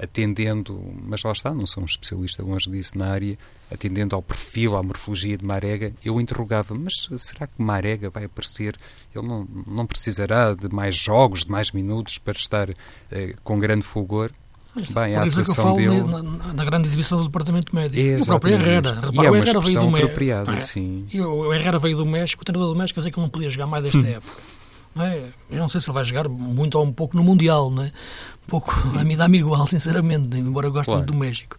atendendo, 0.00 0.80
mas 1.02 1.22
lá 1.22 1.32
está, 1.32 1.52
não 1.52 1.66
sou 1.66 1.82
um 1.82 1.86
especialista 1.86 2.42
longe 2.42 2.70
disso 2.70 2.96
na 2.96 3.06
área, 3.06 3.36
atendendo 3.70 4.14
ao 4.14 4.22
perfil, 4.22 4.76
à 4.76 4.82
morfologia 4.82 5.36
de 5.36 5.44
Marega, 5.44 5.92
eu 6.04 6.20
interrogava, 6.20 6.74
mas 6.74 7.08
será 7.18 7.46
que 7.46 7.60
Marega 7.60 8.08
vai 8.08 8.24
aparecer? 8.24 8.76
Ele 9.14 9.26
não, 9.26 9.46
não 9.66 9.86
precisará 9.86 10.54
de 10.54 10.68
mais 10.72 10.94
jogos, 10.94 11.44
de 11.44 11.50
mais 11.50 11.72
minutos 11.72 12.18
para 12.18 12.38
estar 12.38 12.70
eh, 13.10 13.34
com 13.42 13.58
grande 13.58 13.82
fulgor? 13.82 14.30
Bem, 14.92 15.16
a 15.16 15.22
atuação 15.24 15.74
dele... 15.74 16.02
Na, 16.02 16.22
na, 16.22 16.64
grande 16.64 16.86
exibição 16.86 17.18
do 17.18 17.24
Departamento 17.24 17.74
Médico. 17.74 18.00
É, 18.00 18.16
o 18.16 18.24
próprio 18.24 18.54
Herrera. 18.54 18.94
Repara, 18.94 19.12
e 19.12 19.18
é 19.18 19.22
uma 19.22 19.30
o 19.30 19.36
Herrera 19.36 19.60
veio 19.60 19.80
do 19.80 19.90
México. 19.90 20.50
É? 20.50 20.60
Sim. 20.60 21.06
E 21.12 21.20
o 21.20 21.52
Herrera 21.52 21.78
veio 21.78 21.96
do 21.96 22.06
México, 22.06 22.42
o 22.42 22.44
treinador 22.44 22.74
do 22.74 22.78
México 22.78 22.94
quer 22.94 23.00
dizer 23.00 23.10
que 23.10 23.18
ele 23.18 23.24
não 23.24 23.30
podia 23.30 23.50
jogar 23.50 23.66
mais 23.66 23.84
esta 23.84 23.98
época. 24.06 24.42
Não 24.98 25.04
é? 25.04 25.32
Eu 25.50 25.58
não 25.58 25.68
sei 25.68 25.80
se 25.80 25.88
ele 25.88 25.94
vai 25.94 26.04
jogar 26.04 26.28
muito 26.28 26.76
ou 26.76 26.84
um 26.84 26.92
pouco 26.92 27.16
no 27.16 27.22
Mundial, 27.22 27.70
não 27.70 27.84
é? 27.84 27.86
Um 27.86 28.48
pouco, 28.48 28.72
a 28.98 29.04
mim 29.04 29.16
dá-me 29.16 29.38
igual, 29.38 29.66
sinceramente, 29.68 30.36
embora 30.36 30.66
eu 30.66 30.72
goste 30.72 30.86
claro. 30.86 31.00
muito 31.00 31.12
do 31.12 31.18
México 31.18 31.56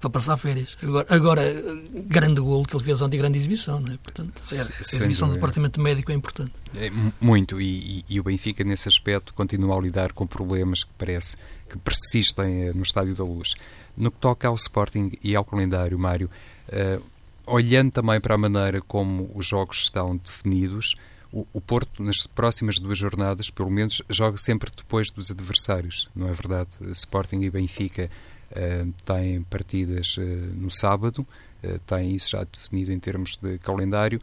para 0.00 0.10
passar 0.10 0.36
férias. 0.36 0.76
Agora, 0.82 1.06
agora 1.08 1.64
grande 2.06 2.40
golo 2.40 2.64
que 2.64 2.76
ele 2.76 2.84
fez 2.84 3.00
ontem, 3.00 3.18
grande 3.18 3.38
exibição, 3.38 3.80
não 3.80 3.92
é? 3.92 3.96
Portanto, 3.96 4.42
é, 4.52 4.60
a 4.60 4.80
exibição 4.80 5.28
do 5.28 5.34
departamento 5.34 5.80
médico 5.80 6.12
é 6.12 6.14
importante. 6.14 6.52
É, 6.76 6.90
muito, 7.20 7.60
e, 7.60 8.00
e, 8.00 8.04
e, 8.10 8.20
o 8.20 8.22
Benfica, 8.22 8.62
nesse 8.62 8.88
aspecto, 8.88 9.32
continua 9.34 9.76
a 9.76 9.80
lidar 9.80 10.12
com 10.12 10.26
problemas 10.26 10.84
que 10.84 10.92
parece 10.98 11.36
que 11.68 11.78
persistem 11.78 12.68
eh, 12.68 12.72
no 12.74 12.82
Estádio 12.82 13.14
da 13.14 13.24
Luz. 13.24 13.54
No 13.96 14.10
que 14.10 14.18
toca 14.18 14.46
ao 14.46 14.54
Sporting 14.54 15.12
e 15.24 15.34
ao 15.34 15.44
calendário, 15.44 15.98
Mário, 15.98 16.30
uh, 16.68 17.02
olhando 17.46 17.90
também 17.90 18.20
para 18.20 18.34
a 18.34 18.38
maneira 18.38 18.82
como 18.82 19.30
os 19.34 19.46
jogos 19.46 19.78
estão 19.78 20.16
definidos, 20.16 20.94
o, 21.32 21.46
o, 21.52 21.60
Porto, 21.60 22.02
nas 22.02 22.26
próximas 22.26 22.78
duas 22.78 22.98
jornadas, 22.98 23.50
pelo 23.50 23.70
menos, 23.70 24.02
joga 24.08 24.36
sempre 24.36 24.70
depois 24.74 25.10
dos 25.10 25.30
adversários, 25.30 26.08
não 26.14 26.28
é 26.28 26.32
verdade? 26.32 26.70
Sporting 26.92 27.40
e 27.42 27.50
Benfica 27.50 28.08
uh, 28.52 28.92
têm 29.04 29.42
partidas 29.42 30.16
uh, 30.16 30.20
no 30.20 30.70
sábado, 30.70 31.26
uh, 31.64 31.78
têm 31.80 32.14
isso 32.14 32.30
já 32.30 32.44
definido 32.44 32.92
em 32.92 32.98
termos 32.98 33.36
de 33.36 33.58
calendário. 33.58 34.20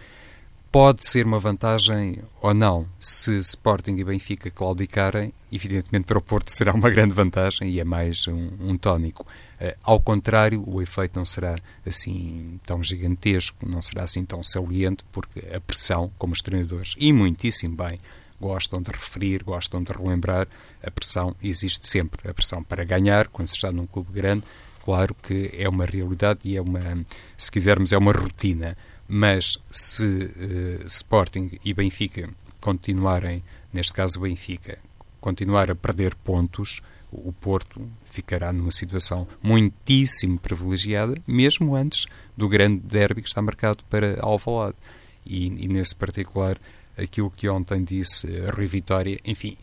Pode 0.74 1.08
ser 1.08 1.28
uma 1.28 1.40
vantagem 1.40 2.18
ou 2.42 2.52
não. 2.52 2.88
Se 3.00 3.38
Sporting 3.38 3.96
e 3.98 4.04
Benfica 4.04 4.50
claudicarem, 4.50 5.32
evidentemente 5.52 6.06
para 6.06 6.18
o 6.18 6.22
Porto 6.22 6.50
será 6.50 6.74
uma 6.74 6.90
grande 6.90 7.14
vantagem 7.14 7.70
e 7.70 7.80
é 7.80 7.84
mais 7.84 8.28
um, 8.28 8.50
um 8.60 8.76
tónico. 8.76 9.24
Uh, 9.62 9.78
ao 9.84 10.00
contrário, 10.00 10.64
o 10.68 10.82
efeito 10.82 11.16
não 11.16 11.26
será 11.26 11.58
assim 11.86 12.60
tão 12.66 12.82
gigantesco, 12.82 13.70
não 13.70 13.84
será 13.84 14.02
assim 14.02 14.26
tão 14.26 14.44
saliente, 14.44 15.06
porque 15.12 15.42
a 15.56 15.62
pressão, 15.62 16.12
como 16.18 16.34
os 16.34 16.42
treinadores, 16.42 16.96
e 16.98 17.14
muitíssimo 17.14 17.76
bem, 17.76 18.00
gostam 18.42 18.82
de 18.82 18.90
referir, 18.90 19.44
gostam 19.44 19.84
de 19.84 19.94
relembrar, 19.94 20.48
a 20.84 20.90
pressão 20.90 21.36
existe 21.44 21.88
sempre. 21.88 22.28
A 22.28 22.34
pressão 22.34 22.64
para 22.64 22.84
ganhar, 22.84 23.28
quando 23.28 23.48
se 23.48 23.54
está 23.54 23.72
num 23.72 23.86
clube 23.86 24.12
grande, 24.12 24.44
claro 24.84 25.14
que 25.22 25.52
é 25.56 25.70
uma 25.70 25.86
realidade 25.86 26.40
e 26.46 26.58
é 26.58 26.62
uma, 26.64 27.06
se 27.38 27.52
quisermos, 27.52 27.94
é 27.94 27.98
uma 28.00 28.12
rotina. 28.12 28.76
Mas 29.16 29.60
se 29.70 30.04
uh, 30.04 30.88
Sporting 30.88 31.60
e 31.64 31.72
Benfica 31.72 32.28
continuarem, 32.60 33.44
neste 33.72 33.94
caso 33.94 34.20
Benfica, 34.20 34.80
continuar 35.22 35.70
a 35.70 35.76
perder 35.76 36.16
pontos, 36.16 36.82
o 37.12 37.32
Porto 37.32 37.88
ficará 38.06 38.52
numa 38.52 38.72
situação 38.72 39.28
muitíssimo 39.40 40.40
privilegiada, 40.40 41.14
mesmo 41.28 41.76
antes 41.76 42.08
do 42.36 42.50
grande 42.50 42.80
derby 42.80 43.22
que 43.22 43.28
está 43.28 43.40
marcado 43.40 43.84
para 43.88 44.20
Alvalade. 44.20 44.78
E, 45.24 45.46
e 45.46 45.68
nesse 45.68 45.96
particular, 45.96 46.58
aquilo 46.98 47.30
que 47.30 47.48
ontem 47.48 47.84
disse 47.84 48.26
a 48.48 48.52
Rui 48.52 48.66
Vitória, 48.66 49.20
enfim, 49.24 49.56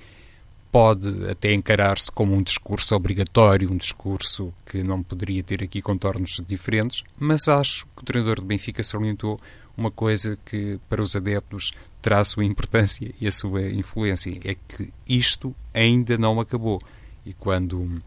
pode 0.71 1.29
até 1.29 1.53
encarar-se 1.53 2.11
como 2.13 2.35
um 2.35 2.43
discurso 2.43 2.95
obrigatório, 2.95 3.73
um 3.73 3.77
discurso 3.77 4.53
que 4.65 4.83
não 4.83 5.03
poderia 5.03 5.43
ter 5.43 5.63
aqui 5.63 5.83
contornos 5.83 6.41
diferentes, 6.47 7.03
mas 7.19 7.49
acho 7.49 7.87
que 7.97 8.03
o 8.03 8.05
treinador 8.05 8.37
do 8.37 8.47
Benfica 8.47 8.83
salientou 8.83 9.39
uma 9.77 9.91
coisa 9.91 10.39
que 10.45 10.79
para 10.89 11.03
os 11.03 11.17
adeptos 11.17 11.73
terá 12.03 12.19
a 12.19 12.25
sua 12.25 12.45
importância 12.45 13.13
e 13.21 13.27
a 13.27 13.33
sua 13.33 13.63
influência, 13.63 14.31
é 14.45 14.55
que 14.55 14.93
isto 15.09 15.55
ainda 15.75 16.17
não 16.17 16.39
acabou. 16.39 16.81
E 17.25 17.33
quando 17.33 18.01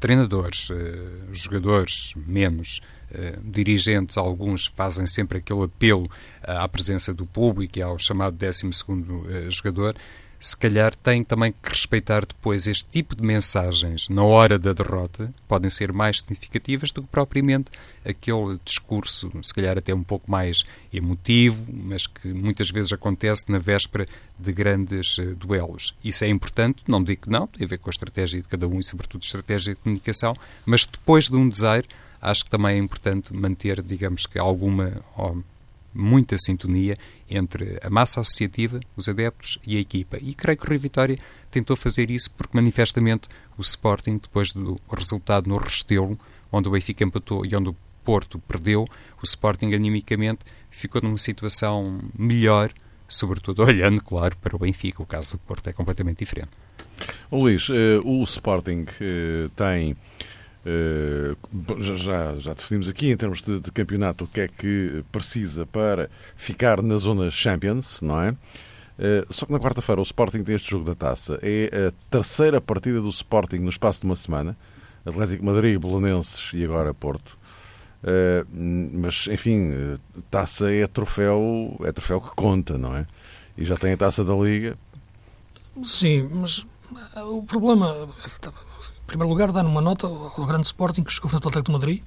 treinadores, 0.00 0.70
eh, 0.70 1.32
jogadores 1.32 2.14
menos, 2.26 2.80
eh, 3.10 3.38
dirigentes, 3.44 4.16
alguns 4.16 4.66
fazem 4.66 5.06
sempre 5.06 5.38
aquele 5.38 5.64
apelo 5.64 6.06
à 6.42 6.66
presença 6.68 7.14
do 7.14 7.24
público 7.24 7.78
e 7.78 7.82
ao 7.82 7.98
chamado 7.98 8.36
12 8.36 8.66
eh, 8.66 9.50
jogador, 9.50 9.96
se 10.46 10.56
calhar 10.56 10.94
tem 10.94 11.24
também 11.24 11.52
que 11.52 11.68
respeitar 11.68 12.24
depois 12.24 12.68
este 12.68 12.84
tipo 12.84 13.16
de 13.16 13.22
mensagens 13.24 14.08
na 14.08 14.22
hora 14.22 14.56
da 14.58 14.72
derrota, 14.72 15.34
podem 15.48 15.68
ser 15.68 15.92
mais 15.92 16.20
significativas 16.20 16.92
do 16.92 17.02
que 17.02 17.08
propriamente 17.08 17.72
aquele 18.04 18.56
discurso, 18.64 19.32
se 19.42 19.52
calhar 19.52 19.76
até 19.76 19.92
um 19.92 20.04
pouco 20.04 20.30
mais 20.30 20.62
emotivo, 20.92 21.66
mas 21.72 22.06
que 22.06 22.28
muitas 22.28 22.70
vezes 22.70 22.92
acontece 22.92 23.50
na 23.50 23.58
véspera 23.58 24.06
de 24.38 24.52
grandes 24.52 25.18
uh, 25.18 25.34
duelos. 25.34 25.96
Isso 26.04 26.24
é 26.24 26.28
importante, 26.28 26.84
não 26.86 27.02
digo 27.02 27.22
que 27.22 27.30
não, 27.30 27.48
tem 27.48 27.64
a 27.64 27.68
ver 27.68 27.78
com 27.78 27.90
a 27.90 27.92
estratégia 27.92 28.40
de 28.40 28.46
cada 28.46 28.68
um 28.68 28.78
e, 28.78 28.84
sobretudo, 28.84 29.24
estratégia 29.24 29.74
de 29.74 29.80
comunicação, 29.80 30.36
mas 30.64 30.86
depois 30.86 31.28
de 31.28 31.34
um 31.34 31.48
desaire, 31.48 31.88
acho 32.22 32.44
que 32.44 32.50
também 32.50 32.76
é 32.76 32.78
importante 32.78 33.34
manter, 33.34 33.82
digamos 33.82 34.26
que, 34.26 34.38
alguma. 34.38 35.02
Oh, 35.16 35.36
muita 35.96 36.36
sintonia 36.38 36.96
entre 37.28 37.78
a 37.82 37.90
massa 37.90 38.20
associativa, 38.20 38.78
os 38.96 39.08
adeptos 39.08 39.58
e 39.66 39.76
a 39.76 39.80
equipa. 39.80 40.18
E 40.20 40.34
creio 40.34 40.58
que 40.58 40.66
o 40.66 40.70
Rio 40.70 40.80
Vitória 40.80 41.18
tentou 41.50 41.76
fazer 41.76 42.10
isso 42.10 42.30
porque, 42.32 42.56
manifestamente, 42.56 43.28
o 43.56 43.62
Sporting, 43.62 44.18
depois 44.18 44.52
do 44.52 44.78
resultado 44.90 45.48
no 45.48 45.56
Restelo, 45.56 46.18
onde 46.52 46.68
o 46.68 46.72
Benfica 46.72 47.04
empatou 47.04 47.44
e 47.44 47.54
onde 47.56 47.70
o 47.70 47.76
Porto 48.04 48.38
perdeu, 48.38 48.84
o 49.20 49.24
Sporting, 49.24 49.74
animicamente, 49.74 50.40
ficou 50.70 51.02
numa 51.02 51.18
situação 51.18 52.00
melhor, 52.16 52.72
sobretudo 53.08 53.64
olhando, 53.64 54.00
claro, 54.00 54.36
para 54.36 54.54
o 54.54 54.58
Benfica. 54.58 55.02
O 55.02 55.06
caso 55.06 55.32
do 55.32 55.38
Porto 55.38 55.68
é 55.68 55.72
completamente 55.72 56.18
diferente. 56.18 56.50
Luís, 57.30 57.68
eh, 57.70 58.00
o 58.04 58.22
Sporting 58.22 58.86
eh, 59.00 59.48
tem 59.56 59.96
já, 61.78 62.36
já 62.38 62.52
definimos 62.52 62.88
aqui 62.88 63.10
em 63.10 63.16
termos 63.16 63.40
de, 63.40 63.60
de, 63.60 63.70
campeonato 63.70 64.24
o 64.24 64.26
que 64.26 64.40
é 64.40 64.48
que 64.48 65.04
precisa 65.12 65.64
para 65.64 66.10
ficar 66.34 66.82
na 66.82 66.96
zona 66.96 67.30
Champions, 67.30 68.00
não 68.02 68.20
é? 68.20 68.30
Uh, 68.30 69.30
só 69.30 69.46
que 69.46 69.52
na 69.52 69.60
quarta-feira 69.60 70.00
o 70.00 70.02
Sporting 70.02 70.42
tem 70.42 70.54
este 70.54 70.70
jogo 70.70 70.84
da 70.84 70.94
taça. 70.94 71.38
É 71.42 71.88
a 71.88 72.10
terceira 72.10 72.60
partida 72.60 73.00
do 73.00 73.08
Sporting 73.10 73.58
no 73.58 73.68
espaço 73.68 74.00
de 74.00 74.06
uma 74.06 74.16
semana. 74.16 74.56
Atlético 75.04 75.44
Madrid, 75.44 75.78
Bolonenses 75.78 76.52
e 76.52 76.64
agora 76.64 76.92
Porto. 76.92 77.38
Uh, 78.02 78.46
mas, 78.92 79.28
enfim, 79.28 79.96
taça 80.30 80.72
é 80.72 80.86
troféu, 80.86 81.76
é 81.84 81.92
troféu 81.92 82.20
que 82.20 82.30
conta, 82.34 82.76
não 82.76 82.96
é? 82.96 83.06
E 83.56 83.64
já 83.64 83.76
tem 83.76 83.92
a 83.92 83.96
taça 83.96 84.24
da 84.24 84.34
Liga. 84.34 84.76
Sim, 85.82 86.28
mas 86.32 86.66
o 87.16 87.42
problema 87.42 88.08
em 89.06 89.08
primeiro 89.08 89.28
lugar, 89.28 89.52
dar 89.52 89.64
uma 89.64 89.80
nota 89.80 90.08
ao 90.08 90.44
grande 90.44 90.66
Sporting 90.66 91.04
que 91.04 91.12
chegou 91.12 91.30
frente 91.30 91.44
ao 91.44 91.48
Atlético 91.48 91.70
de 91.70 91.78
Madrid 91.78 92.02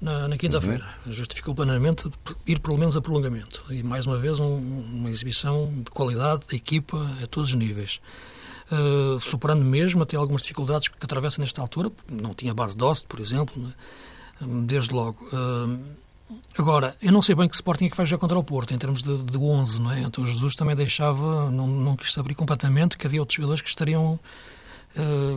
na, 0.00 0.26
na 0.26 0.36
quinta-feira. 0.36 0.84
Uhum. 1.06 1.12
Justificou 1.12 1.54
plenamente 1.54 2.10
ir 2.44 2.58
pelo 2.58 2.76
menos 2.76 2.96
a 2.96 3.00
prolongamento. 3.00 3.64
E, 3.70 3.80
mais 3.84 4.06
uma 4.06 4.18
vez, 4.18 4.40
um, 4.40 4.56
uma 4.56 5.08
exibição 5.08 5.72
de 5.72 5.90
qualidade 5.92 6.42
da 6.50 6.56
equipa 6.56 6.98
a 7.22 7.28
todos 7.28 7.50
os 7.50 7.54
níveis. 7.54 8.00
Uh, 8.72 9.20
superando 9.20 9.64
mesmo 9.64 10.02
até 10.02 10.16
algumas 10.16 10.42
dificuldades 10.42 10.88
que 10.88 10.96
atravessa 11.00 11.40
nesta 11.40 11.60
altura. 11.60 11.92
Não 12.10 12.34
tinha 12.34 12.52
base 12.52 12.76
de 12.76 12.82
Oste, 12.82 13.06
por 13.06 13.20
exemplo, 13.20 13.62
né? 13.62 13.72
desde 14.66 14.92
logo. 14.92 15.24
Uh, 15.32 15.78
agora, 16.58 16.96
eu 17.00 17.12
não 17.12 17.22
sei 17.22 17.36
bem 17.36 17.48
que 17.48 17.54
Sporting 17.54 17.84
é 17.84 17.90
que 17.90 17.96
vai 17.96 18.04
jogar 18.04 18.18
contra 18.18 18.36
o 18.36 18.42
Porto, 18.42 18.74
em 18.74 18.78
termos 18.78 19.00
de, 19.00 19.16
de 19.22 19.38
11, 19.38 19.80
não 19.80 19.92
é? 19.92 20.00
Então 20.00 20.26
Jesus 20.26 20.56
também 20.56 20.74
deixava, 20.74 21.48
não, 21.52 21.68
não 21.68 21.94
quis 21.94 22.18
abrir 22.18 22.34
completamente, 22.34 22.98
que 22.98 23.06
havia 23.06 23.20
outros 23.20 23.36
jogadores 23.36 23.62
que 23.62 23.68
estariam 23.68 24.18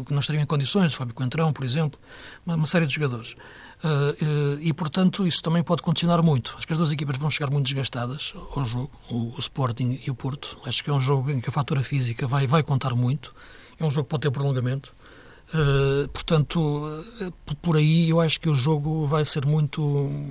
que 0.06 0.14
não 0.14 0.20
estariam 0.20 0.43
em 0.43 0.45
condições, 0.45 0.93
Fábio 0.93 1.14
Coentrão, 1.14 1.53
por 1.53 1.64
exemplo, 1.64 1.99
uma, 2.45 2.56
uma 2.56 2.68
série 2.68 2.86
de 2.86 2.93
jogadores. 2.93 3.36
Uh, 3.84 4.58
uh, 4.58 4.58
e, 4.62 4.74
portanto, 4.74 5.28
isso 5.28 5.41
também 5.41 5.62
pode 5.62 5.82
condicionar 5.82 6.24
muito. 6.24 6.56
Acho 6.58 6.66
que 6.66 6.74
as 6.74 6.80
duas 6.80 6.91
equipas 6.91 7.18
vão 7.18 7.30
chegar 7.30 7.51
muito 7.51 7.66
desgastadas 7.66 8.34
ao 8.56 8.64
jogo, 8.64 8.91
o, 9.10 9.36
o, 9.36 9.39
Sporting 9.39 10.01
e 10.06 10.10
o 10.10 10.16
Porto. 10.16 10.58
Acho 10.66 10.84
que 10.84 10.89
é 10.89 10.93
um 10.93 11.01
jogo 11.01 11.30
em 11.30 11.39
que 11.39 11.49
a 11.49 11.51
fatura 11.51 11.84
física 11.84 12.26
vai, 12.26 12.47
vai 12.47 12.64
contar 12.64 12.95
muito. 12.95 13.36
É 13.80 13.86
um 13.86 13.91
jogo 13.91 14.06
que 14.06 14.10
pode 14.10 14.22
ter 14.22 14.32
prolongamento. 14.32 14.93
Uh, 15.53 16.08
portanto, 16.10 17.06
por 17.62 17.78
aí 17.78 18.10
eu 18.10 18.20
acho 18.20 18.41
que 18.41 18.49
o 18.49 18.56
jogo 18.56 19.06
vai 19.06 19.24
ser 19.24 19.45
muito, 19.45 19.82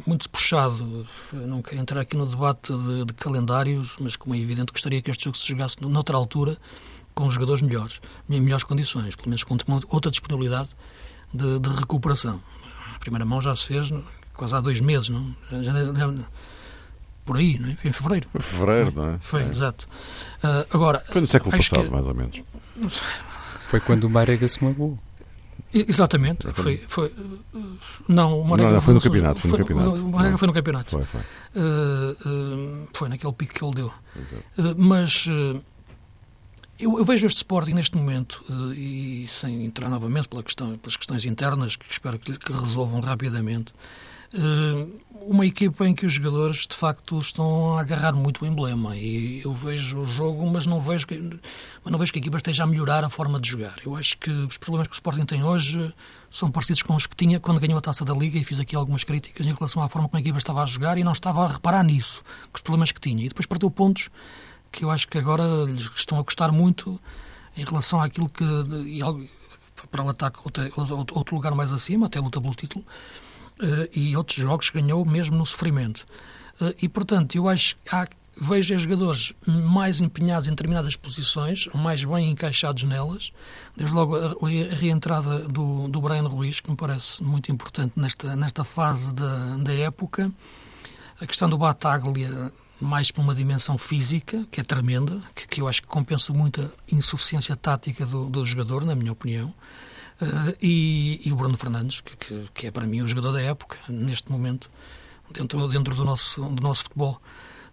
muito 0.04 0.28
puxado. 0.28 1.06
Eu 1.32 1.46
não 1.46 1.62
quero 1.62 1.80
entrar 1.80 2.00
aqui 2.00 2.16
no 2.16 2.26
debate 2.26 2.72
de, 2.72 3.04
de, 3.04 3.14
calendários, 3.14 3.94
mas 4.00 4.16
como 4.16 4.34
é 4.34 4.38
evidente, 4.38 4.72
gostaria 4.72 5.00
que 5.00 5.10
este 5.10 5.26
jogo 5.26 5.36
se 5.36 5.46
jogasse 5.46 5.76
noutra 5.80 6.16
altura, 6.16 6.58
com 7.14 7.30
jogadores 7.30 7.62
melhores, 7.62 8.00
em 8.28 8.40
melhores 8.40 8.64
condições, 8.64 9.14
pelo 9.14 9.28
menos 9.28 9.44
com 9.44 9.56
outra 9.88 10.10
disponibilidade 10.10 10.70
de, 11.32 11.58
de 11.58 11.68
recuperação. 11.70 12.40
A 12.94 12.98
primeira 12.98 13.24
mão 13.24 13.40
já 13.40 13.54
se 13.54 13.66
fez 13.66 13.92
quase 14.34 14.54
há 14.54 14.60
dois 14.60 14.80
meses, 14.80 15.08
não? 15.08 15.34
Já, 15.50 15.62
já, 15.62 16.14
por 17.24 17.36
aí, 17.36 17.58
não 17.58 17.70
é? 17.70 17.76
Foi 17.76 17.90
em 17.90 17.92
fevereiro. 17.92 18.28
Foi 18.32 18.40
fevereiro, 18.40 18.92
não 18.94 19.10
é? 19.10 19.18
Foi, 19.18 19.42
é. 19.42 19.48
exato. 19.48 19.88
Uh, 20.42 20.66
agora, 20.74 21.04
foi 21.10 21.20
no 21.20 21.26
século 21.26 21.56
passado, 21.56 21.84
que... 21.84 21.90
mais 21.90 22.06
ou 22.06 22.14
menos. 22.14 22.42
Foi 23.60 23.80
quando 23.80 24.04
o 24.04 24.10
Marega 24.10 24.46
se 24.46 24.62
magoou. 24.62 24.98
Exatamente. 25.72 26.46
Foi, 26.52 26.84
foi, 26.86 27.12
não, 28.06 28.40
o 28.40 28.44
Marega 28.44 28.68
não, 28.68 28.74
não, 28.74 28.80
foi 28.80 28.94
no 28.94 29.00
campeonato. 29.00 29.40
Foi, 29.40 29.50
no 29.50 29.56
campeonato. 29.56 30.04
O 30.04 30.08
Marega 30.08 30.38
foi 30.38 30.48
no 30.48 30.54
campeonato. 30.54 30.90
Foi, 30.90 31.04
foi. 31.04 31.20
Uh, 31.20 32.84
uh, 32.84 32.88
foi 32.92 33.08
naquele 33.08 33.32
pico 33.32 33.54
que 33.54 33.64
ele 33.64 33.74
deu. 33.74 33.86
Uh, 33.86 34.74
mas 34.76 35.26
eu, 36.78 36.98
eu, 36.98 37.04
vejo 37.04 37.26
este 37.26 37.38
Sporting 37.38 37.72
neste 37.72 37.96
momento, 37.96 38.44
e 38.76 39.26
sem 39.28 39.64
entrar 39.64 39.88
novamente 39.88 40.28
pela 40.28 40.42
questão, 40.42 40.76
pelas 40.78 40.96
questões 40.96 41.24
internas, 41.24 41.76
que 41.76 41.90
espero 41.90 42.18
que, 42.18 42.36
que 42.38 42.52
resolvam 42.52 43.00
rapidamente, 43.00 43.72
eh, 44.34 44.86
uma 45.26 45.46
equipa 45.46 45.86
em 45.86 45.94
que 45.94 46.04
os 46.04 46.12
jogadores 46.12 46.66
de 46.66 46.74
facto 46.74 47.18
estão 47.18 47.78
a 47.78 47.80
agarrar 47.80 48.12
muito 48.12 48.44
o 48.44 48.46
emblema 48.46 48.96
e 48.96 49.40
eu 49.42 49.54
vejo 49.54 50.00
o 50.00 50.04
jogo, 50.04 50.44
mas 50.50 50.66
não 50.66 50.80
vejo 50.80 51.06
que, 51.06 51.16
mas 51.16 51.92
não 51.92 51.98
vejo 51.98 52.12
que 52.12 52.18
a 52.18 52.20
equipa 52.20 52.36
esteja 52.36 52.64
a 52.64 52.66
melhorar 52.66 53.04
a 53.04 53.08
forma 53.08 53.40
de 53.40 53.48
jogar. 53.48 53.76
Eu 53.86 53.96
acho 53.96 54.18
que 54.18 54.30
os 54.30 54.58
problemas 54.58 54.88
que 54.88 54.92
o 54.92 54.96
Sporting 54.96 55.24
tem 55.24 55.44
hoje 55.44 55.94
são 56.30 56.50
parecidos 56.50 56.82
com 56.82 56.96
os 56.96 57.06
que 57.06 57.14
tinha 57.16 57.38
quando 57.38 57.60
ganhou 57.60 57.78
a 57.78 57.80
taça 57.80 58.04
da 58.04 58.12
Liga 58.12 58.38
e 58.38 58.44
fiz 58.44 58.58
aqui 58.58 58.74
algumas 58.74 59.04
críticas 59.04 59.46
em 59.46 59.54
relação 59.54 59.82
à 59.82 59.88
forma 59.88 60.08
como 60.08 60.18
a 60.18 60.20
equipa 60.20 60.36
estava 60.36 60.62
a 60.62 60.66
jogar 60.66 60.98
e 60.98 61.04
não 61.04 61.12
estava 61.12 61.44
a 61.44 61.48
reparar 61.48 61.84
nisso, 61.84 62.22
com 62.52 62.56
os 62.56 62.62
problemas 62.62 62.90
que 62.90 63.00
tinha. 63.00 63.24
E 63.24 63.28
depois 63.28 63.46
perdeu 63.46 63.70
pontos 63.70 64.10
que 64.74 64.84
eu 64.84 64.90
acho 64.90 65.06
que 65.06 65.16
agora 65.16 65.44
lhes 65.66 65.88
estão 65.94 66.18
a 66.18 66.24
custar 66.24 66.50
muito 66.50 67.00
em 67.56 67.64
relação 67.64 68.00
àquilo 68.00 68.28
que. 68.28 68.44
E, 68.44 69.00
para 69.90 70.02
o 70.02 70.08
ataque, 70.08 70.38
outro, 71.12 71.34
lugar 71.36 71.54
mais 71.54 71.72
acima, 71.72 72.06
até 72.06 72.18
luta 72.18 72.40
pelo 72.40 72.54
título 72.54 72.84
uh, 73.60 73.88
e 73.92 74.16
outros 74.16 74.38
jogos 74.38 74.70
ganhou 74.70 75.04
mesmo 75.04 75.36
no 75.36 75.46
sofrimento. 75.46 76.06
Uh, 76.60 76.74
e, 76.80 76.88
portanto, 76.88 77.36
eu 77.36 77.48
acho 77.48 77.76
que 77.76 77.94
há, 77.94 78.08
vejo 78.40 78.76
jogadores 78.78 79.34
mais 79.46 80.00
empenhados 80.00 80.48
em 80.48 80.50
determinadas 80.50 80.96
posições, 80.96 81.68
mais 81.74 82.04
bem 82.04 82.30
encaixados 82.30 82.82
nelas. 82.82 83.32
Desde 83.76 83.94
logo 83.94 84.16
a, 84.16 84.28
a 84.28 84.74
reentrada 84.74 85.40
do, 85.40 85.86
do 85.88 86.00
Brian 86.00 86.26
Ruiz, 86.26 86.60
que 86.60 86.70
me 86.70 86.76
parece 86.76 87.22
muito 87.22 87.52
importante 87.52 87.92
nesta, 87.96 88.34
nesta 88.34 88.64
fase 88.64 89.14
da, 89.14 89.56
da 89.58 89.74
época. 89.74 90.32
A 91.20 91.26
questão 91.26 91.48
do 91.48 91.58
Bataglia, 91.58 92.52
mais 92.84 93.10
por 93.10 93.22
uma 93.22 93.34
dimensão 93.34 93.78
física, 93.78 94.46
que 94.50 94.60
é 94.60 94.64
tremenda, 94.64 95.20
que, 95.34 95.46
que 95.48 95.60
eu 95.60 95.68
acho 95.68 95.82
que 95.82 95.88
compensa 95.88 96.32
muito 96.32 96.60
a 96.60 96.94
insuficiência 96.94 97.56
tática 97.56 98.04
do, 98.06 98.28
do 98.28 98.44
jogador, 98.44 98.84
na 98.84 98.94
minha 98.94 99.12
opinião. 99.12 99.54
Uh, 100.20 100.56
e, 100.62 101.20
e, 101.24 101.32
o 101.32 101.36
Bruno 101.36 101.56
Fernandes, 101.56 102.00
que, 102.00 102.16
que, 102.16 102.48
que, 102.54 102.66
é 102.68 102.70
para 102.70 102.86
mim 102.86 103.02
o 103.02 103.06
jogador 103.06 103.32
da 103.32 103.42
época, 103.42 103.78
neste 103.88 104.30
momento, 104.30 104.70
dentro, 105.30 105.66
dentro 105.66 105.94
do, 105.94 106.04
nosso, 106.04 106.42
do 106.42 106.62
nosso 106.62 106.84
futebol. 106.84 107.20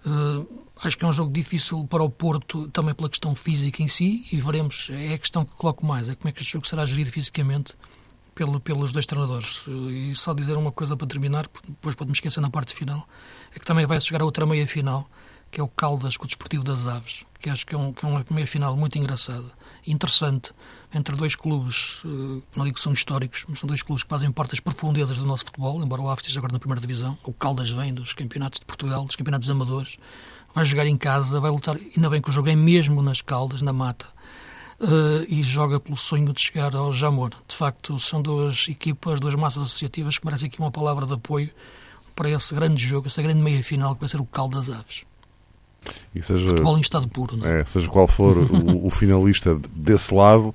Uh, 0.06 0.66
acho 0.82 0.98
que 0.98 1.06
é 1.06 1.08
um 1.08 1.14
jogo 1.14 1.32
difícil 1.32 1.86
para 1.86 2.02
o 2.02 2.10
Porto, 2.10 2.68
também 2.70 2.96
pela 2.96 3.10
questão 3.10 3.36
física 3.36 3.84
em 3.84 3.88
si, 3.88 4.26
e 4.32 4.42
veremos, 4.42 4.90
é 4.90 5.14
a 5.14 5.18
questão 5.20 5.46
que 5.46 5.54
coloco 5.56 5.86
mais, 5.86 6.10
é 6.10 6.16
como 6.16 6.30
é 6.30 6.32
que 6.32 6.42
este 6.42 6.54
jogo 6.54 6.68
será 6.68 6.86
gerido 6.86 7.12
fisicamente 7.12 7.76
pelo, 8.42 8.60
pelos 8.60 8.92
dois 8.92 9.06
treinadores. 9.06 9.66
E 9.68 10.16
só 10.16 10.34
dizer 10.34 10.58
uma 10.58 10.72
coisa 10.72 10.98
para 10.98 11.06
terminar, 11.06 11.46
depois 11.68 11.94
pode-me 11.94 12.16
esquecer 12.16 12.42
na 12.42 12.50
parte 12.50 12.74
final, 12.74 13.08
é 13.56 13.60
que 13.60 13.66
também 13.66 13.86
vai 13.86 14.02
chegar 14.02 14.22
a 14.22 14.26
outra 14.26 14.48
meia-final, 14.48 15.08
que 15.52 15.62
é 15.62 15.64
o 15.64 15.68
Caldas 15.68 16.18
com 16.18 16.24
o 16.24 16.28
Desportivo 16.28 16.64
das 16.64 16.88
Aves, 16.88 17.24
que 17.40 17.52
acho 17.52 17.68
que 17.68 17.76
é, 17.76 17.78
um, 17.78 17.94
que 17.94 18.04
é 18.04 18.08
uma 18.08 18.26
meia-final 18.32 18.76
muito 18.76 18.98
engraçada, 18.98 19.52
interessante, 19.86 20.54
entre 20.92 21.16
dois 21.16 21.36
clubes, 21.36 22.02
eh, 22.04 22.42
não 22.56 22.66
digo 22.66 22.78
que 22.78 22.82
são 22.82 22.94
históricos, 22.94 23.46
mas 23.48 23.60
são 23.60 23.68
dois 23.68 23.84
clubes 23.84 24.04
que 24.04 24.10
fazem 24.10 24.32
parte 24.32 24.52
das 24.52 24.60
profundezas 24.60 25.18
do 25.18 25.26
nosso 25.26 25.46
futebol, 25.46 25.84
embora 25.84 26.02
o 26.02 26.10
Aves 26.10 26.24
esteja 26.24 26.40
agora 26.40 26.54
na 26.54 26.60
primeira 26.60 26.82
divisão. 26.82 27.18
O 27.24 27.34
Caldas 27.34 27.70
vem 27.70 27.94
dos 27.94 28.14
campeonatos 28.14 28.60
de 28.60 28.66
Portugal, 28.66 29.06
dos 29.06 29.16
campeonatos 29.16 29.50
amadores. 29.50 29.98
Vai 30.54 30.66
jogar 30.66 30.88
em 30.88 30.98
casa, 30.98 31.40
vai 31.40 31.52
lutar, 31.52 31.78
ainda 31.78 32.10
bem 32.10 32.22
que 32.22 32.30
o 32.30 32.34
jogo 32.34 32.50
é 32.50 32.56
mesmo 32.56 33.02
nas 33.02 33.22
Caldas, 33.22 33.62
na 33.62 33.72
mata, 33.72 34.08
uh, 34.82 35.26
e 35.28 35.42
joga 35.44 35.80
pelo 35.80 35.96
sonho 35.96 36.34
de 36.34 36.42
chegar 36.42 36.76
ao 36.76 36.92
Jamor. 36.92 37.32
De 37.48 37.56
facto, 37.56 37.98
são 38.00 38.22
duas 38.22 38.68
equipas, 38.68 39.20
duas 39.20 39.36
massas 39.36 39.64
associativas 39.64 40.18
que 40.18 40.26
merecem 40.26 40.48
aqui 40.48 40.60
uma 40.60 40.72
palavra 40.72 41.06
de 41.06 41.14
apoio 41.14 41.50
para 42.16 42.30
esse 42.30 42.54
grande 42.54 42.86
jogo, 42.86 43.08
essa 43.08 43.22
grande 43.22 43.42
meia-final 43.42 43.96
que 43.96 44.02
vai 44.02 44.10
ser 44.10 44.20
o 44.20 44.26
Caldas 44.26 44.70
Aves. 44.70 45.04
E 46.14 46.22
seja, 46.22 46.46
Futebol 46.46 46.78
em 46.78 46.82
estado 46.82 47.08
puro, 47.08 47.38
não 47.38 47.48
é? 47.48 47.62
é 47.62 47.66
seja 47.66 47.88
qual 47.88 48.06
for 48.06 48.38
o, 48.38 48.86
o, 48.86 48.90
finalista 48.90 49.58
desse 49.74 50.14
lado, 50.14 50.54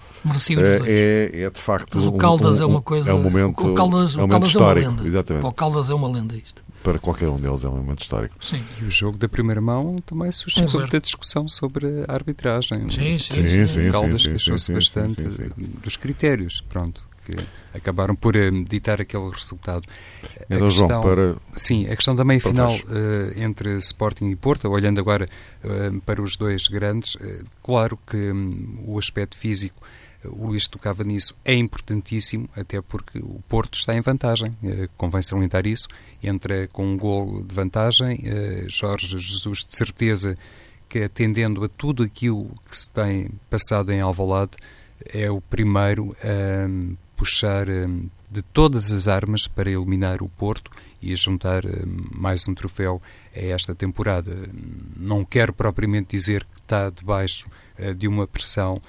é, 0.51 1.33
é, 1.33 1.43
é, 1.45 1.51
de 1.51 1.61
facto. 1.61 1.95
Mas 1.95 2.07
o 2.07 2.13
Caldas 2.13 2.61
um, 2.61 2.61
um, 2.61 2.63
é 2.65 2.67
uma 2.67 2.83
coisa. 2.83 3.11
É 3.11 3.15
um 3.15 3.23
momento, 3.23 3.67
o 3.67 3.75
Caldas, 3.75 4.17
é 4.17 4.19
um 4.19 4.27
momento 4.27 4.47
histórico. 4.47 4.87
É 4.87 4.91
uma 4.91 4.97
lenda. 4.99 5.09
Exatamente. 5.09 5.41
Para 5.41 5.51
o 5.51 5.55
Caldas 5.55 5.89
é 5.89 5.95
uma 5.95 6.09
lenda 6.09 6.37
isto. 6.37 6.63
Para 6.83 6.99
qualquer 6.99 7.29
um 7.31 7.39
deles 7.39 7.65
é 7.65 7.69
um 7.69 7.77
momento 7.77 8.03
histórico. 8.03 8.35
Sim. 8.39 8.63
E 8.83 8.85
o 8.85 8.91
jogo 8.91 9.17
da 9.17 9.29
primeira 9.31 9.63
mão 9.63 9.97
também 10.05 10.31
suscitou 10.31 10.81
muita 10.81 11.01
discussão 11.01 11.49
sobre 11.49 11.87
a 12.07 12.13
arbitragem. 12.13 12.91
Sim, 12.91 13.19
sim. 13.19 13.49
sim, 13.49 13.67
sim, 13.67 13.89
o 13.89 13.93
Caldas 13.93 14.27
queixou-se 14.27 14.71
bastante 14.71 15.25
dos 15.83 15.97
critérios. 15.97 16.61
Pronto 16.69 17.16
que 17.27 17.77
acabaram 17.77 18.15
por 18.15 18.37
uh, 18.37 18.65
ditar 18.65 19.01
aquele 19.01 19.29
resultado. 19.31 19.83
Então, 20.49 20.69
questão, 20.69 20.89
João, 20.89 21.03
para... 21.03 21.37
Sim, 21.57 21.87
a 21.87 21.97
questão 21.97 22.15
da 22.15 22.25
meia 22.25 22.41
final 22.41 22.73
uh, 22.73 23.43
entre 23.43 23.77
Sporting 23.79 24.31
e 24.31 24.37
Porto, 24.37 24.69
olhando 24.69 25.01
agora 25.01 25.27
uh, 25.65 26.01
para 26.03 26.23
os 26.23 26.37
dois 26.37 26.69
grandes, 26.69 27.17
claro 27.63 27.99
que 28.07 28.31
um, 28.31 28.85
o 28.87 28.99
aspecto 28.99 29.37
físico 29.37 29.83
o 30.25 30.49
Luís 30.49 30.67
tocava 30.67 31.05
nisso, 31.05 31.37
é 31.45 31.55
importantíssimo, 31.55 32.49
até 32.57 32.81
porque 32.81 33.21
o 33.21 33.41
Porto 33.49 33.75
está 33.75 33.95
em 33.95 34.01
vantagem, 34.01 34.57
convém 34.97 35.23
salientar 35.23 35.65
isso, 35.69 35.87
entra 36.21 36.67
com 36.73 36.85
um 36.85 36.97
golo 36.97 37.45
de 37.45 37.55
vantagem, 37.55 38.19
Jorge 38.67 39.17
Jesus 39.17 39.65
de 39.65 39.77
certeza 39.77 40.37
que 40.89 41.05
atendendo 41.05 41.63
a 41.63 41.69
tudo 41.69 42.03
aquilo 42.03 42.51
que 42.69 42.77
se 42.77 42.91
tem 42.91 43.29
passado 43.49 43.93
em 43.93 44.01
Alvalade, 44.01 44.57
é 45.13 45.31
o 45.31 45.41
primeiro 45.41 46.17
a 46.23 46.67
hum, 46.67 46.97
puxar 47.17 47.69
hum, 47.69 48.09
de 48.31 48.43
todas 48.43 48.93
as 48.93 49.09
armas 49.09 49.47
para 49.47 49.71
eliminar 49.71 50.23
o 50.23 50.29
Porto 50.29 50.71
e 51.01 51.15
juntar 51.17 51.65
hum, 51.65 52.07
mais 52.13 52.47
um 52.47 52.55
troféu 52.55 53.01
a 53.35 53.41
esta 53.41 53.75
temporada. 53.75 54.33
Não 54.97 55.25
quero 55.25 55.53
propriamente 55.53 56.17
dizer 56.17 56.45
que 56.45 56.61
está 56.61 56.91
debaixo 56.91 57.49
uh, 57.79 57.95
de 57.95 58.07
uma 58.07 58.27
pressão 58.27 58.81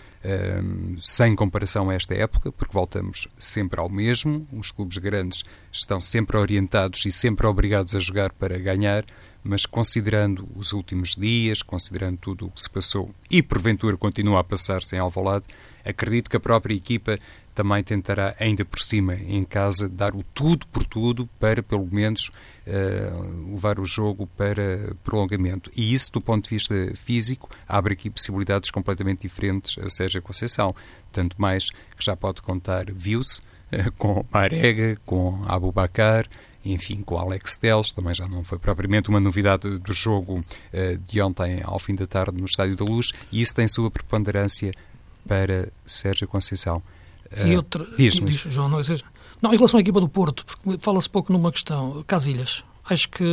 sem 0.99 1.35
comparação 1.35 1.89
a 1.89 1.93
esta 1.93 2.13
época, 2.13 2.51
porque 2.51 2.73
voltamos 2.73 3.27
sempre 3.37 3.79
ao 3.79 3.89
mesmo. 3.89 4.47
Os 4.51 4.71
clubes 4.71 4.97
grandes 4.97 5.43
estão 5.71 6.01
sempre 6.01 6.37
orientados 6.37 7.05
e 7.05 7.11
sempre 7.11 7.47
obrigados 7.47 7.95
a 7.95 7.99
jogar 7.99 8.33
para 8.33 8.57
ganhar, 8.57 9.05
mas 9.43 9.65
considerando 9.65 10.47
os 10.55 10.73
últimos 10.73 11.15
dias, 11.15 11.61
considerando 11.61 12.17
tudo 12.17 12.47
o 12.47 12.51
que 12.51 12.61
se 12.61 12.69
passou 12.69 13.13
e 13.31 13.41
porventura 13.41 13.95
continua 13.95 14.41
a 14.41 14.43
passar-se 14.43 14.95
em 14.95 14.99
Alvalade, 14.99 15.45
acredito 15.85 16.29
que 16.29 16.37
a 16.37 16.41
própria 16.41 16.75
equipa 16.75 17.17
também 17.57 17.83
tentará, 17.83 18.35
ainda 18.39 18.63
por 18.63 18.79
cima, 18.79 19.15
em 19.15 19.43
casa, 19.43 19.89
dar 19.89 20.13
o 20.13 20.21
tudo 20.21 20.67
por 20.67 20.83
tudo 20.85 21.27
para, 21.39 21.63
pelo 21.63 21.87
menos, 21.91 22.29
uh, 22.67 23.51
levar 23.51 23.79
o 23.79 23.85
jogo 23.85 24.27
para 24.37 24.93
prolongamento. 25.03 25.71
E 25.75 25.91
isso, 25.91 26.11
do 26.11 26.21
ponto 26.21 26.43
de 26.43 26.51
vista 26.51 26.75
físico, 26.93 27.49
abre 27.67 27.93
aqui 27.93 28.11
possibilidades 28.11 28.69
completamente 28.69 29.21
diferentes 29.21 29.75
a 29.83 29.89
Sérgio 29.89 30.21
Conceição. 30.21 30.75
Tanto 31.11 31.41
mais 31.41 31.71
que 31.71 32.05
já 32.05 32.15
pode 32.15 32.43
contar, 32.43 32.91
viu-se, 32.93 33.41
uh, 33.73 33.91
com 33.97 34.23
Marega, 34.31 34.95
com 35.03 35.43
Abu 35.47 35.71
Bakar, 35.71 36.27
enfim, 36.63 37.01
com 37.01 37.17
Alex 37.17 37.57
Teles, 37.57 37.91
também 37.91 38.13
já 38.13 38.27
não 38.27 38.43
foi 38.43 38.59
propriamente 38.59 39.09
uma 39.09 39.19
novidade 39.19 39.79
do 39.79 39.93
jogo 39.93 40.41
uh, 40.41 40.97
de 41.07 41.19
ontem 41.23 41.61
ao 41.63 41.79
fim 41.79 41.95
da 41.95 42.05
tarde 42.05 42.37
no 42.37 42.45
Estádio 42.45 42.75
da 42.75 42.85
Luz, 42.85 43.13
e 43.31 43.41
isso 43.41 43.55
tem 43.55 43.67
sua 43.67 43.89
preponderância 43.89 44.71
para 45.27 45.69
Sérgio 45.87 46.27
Conceição. 46.27 46.83
E 47.35 47.53
uh, 47.53 47.57
outra, 47.57 47.85
diz, 47.97 48.15
diz 48.15 48.41
João, 48.41 48.69
não, 48.69 48.79
é 48.79 48.83
não, 49.41 49.53
em 49.53 49.57
relação 49.57 49.77
à 49.77 49.81
equipa 49.81 49.99
do 49.99 50.09
Porto, 50.09 50.45
porque 50.45 50.77
fala-se 50.79 51.09
pouco 51.09 51.31
numa 51.31 51.51
questão, 51.51 52.03
Casilhas. 52.07 52.63
Acho 52.89 53.09
que 53.09 53.23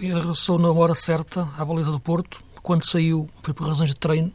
regressou 0.00 0.58
na 0.58 0.70
hora 0.70 0.94
certa 0.94 1.48
à 1.56 1.64
baliza 1.64 1.90
do 1.90 2.00
Porto, 2.00 2.40
quando 2.62 2.84
saiu, 2.84 3.28
foi 3.42 3.54
por 3.54 3.66
razões 3.66 3.90
de 3.90 3.96
treino, 3.96 4.32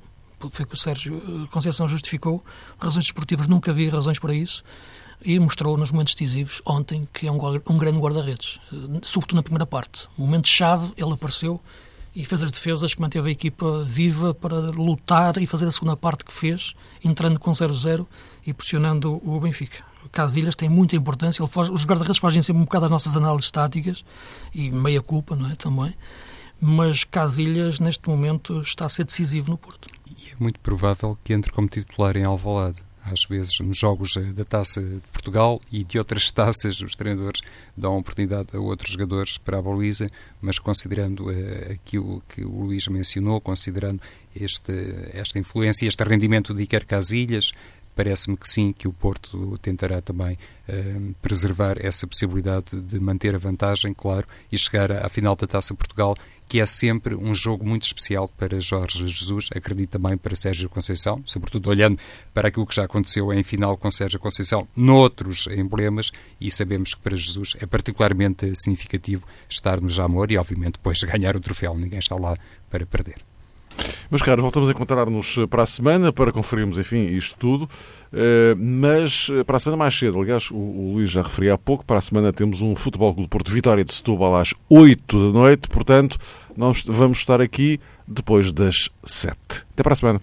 foi 0.52 0.66
que 0.66 0.74
o 0.74 0.78
Sérgio 0.78 1.18
eh, 1.18 1.48
Conceição 1.52 1.90
justificou, 1.90 2.44
razões 2.80 3.06
desportivas, 3.06 3.48
nunca 3.48 3.72
havia 3.72 3.92
razões 3.92 4.20
para 4.20 4.34
isso, 4.34 4.64
e 5.22 5.38
mostrou 5.38 5.76
nos 5.76 5.92
momentos 5.92 6.16
decisivos 6.16 6.62
ontem 6.66 7.08
que 7.14 7.28
é 7.28 7.32
um, 7.32 7.40
um 7.70 7.78
grande 7.78 8.00
guarda-redes, 8.00 8.60
eh, 8.72 9.00
sobretudo 9.02 9.36
na 9.38 9.44
primeira 9.44 9.66
parte. 9.66 10.08
No 10.18 10.26
momento 10.26 10.48
chave, 10.48 10.94
ele 10.96 11.12
apareceu 11.12 11.60
e 12.16 12.26
fez 12.26 12.44
as 12.44 12.52
defesas 12.52 12.94
que 12.94 13.02
manteve 13.02 13.30
a 13.30 13.32
equipa 13.32 13.84
viva 13.84 14.34
para 14.34 14.56
lutar 14.72 15.38
e 15.38 15.46
fazer 15.46 15.68
a 15.68 15.72
segunda 15.72 15.98
parte 15.98 16.24
que 16.26 16.32
fez, 16.32 16.74
entrando 17.04 17.40
com 17.40 17.52
0-0 17.52 18.06
e 18.50 18.54
pressionando 18.54 19.22
o 19.24 19.40
Benfica. 19.40 19.84
Casilhas 20.12 20.56
tem 20.56 20.68
muita 20.68 20.96
importância, 20.96 21.46
faz, 21.48 21.70
os 21.70 21.86
guarda-redes 21.86 22.18
fazem 22.18 22.42
sempre 22.42 22.62
um 22.62 22.66
bocado 22.66 22.86
as 22.86 22.92
nossas 22.92 23.16
análises 23.16 23.52
táticas 23.52 24.04
e 24.54 24.72
meia 24.72 25.02
culpa, 25.02 25.36
não 25.36 25.52
é, 25.52 25.56
também, 25.56 25.94
mas 26.60 27.04
Casilhas 27.04 27.80
neste 27.80 28.08
momento 28.10 28.60
está 28.62 28.86
a 28.86 28.90
ser 28.90 29.04
decisivo 29.04 29.52
no 29.52 29.58
Porto. 29.58 29.88
E 30.08 30.32
é 30.32 30.36
muito 30.40 30.60
provável 30.60 31.18
que 31.24 31.34
entre 31.34 31.52
como 31.52 31.68
titular 31.68 32.18
em 32.18 32.24
Alvalade 32.24 32.82
às 33.12 33.24
vezes 33.24 33.60
nos 33.60 33.78
jogos 33.78 34.16
eh, 34.18 34.34
da 34.34 34.46
Taça 34.46 34.82
de 34.82 35.02
Portugal 35.12 35.62
e 35.72 35.84
de 35.84 35.98
outras 35.98 36.30
taças 36.32 36.82
os 36.82 36.96
treinadores 36.96 37.42
dão 37.76 37.98
oportunidade 37.98 38.50
a 38.56 38.60
outros 38.60 38.92
jogadores 38.92 39.38
para 39.38 39.60
a 39.60 39.62
baliza, 39.62 40.08
mas 40.42 40.60
considerando 40.60 41.28
uh, 41.28 41.72
aquilo 41.72 42.22
que 42.28 42.44
o 42.44 42.66
Luís 42.66 42.88
mencionou, 42.88 43.40
considerando 43.42 44.02
este, 44.36 44.74
esta 45.14 45.40
influência, 45.40 45.88
este 45.88 46.04
rendimento 46.04 46.54
de 46.54 46.64
Iker 46.64 46.86
Casilhas, 46.86 47.52
parece-me 48.00 48.38
que 48.38 48.48
sim, 48.48 48.72
que 48.72 48.88
o 48.88 48.94
Porto 48.94 49.58
tentará 49.62 50.00
também 50.00 50.38
uh, 50.70 51.16
preservar 51.22 51.76
essa 51.86 52.08
possibilidade 52.08 52.80
de 52.80 52.98
manter 52.98 53.36
a 53.36 53.38
vantagem, 53.38 53.94
claro, 53.94 54.26
e 54.50 54.58
chegar 54.58 54.90
à 54.90 55.10
final 55.10 55.36
da 55.36 55.46
Taça 55.46 55.74
Portugal 55.74 56.16
que 56.48 56.62
é 56.62 56.66
sempre 56.66 57.14
um 57.14 57.36
jogo 57.36 57.68
muito 57.68 57.84
especial 57.84 58.28
para 58.28 58.60
Jorge 58.60 59.08
Jesus, 59.08 59.50
acredito 59.54 59.92
também 59.92 60.18
para 60.18 60.36
Sérgio 60.36 60.68
Conceição, 60.68 61.22
sobretudo 61.24 61.70
olhando 61.70 62.00
para 62.34 62.48
aquilo 62.48 62.66
que 62.66 62.74
já 62.74 62.86
aconteceu 62.86 63.32
em 63.32 63.44
final 63.44 63.78
com 63.78 63.92
Sérgio 63.92 64.20
Conceição 64.20 64.68
noutros 64.76 65.46
emblemas, 65.46 66.12
e 66.42 66.50
sabemos 66.50 66.96
que 66.96 67.02
para 67.02 67.16
Jesus 67.16 67.56
é 67.60 67.68
particularmente 67.68 68.52
significativo 68.56 69.28
estar 69.48 69.80
no 69.80 69.90
Jamor 69.90 70.32
e, 70.32 70.38
obviamente, 70.38 70.76
depois 70.76 71.04
ganhar 71.04 71.36
o 71.36 71.40
troféu. 71.40 71.78
Ninguém 71.78 72.00
está 72.00 72.16
lá 72.16 72.36
para 72.68 72.84
perder. 72.84 73.29
Meus 74.10 74.22
caros, 74.22 74.42
voltamos 74.42 74.68
a 74.70 74.72
encontrar-nos 74.72 75.38
para 75.50 75.64
a 75.64 75.66
semana 75.66 76.12
para 76.12 76.32
conferirmos, 76.32 76.80
enfim, 76.80 77.06
isto 77.08 77.38
tudo. 77.38 77.70
Eh, 78.12 78.56
mas 78.58 79.30
eh, 79.32 79.44
para 79.44 79.58
a 79.58 79.60
semana 79.60 79.78
mais 79.78 79.98
cedo, 79.98 80.20
aliás, 80.20 80.50
o 80.52 80.94
Luís 80.94 81.12
já 81.12 81.22
referia 81.22 81.54
há 81.54 81.58
pouco, 81.58 81.86
para 81.86 82.00
a 82.00 82.02
semana 82.02 82.34
temos 82.34 82.62
um 82.62 82.76
Futebol 82.76 83.14
Clube 83.14 83.30
Porto 83.30 83.52
Vitória 83.52 83.84
de 83.84 83.94
Setúbal 83.94 84.36
às 84.36 84.54
8 84.68 85.32
da 85.32 85.40
noite, 85.40 85.70
portanto, 85.70 86.18
nós 86.58 86.84
vamos 86.88 87.20
estar 87.20 87.40
aqui 87.40 87.80
depois 88.08 88.52
das 88.52 88.90
7. 89.04 89.38
Até 89.74 89.84
para 89.84 89.94
a 89.94 89.96
semana. 89.96 90.22